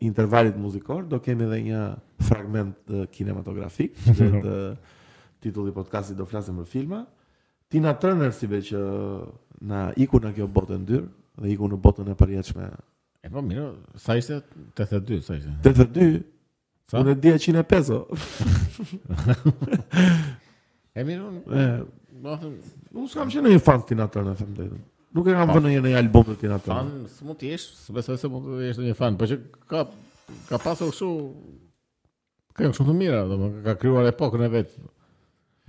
intervalit 0.07 0.57
muzikor, 0.59 1.05
do 1.07 1.19
kemi 1.23 1.45
edhe 1.47 1.59
një 1.69 1.83
fragment 2.27 2.75
uh, 2.91 3.05
kinematografik, 3.15 3.95
që 4.19 4.29
uh, 4.41 4.97
titulli 5.43 5.71
i 5.71 5.75
podcastit 5.75 6.17
do 6.19 6.25
flasim 6.29 6.59
për 6.61 6.67
filma. 6.73 7.03
Tina 7.71 7.95
Turner 7.99 8.33
si 8.35 8.45
be 8.47 8.59
që 8.63 8.77
na 9.69 9.87
iku 9.97 10.19
në 10.21 10.33
kjo 10.35 10.45
botë 10.57 10.75
ndyrë, 10.83 11.07
dhe 11.43 11.53
iku 11.55 11.65
në 11.71 11.79
botën 11.85 12.11
e 12.11 12.17
përjetshme. 12.19 12.67
E 13.25 13.31
po 13.33 13.41
mirë, 13.41 13.65
sa 14.03 14.13
ishte 14.19 14.41
82, 14.77 15.21
sa 15.25 15.37
ishte? 15.39 15.55
82. 15.63 16.23
Sa? 16.91 16.99
Unë 16.99 17.13
e 17.15 17.15
dje 17.23 17.61
peso 17.63 18.01
E 20.99 21.05
minu 21.07 21.29
unë 21.31 22.55
Unë 22.91 23.05
s'kam 23.07 23.29
që 23.31 23.43
në 23.45 23.53
një 23.53 23.61
fans 23.63 23.85
tina 23.87 24.09
Turner, 24.11 24.35
në 24.35 24.57
dhejtën 24.57 24.81
Nuk 25.13 25.27
e 25.29 25.35
kam 25.37 25.51
vënë 25.53 25.75
në 25.75 25.81
një 25.91 25.97
album 25.99 26.23
të 26.31 26.35
tjetër. 26.39 26.61
Fan, 26.65 26.87
s'mund 27.19 27.37
të 27.37 27.51
jesh, 27.51 27.67
s'besoj 27.85 28.15
se 28.17 28.29
mund 28.33 28.47
të 28.49 28.63
jesh 28.67 28.79
një 28.81 28.95
fan, 28.97 29.17
por 29.19 29.29
që 29.29 29.37
ka 29.69 29.83
ka 30.49 30.59
pasur 30.63 30.89
kështu 30.89 31.09
ka 32.57 32.69
shumë 32.79 32.89
të 32.91 32.95
mira, 32.97 33.19
ka 33.67 33.75
krijuar 33.81 34.07
epokën 34.09 34.45
e 34.47 34.49
vet. 34.55 34.73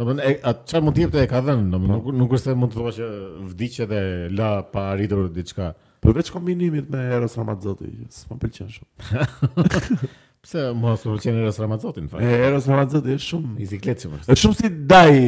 Domethënë 0.00 0.38
atë 0.48 0.64
çfarë 0.70 0.86
mund 0.88 0.96
të 0.96 1.04
jepte 1.04 1.20
e 1.20 1.26
ka 1.30 1.42
dhënë, 1.44 1.66
po. 1.74 1.82
nuk 1.92 2.08
nuk 2.22 2.32
është 2.38 2.54
se 2.54 2.56
mund 2.62 2.72
të 2.72 2.80
thuash 2.80 3.00
që 3.04 3.10
vdiq 3.52 3.76
edhe 3.84 4.00
la 4.38 4.50
pa 4.72 4.86
arritur 4.94 5.28
diçka. 5.36 5.74
Po 6.02 6.14
vetë 6.16 6.32
kombinimit 6.34 6.88
me 6.92 7.04
Eros 7.20 7.36
Ramazzotti, 7.38 7.92
s'm 8.12 8.40
pëlqen 8.40 8.72
shumë. 8.72 10.08
Pse 10.44 10.64
mos 10.76 11.04
u 11.04 11.12
pëlqen 11.12 11.38
Eros 11.44 11.60
Ramazzotti 11.62 12.00
në 12.04 12.10
fakt? 12.14 12.34
Eros 12.48 12.70
Ramazzotti 12.72 13.14
është 13.20 13.30
shumë 13.30 13.56
i 13.64 13.70
sikletshëm. 13.74 14.18
Është 14.24 14.40
shumë 14.46 14.58
si 14.62 14.72
Dai 14.88 15.26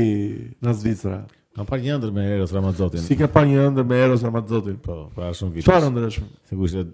në 0.67 0.75
Zvicër. 0.81 1.23
Kam 1.57 1.65
parë 1.65 1.87
një 1.87 1.93
ëndër 1.97 2.11
me 2.13 2.21
Eros 2.37 2.51
Ramazotin. 2.53 3.01
Si 3.01 3.17
ke 3.17 3.27
parë 3.33 3.47
një 3.49 3.61
ëndër 3.71 3.85
me 3.89 3.97
Eros 4.05 4.21
Ramazotin? 4.27 4.75
Po, 4.85 4.97
pra 5.17 5.31
shumë 5.37 5.53
vit. 5.55 5.63
Çfarë 5.65 5.87
ëndër 5.89 6.13
Sigurisht 6.51 6.77
e 6.83 6.85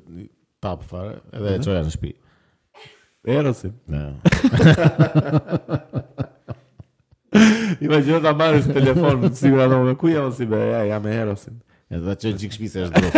tap 0.63 0.81
fare, 0.87 1.13
edhe 1.35 1.49
e 1.49 1.57
mhm. 1.57 1.63
çoja 1.67 1.81
në 1.83 1.91
shtëpi. 1.91 2.11
Erosi. 3.35 3.69
Ne. 3.91 4.03
Imagjino 7.87 8.21
ta 8.25 8.31
marrësh 8.39 8.67
telefon 8.75 9.17
me 9.25 9.29
sigurisht 9.35 9.67
ato 9.67 9.77
me 9.89 9.95
ku 9.99 10.07
jam 10.13 10.31
si 10.37 10.45
be, 10.51 10.59
ja, 10.73 10.81
jam 10.93 11.03
me 11.09 11.13
Erosin. 11.25 11.55
Edhe 11.91 12.03
ta 12.07 12.13
çoj 12.23 12.33
gjik 12.39 12.53
shtëpisë 12.55 12.77
është 12.87 12.97
drejt. 13.03 13.15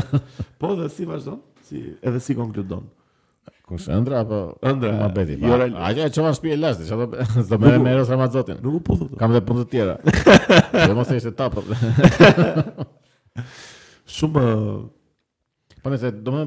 po 0.60 0.66
dhe 0.80 0.86
si 0.92 1.04
vazhdon? 1.08 1.40
Si 1.64 1.80
edhe 2.04 2.20
si 2.26 2.32
konkludon? 2.38 2.84
Kus 3.68 3.86
ëndra 3.88 4.18
apo 4.20 4.38
ëndra? 4.60 5.08
Jo, 5.24 5.48
Ma 5.74 5.92
Jo, 5.96 6.04
e 6.04 6.10
çova 6.12 6.30
në 6.32 6.36
spi 6.36 6.50
çfarë 6.54 7.44
do 7.48 7.58
më 7.60 7.70
merr 7.84 8.02
sa 8.04 8.18
më 8.20 8.26
zotin. 8.34 8.58
Nuk 8.60 8.74
u 8.76 8.80
po 8.84 8.96
thotë. 9.00 9.16
Kam 9.20 9.32
edhe 9.32 9.40
punë 9.48 9.62
të 9.64 9.68
tjera. 9.72 9.94
Do 10.90 10.96
mos 10.98 11.08
të 11.08 11.14
ishte 11.16 11.30
tapa. 11.38 11.62
Po. 11.64 11.78
Shumë 14.16 14.42
uh, 14.44 14.82
po 15.80 15.92
ne 15.94 16.10
do 16.26 16.34
më 16.34 16.42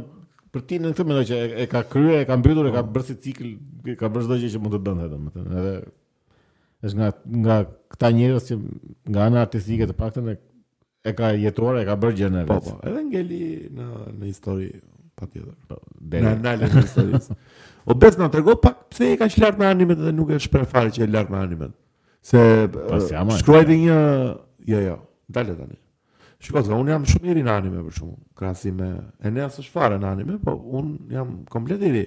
për 0.54 0.64
ti 0.70 0.78
në 0.80 0.92
këtë 0.94 1.06
mendoj 1.10 1.24
që 1.32 1.40
e 1.64 1.66
ka 1.72 1.82
kryer, 1.90 2.22
e 2.22 2.28
ka 2.30 2.38
mbytur, 2.38 2.70
e 2.70 2.74
ka 2.78 2.84
bërë 2.86 3.08
si 3.10 3.16
cikël, 3.26 3.50
e 3.90 3.96
ka 3.98 4.12
bërë 4.14 4.28
çdo 4.28 4.38
gjë 4.44 4.52
që 4.54 4.62
mund 4.66 4.78
të 4.78 4.82
bënte 4.86 5.08
domethënë. 5.14 5.64
Edhe 5.64 5.76
është 6.92 7.00
nga 7.02 7.08
nga 7.42 7.58
këta 7.96 8.12
njerëz 8.20 8.46
që 8.52 8.60
nga 9.10 9.26
ana 9.26 9.42
artistike 9.48 9.90
të 9.90 9.98
paktën 9.98 10.30
e 10.38 11.16
ka 11.18 11.34
jetuar, 11.34 11.82
e 11.82 11.88
ka 11.90 11.98
bërë 11.98 12.18
gjë 12.22 12.32
në 12.38 12.46
po, 12.50 12.60
vetë. 12.62 12.76
Po, 12.78 12.86
edhe 12.92 13.04
ngeli 13.10 13.42
në 13.74 13.90
në 14.22 14.30
histori 14.32 14.70
pa 15.18 15.26
tjetër. 15.26 15.56
Po, 15.70 15.78
deri. 16.12 16.36
Në 16.44 16.84
historisë. 16.84 17.38
O 17.88 17.96
bes 17.96 18.18
na 18.20 18.26
tregu 18.28 18.52
pak 18.60 18.82
pse 18.92 19.14
ka 19.16 19.30
kaq 19.32 19.36
lart 19.40 19.60
me 19.62 19.64
animet 19.64 20.00
dhe 20.04 20.12
nuk 20.16 20.34
e 20.36 20.40
shpreh 20.44 20.66
fare 20.68 20.90
që 20.92 21.06
e 21.06 21.06
lart 21.08 21.30
me 21.32 21.38
animet. 21.40 21.72
Se 22.28 22.42
shkruajti 23.40 23.78
një 23.86 24.00
jo 24.74 24.82
jo, 24.84 24.96
dalë 25.32 25.56
tani. 25.56 25.78
Shiko, 26.44 26.66
zë, 26.68 26.74
unë 26.82 26.92
jam 26.92 27.06
shumë 27.14 27.32
i 27.40 27.46
në 27.48 27.54
anime 27.54 27.86
për 27.86 27.96
shumë, 28.02 28.18
krasi 28.38 28.74
me 28.76 28.90
Eneas 29.26 29.56
është 29.64 29.72
fare 29.74 29.96
në 30.04 30.10
anime, 30.18 30.36
po 30.44 30.58
unë 30.82 31.16
jam 31.16 31.32
komplet 31.54 31.88
i 31.88 31.94
ri. 31.96 32.04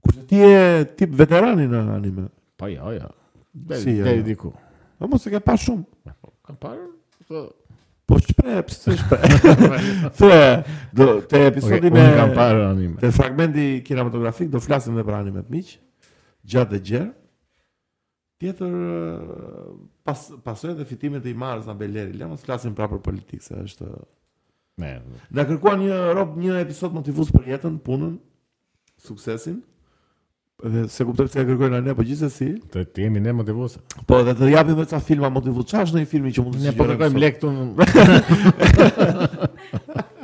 Kurse 0.00 0.22
ti 0.30 0.38
e 0.46 0.62
tip 1.02 1.18
veterani 1.24 1.66
në 1.74 1.82
anime. 1.96 2.28
Pa 2.54 2.68
po, 2.68 2.72
jo, 2.76 2.94
ja. 3.00 3.10
Jo. 3.58 3.82
Si, 3.82 3.98
ja. 3.98 4.04
Jo, 4.04 4.06
dhe 4.06 4.18
i 4.20 4.22
jo. 4.22 4.28
diku. 4.30 4.52
Po 5.02 5.10
mos 5.10 5.26
e 5.26 5.34
ke 5.34 5.42
pa 5.42 5.58
shumë. 5.58 6.14
Po, 6.22 6.36
kam 6.46 6.62
parë, 6.62 6.86
po, 7.26 7.48
Po 8.08 8.16
shpe, 8.24 8.52
pësë 8.64 8.78
të 8.84 8.94
shpe. 9.02 9.70
Të 10.18 10.28
e, 10.32 10.44
të 11.28 11.40
episodi 11.50 11.90
me... 11.92 12.00
Unë 12.06 12.14
kam 12.16 12.30
parë 12.36 12.62
anime. 12.70 12.96
Të 13.02 13.10
fragmenti 13.12 13.66
kinematografik, 13.84 14.48
do 14.54 14.62
flasim 14.64 14.96
dhe 14.96 15.04
për 15.04 15.16
anime 15.18 15.42
të 15.44 15.52
miqë, 15.52 15.74
gjatë 16.54 16.72
dhe 16.74 16.80
gjerë. 16.88 17.08
Tjetër, 18.38 18.78
eh, 18.94 19.66
pas, 20.08 20.22
pasojët 20.46 20.80
e 20.80 20.86
fitimit 20.88 21.26
e 21.28 21.34
i 21.34 21.36
marës 21.36 21.66
në 21.68 21.74
Belleri, 21.82 22.16
le 22.16 22.30
të 22.32 22.40
flasim 22.48 22.72
pra 22.78 22.88
për 22.94 23.02
politikë, 23.04 23.44
se 23.44 23.58
është... 23.66 23.90
Me, 24.80 24.92
dhe 25.34 25.44
kërkuar 25.50 25.76
një 25.82 26.00
rob, 26.16 26.36
një 26.40 26.62
episod 26.62 26.94
motivus 26.96 27.32
për 27.34 27.48
jetën, 27.52 27.78
punën, 27.84 28.16
suksesin 29.04 29.60
dhe 30.64 30.88
se 30.90 31.04
kuptoj 31.06 31.28
pse 31.30 31.38
e 31.40 31.44
kërkojnë 31.46 31.76
anë, 31.78 31.92
po 31.94 32.02
gjithsesi. 32.06 32.46
Të 32.72 32.84
jemi 33.04 33.20
ne 33.22 33.32
motivues. 33.40 33.72
Po, 34.08 34.14
dhe 34.26 34.32
të 34.34 34.44
japim 34.50 34.76
vetë 34.80 34.90
ca 34.90 34.98
filma 35.04 35.28
motivues. 35.30 35.66
Çfarë 35.70 35.84
është 35.86 35.92
ndonjë 35.98 36.10
film 36.10 36.24
që 36.34 36.40
mund 36.44 36.54
të 36.56 36.60
sugjerojmë? 36.64 36.68
Ne 36.68 36.70
po 36.78 36.84
kërkojmë 36.88 37.18
lek 37.22 37.34
këtu. 37.36 37.48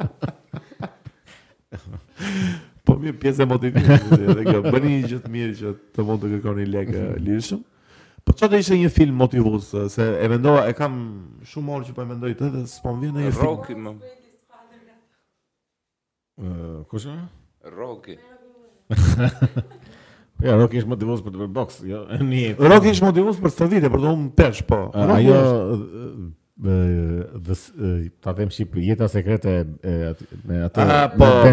po 2.84 2.92
mirë, 3.04 3.18
pjesë 3.22 3.38
e 3.44 3.46
motivimit, 3.54 4.06
dhe 4.40 4.44
kjo 4.48 4.60
bëni 4.66 4.88
një 4.96 5.00
gjë 5.12 5.18
të 5.22 5.28
mirë 5.36 5.54
që 5.60 5.68
të 5.94 6.00
mund 6.10 6.20
të 6.26 6.30
kërkoni 6.34 6.64
lek 6.74 6.88
lirshëm. 7.28 7.60
Po 8.26 8.30
çfarë 8.34 8.52
do 8.56 8.60
ishte 8.64 8.74
një 8.82 8.90
film 8.98 9.16
motivues 9.22 9.66
se 9.94 10.04
e 10.18 10.26
mendova, 10.32 10.60
e 10.66 10.72
kam 10.74 10.92
shumë 11.46 11.68
orë 11.78 11.84
që 11.86 11.92
po 11.94 12.00
e 12.02 12.08
mendoj 12.10 12.32
të, 12.42 12.46
s'po 12.74 12.88
më 12.90 12.98
vjen 13.06 13.14
një 13.22 13.32
film. 13.38 13.44
Rocky 13.52 13.74
më. 13.86 13.90
Ëh, 16.42 16.82
kush 16.90 17.06
Rocky. 17.78 18.18
Po 20.38 20.46
ja, 20.46 20.54
Rocky 20.58 20.80
është 20.82 20.90
motivuar 20.90 21.20
për 21.22 21.34
të 21.34 21.38
bërë 21.42 21.52
boks, 21.56 21.76
jo. 21.86 22.00
Nie. 22.32 22.54
Rocky 22.58 22.90
është 22.94 23.06
motivuar 23.06 23.36
për 23.44 23.52
të 23.54 23.68
për 23.82 24.00
të 24.02 24.06
humbur 24.10 24.32
pesh, 24.40 24.62
po. 24.66 24.78
Ai 24.94 25.26
ë 26.64 28.08
ta 28.24 28.30
vëmë 28.38 28.54
si 28.54 28.62
jetë 28.66 28.82
jetën 28.88 29.10
sekrete 29.12 29.54
me 30.50 30.60
atë 30.68 30.84
me 30.86 31.00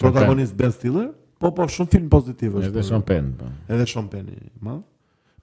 protagonist 0.00 0.52
Ben 0.56 0.72
Stiller? 0.72 1.06
Po 1.40 1.48
po, 1.56 1.64
shumë 1.70 1.92
film 1.96 2.08
pozitiv 2.12 2.56
është. 2.58 2.68
Po. 2.68 2.76
Edhe 2.76 2.84
Sean 2.84 3.04
Penn. 3.08 3.28
Edhe 3.72 3.86
Sean 3.88 4.08
Penn, 4.12 4.28
ma. 4.64 4.74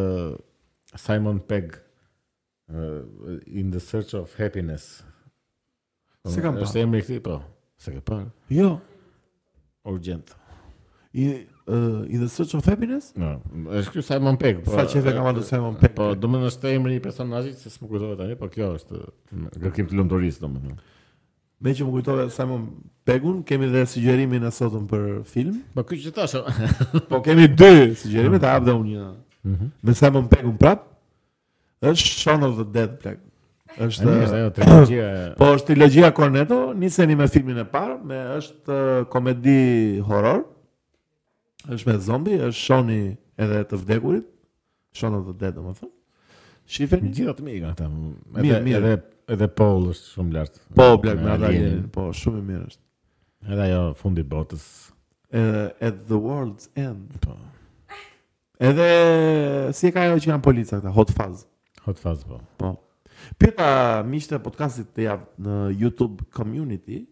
Simon 1.00 1.38
Pegg 1.48 1.78
uh, 2.68 3.06
in 3.48 3.70
the 3.72 3.80
search 3.80 4.12
of 4.20 4.34
happiness. 4.36 4.90
Se 6.28 6.44
kam 6.44 6.58
parë. 6.60 6.76
emri 6.82 7.00
i 7.00 7.06
këtij 7.06 7.22
po. 7.30 7.38
Se 7.80 7.94
ke 7.96 8.02
parë? 8.08 8.28
Jo. 8.52 8.74
Urgent. 9.88 10.34
I 11.16 11.30
uh, 11.72 12.04
in 12.12 12.20
the 12.20 12.28
search 12.28 12.58
of 12.60 12.68
happiness? 12.68 13.14
Jo. 13.16 13.38
No. 13.40 13.78
Është 13.80 13.96
ky 13.96 14.04
Simon 14.04 14.40
Pegg. 14.42 14.66
Po, 14.68 14.76
Sa 14.76 14.84
çeve 14.92 15.16
kam 15.16 15.30
ardhur 15.32 15.48
Simon 15.48 15.80
Pegg. 15.80 15.96
Po, 15.96 16.10
domethënë 16.20 16.52
është 16.52 16.76
emri 16.76 17.00
i 17.00 17.04
personazhit 17.06 17.62
se 17.64 17.72
s'm 17.72 17.88
kujtohet 17.88 18.20
tani, 18.20 18.36
po 18.40 18.52
kjo 18.52 18.74
është 18.82 19.06
kërkim 19.64 19.94
të 19.94 20.02
lumturisë 20.02 20.44
domethënë. 20.44 20.92
Me 21.62 21.72
që 21.74 21.86
më 21.88 21.92
kujtove 21.96 22.26
sa 22.36 22.44
më 22.50 22.58
pegun, 23.08 23.38
kemi 23.48 23.70
dhe 23.72 23.86
sugjerimin 23.88 24.44
e 24.44 24.50
sotëm 24.52 24.88
për 24.92 25.06
film. 25.30 25.62
Po 25.76 25.86
kjo 25.88 26.12
që 26.12 26.42
po 27.12 27.22
kemi 27.24 27.48
dy 27.48 27.94
sugjerime 28.02 28.40
të 28.44 28.50
hapë 28.52 28.68
dhe 28.68 28.76
unë 28.76 28.92
një. 28.96 29.08
Mhm. 29.46 29.70
Me 29.86 29.96
sa 29.96 30.12
më 30.12 30.24
pegun 30.34 30.58
prap, 30.60 30.84
është 31.84 32.12
Shaun 32.26 32.44
of 32.50 32.60
the 32.60 32.68
Dead 32.76 32.98
Black. 33.02 33.22
Është 33.86 34.08
ajo 34.10 34.52
trilogjia. 34.58 35.08
po 35.40 35.50
është 35.56 35.70
trilogjia 35.72 36.12
Cornetto, 36.16 36.60
niseni 36.80 37.16
me 37.20 37.30
filmin 37.32 37.60
e 37.64 37.66
parë, 37.72 37.98
me 38.08 38.20
është 38.38 38.80
komedi 39.14 39.58
horror. 40.12 40.44
Është 41.66 41.90
me 41.92 41.98
zombi, 42.04 42.38
është 42.50 42.60
Shoni 42.62 43.02
edhe 43.42 43.64
të 43.72 43.80
vdekurit. 43.84 44.28
Shaun 44.96 45.18
of 45.22 45.26
the 45.32 45.36
Dead, 45.42 45.56
domethënë. 45.60 45.92
Shifeni 46.68 47.12
gjithë 47.14 47.32
ato 47.34 47.44
mira 47.46 47.74
ata. 47.76 47.88
Edhe 47.88 48.42
mirë, 48.44 48.62
mirë 48.66 48.94
edhe 49.32 49.48
Paul 49.52 49.90
është 49.92 50.12
shumë 50.16 50.36
lart. 50.36 50.60
Po, 50.76 50.88
Black 51.02 51.22
Mirror, 51.22 51.82
po, 51.94 52.10
shumë 52.16 52.42
i 52.44 52.48
mirë 52.50 52.64
është. 52.70 52.82
Edhe 53.50 53.68
ajo 53.68 53.82
fundi 54.00 54.24
i 54.26 54.28
botës. 54.30 54.66
Edhe 55.36 55.64
at 55.90 56.00
the 56.10 56.20
world's 56.22 56.70
end. 56.80 57.18
Po. 57.24 57.36
Edhe 58.62 58.90
si 59.76 59.90
e 59.90 59.94
ka 59.94 60.06
ajo 60.08 60.20
që 60.24 60.32
janë 60.34 60.46
polica 60.46 60.80
këta, 60.80 60.94
Hot 60.96 61.12
Fuzz. 61.16 61.46
Hot 61.88 62.00
Fuzz 62.02 62.26
po. 62.30 62.40
Po. 62.62 62.72
Pyeta 63.42 64.04
miqtë 64.06 64.40
podcastit 64.44 64.92
të 64.94 65.08
javë 65.08 65.44
në 65.46 65.56
YouTube 65.80 66.26
community 66.36 67.04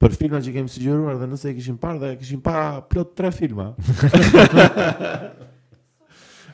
për 0.00 0.14
filma 0.16 0.40
që 0.42 0.54
kemi 0.56 0.70
sugjeruar 0.72 1.18
dhe 1.20 1.28
nëse 1.30 1.50
e 1.50 1.54
kishim 1.58 1.76
parë 1.78 2.00
dhe 2.02 2.10
kishim 2.20 2.40
parë 2.44 2.80
plot 2.90 3.14
tre 3.18 3.30
filma. 3.36 3.70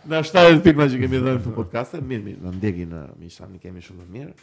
Në 0.06 0.18
shtajë 0.22 0.58
filma 0.62 0.84
që 0.86 0.98
kemi 1.02 1.18
dhënë 1.18 1.40
në 1.48 1.54
podcast, 1.56 1.96
mirë, 1.98 2.22
mirë, 2.28 2.36
na 2.44 2.52
ndjeki 2.54 2.84
në 2.86 3.00
mish, 3.18 3.40
kemi 3.62 3.80
shumë 3.82 4.04
më 4.04 4.12
mirë 4.18 4.34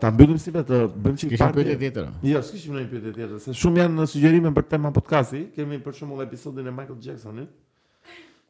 ta 0.00 0.10
mbyllim 0.14 0.38
si 0.38 0.52
vetë, 0.54 0.76
bëjmë 1.02 1.18
çik 1.18 1.32
pa 1.40 1.50
tjetër. 1.52 2.10
Jo, 2.26 2.42
s'kishim 2.46 2.76
ndonjë 2.76 2.88
pyetje 2.92 3.12
tjetër, 3.16 3.38
se 3.42 3.54
shumë 3.58 3.80
janë 3.82 3.98
në 3.98 4.04
sugjerime 4.12 4.52
për 4.54 4.66
tema 4.74 4.92
podcasti. 4.94 5.40
Kemi 5.56 5.80
për 5.82 5.96
shembull 5.98 6.22
episodin 6.22 6.70
e 6.70 6.74
Michael 6.74 7.00
Jacksonit. 7.02 7.48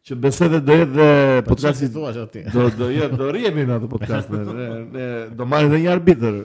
Që 0.03 0.16
besoj 0.18 0.51
se 0.53 0.61
do 0.66 0.76
jetë 0.76 1.07
po, 1.47 1.55
podcasti 1.55 1.89
thua 1.95 2.12
ti. 2.28 2.43
Do 2.53 2.66
do 2.76 2.91
jetë 2.93 3.16
do 3.20 3.30
rrihemi 3.33 3.64
në 3.70 3.78
atë 3.78 3.91
podcast. 3.95 4.33
Ne 4.33 5.09
do 5.41 5.47
marrim 5.49 5.72
edhe 5.72 5.80
një 5.87 5.95
arbitër. 5.95 6.41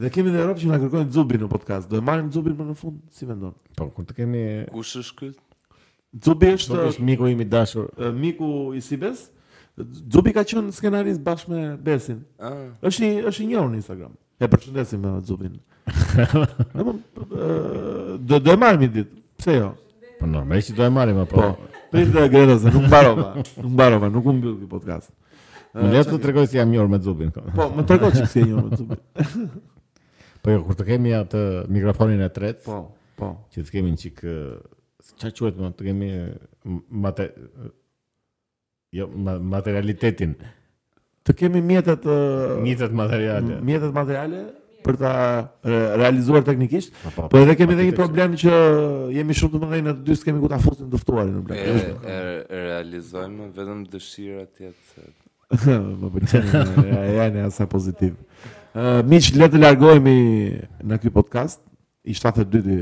Dhe 0.00 0.08
kemi 0.10 0.32
në 0.32 0.40
Europë 0.46 0.62
që 0.62 0.68
na 0.72 0.78
kërkojnë 0.80 1.12
Zubin 1.14 1.42
në 1.44 1.48
podcast. 1.52 1.90
Do 1.92 2.00
e 2.00 2.04
marrim 2.04 2.30
Zubin 2.32 2.56
më 2.56 2.70
në 2.70 2.76
fund, 2.80 2.98
si 3.12 3.28
mendon? 3.28 3.52
Po 3.76 3.90
kur 3.92 4.06
të 4.08 4.16
kemi 4.22 4.44
Kush 4.72 4.96
është 5.02 5.18
ky? 5.18 5.28
Zubi 6.24 6.54
është, 6.56 6.96
miku 7.04 7.28
im 7.30 7.44
i 7.44 7.48
dashur. 7.54 7.90
Miku 8.16 8.72
i 8.74 8.80
Sibes. 8.82 9.28
Zubi 10.12 10.32
ka 10.36 10.42
qenë 10.46 10.72
skenarist 10.74 11.22
bashkë 11.24 11.50
me 11.52 11.60
Besin. 11.84 12.20
Është 12.82 13.10
është 13.30 13.44
i 13.44 13.46
njohur 13.52 13.70
në 13.74 13.80
Instagram. 13.80 14.12
E 14.40 14.48
përshëndesim 14.50 15.02
me 15.04 15.14
Zubin. 15.26 15.56
Do 16.76 16.94
të 17.20 18.16
do 18.20 18.38
të 18.46 18.56
marrim 18.60 18.92
ditë. 18.92 19.20
Pse 19.40 19.54
jo? 19.56 19.72
Po 20.20 20.28
normal 20.28 20.60
që 20.66 20.74
do 20.76 20.84
të 20.84 20.92
marrim 20.94 21.20
apo. 21.22 21.40
Po. 21.40 21.80
Prit 21.90 22.10
të 22.14 22.26
gjerë 22.32 22.54
se 22.62 22.70
nuk 22.74 22.84
mbaro 22.86 23.14
Nuk 23.16 23.66
mbaro 23.72 24.08
nuk 24.12 24.26
u 24.28 24.34
mbyll 24.36 24.58
ky 24.60 24.68
podcast. 24.70 25.10
Më 25.76 25.90
le 25.96 26.04
të 26.06 26.18
tregoj 26.22 26.46
si 26.50 26.60
jam 26.60 26.72
njohur 26.72 26.90
me 26.92 27.00
Zubin. 27.04 27.30
Po, 27.34 27.70
më 27.76 27.86
tregoj 27.88 28.10
se 28.26 28.40
jam 28.42 28.50
njohur 28.54 28.70
me 28.70 28.76
Zubin. 28.82 29.50
Po 30.40 30.48
jo, 30.54 30.62
kur 30.64 30.76
të 30.78 30.86
kemi 30.94 31.12
atë 31.14 31.42
mikrofonin 31.68 32.22
e 32.24 32.30
tretë. 32.32 32.62
Po, 32.64 32.76
po. 33.20 33.26
Që 33.52 33.60
të 33.68 33.74
kemi 33.76 33.90
një 33.94 33.98
çik 34.00 34.22
çfarë 35.20 35.34
quhet 35.36 35.58
më 35.60 35.72
të 35.76 35.88
kemi 35.90 36.08
mate 37.04 37.26
jo 38.94 39.06
materialitetin 39.40 40.34
të 41.26 41.34
kemi 41.36 41.60
mjetet 41.62 42.06
mjetet 42.64 42.92
materiale 42.96 43.60
mjetet 43.62 43.92
materiale 43.94 44.46
për 44.80 44.96
ta 44.96 45.10
realizuar 45.98 46.40
teknikisht, 46.40 46.94
po 47.16 47.36
edhe 47.38 47.52
kemi 47.56 47.74
edhe 47.74 47.84
një 47.90 47.96
problem 47.98 48.32
që 48.40 48.52
jemi 49.12 49.34
shumë 49.36 49.52
të 49.52 49.58
mëdhenj 49.60 49.82
në 49.84 49.92
të 49.98 50.06
dy, 50.06 50.14
s'kemi 50.16 50.40
ku 50.40 50.48
ta 50.48 50.56
fusim 50.62 50.88
të 50.88 51.00
ftuarin 51.02 51.34
në 51.34 51.42
blaq. 51.50 51.58
E, 51.60 51.74
e, 51.74 52.14
e 52.48 52.60
realizojmë 52.64 53.50
vetëm 53.58 53.82
dëshirat 53.92 54.62
jetë. 54.64 55.04
Më 56.00 56.12
pëlqen 56.14 56.88
ja 57.12 57.26
ne 57.34 57.66
pozitiv. 57.74 58.14
Ë 58.72 58.86
uh, 59.04 59.28
le 59.44 59.50
të 59.52 59.60
largohemi 59.60 60.16
në 60.80 61.00
ky 61.02 61.12
podcast 61.18 61.60
i 62.04 62.16
72-ti. 62.16 62.80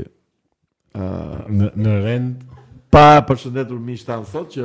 uh, 0.95 1.35
në 1.51 1.73
në 1.83 1.97
rend 2.07 2.48
Pa 2.93 3.21
përshëndetur 3.21 3.77
mi 3.85 3.93
shtanë 4.01 4.25
sot 4.31 4.55
që 4.55 4.63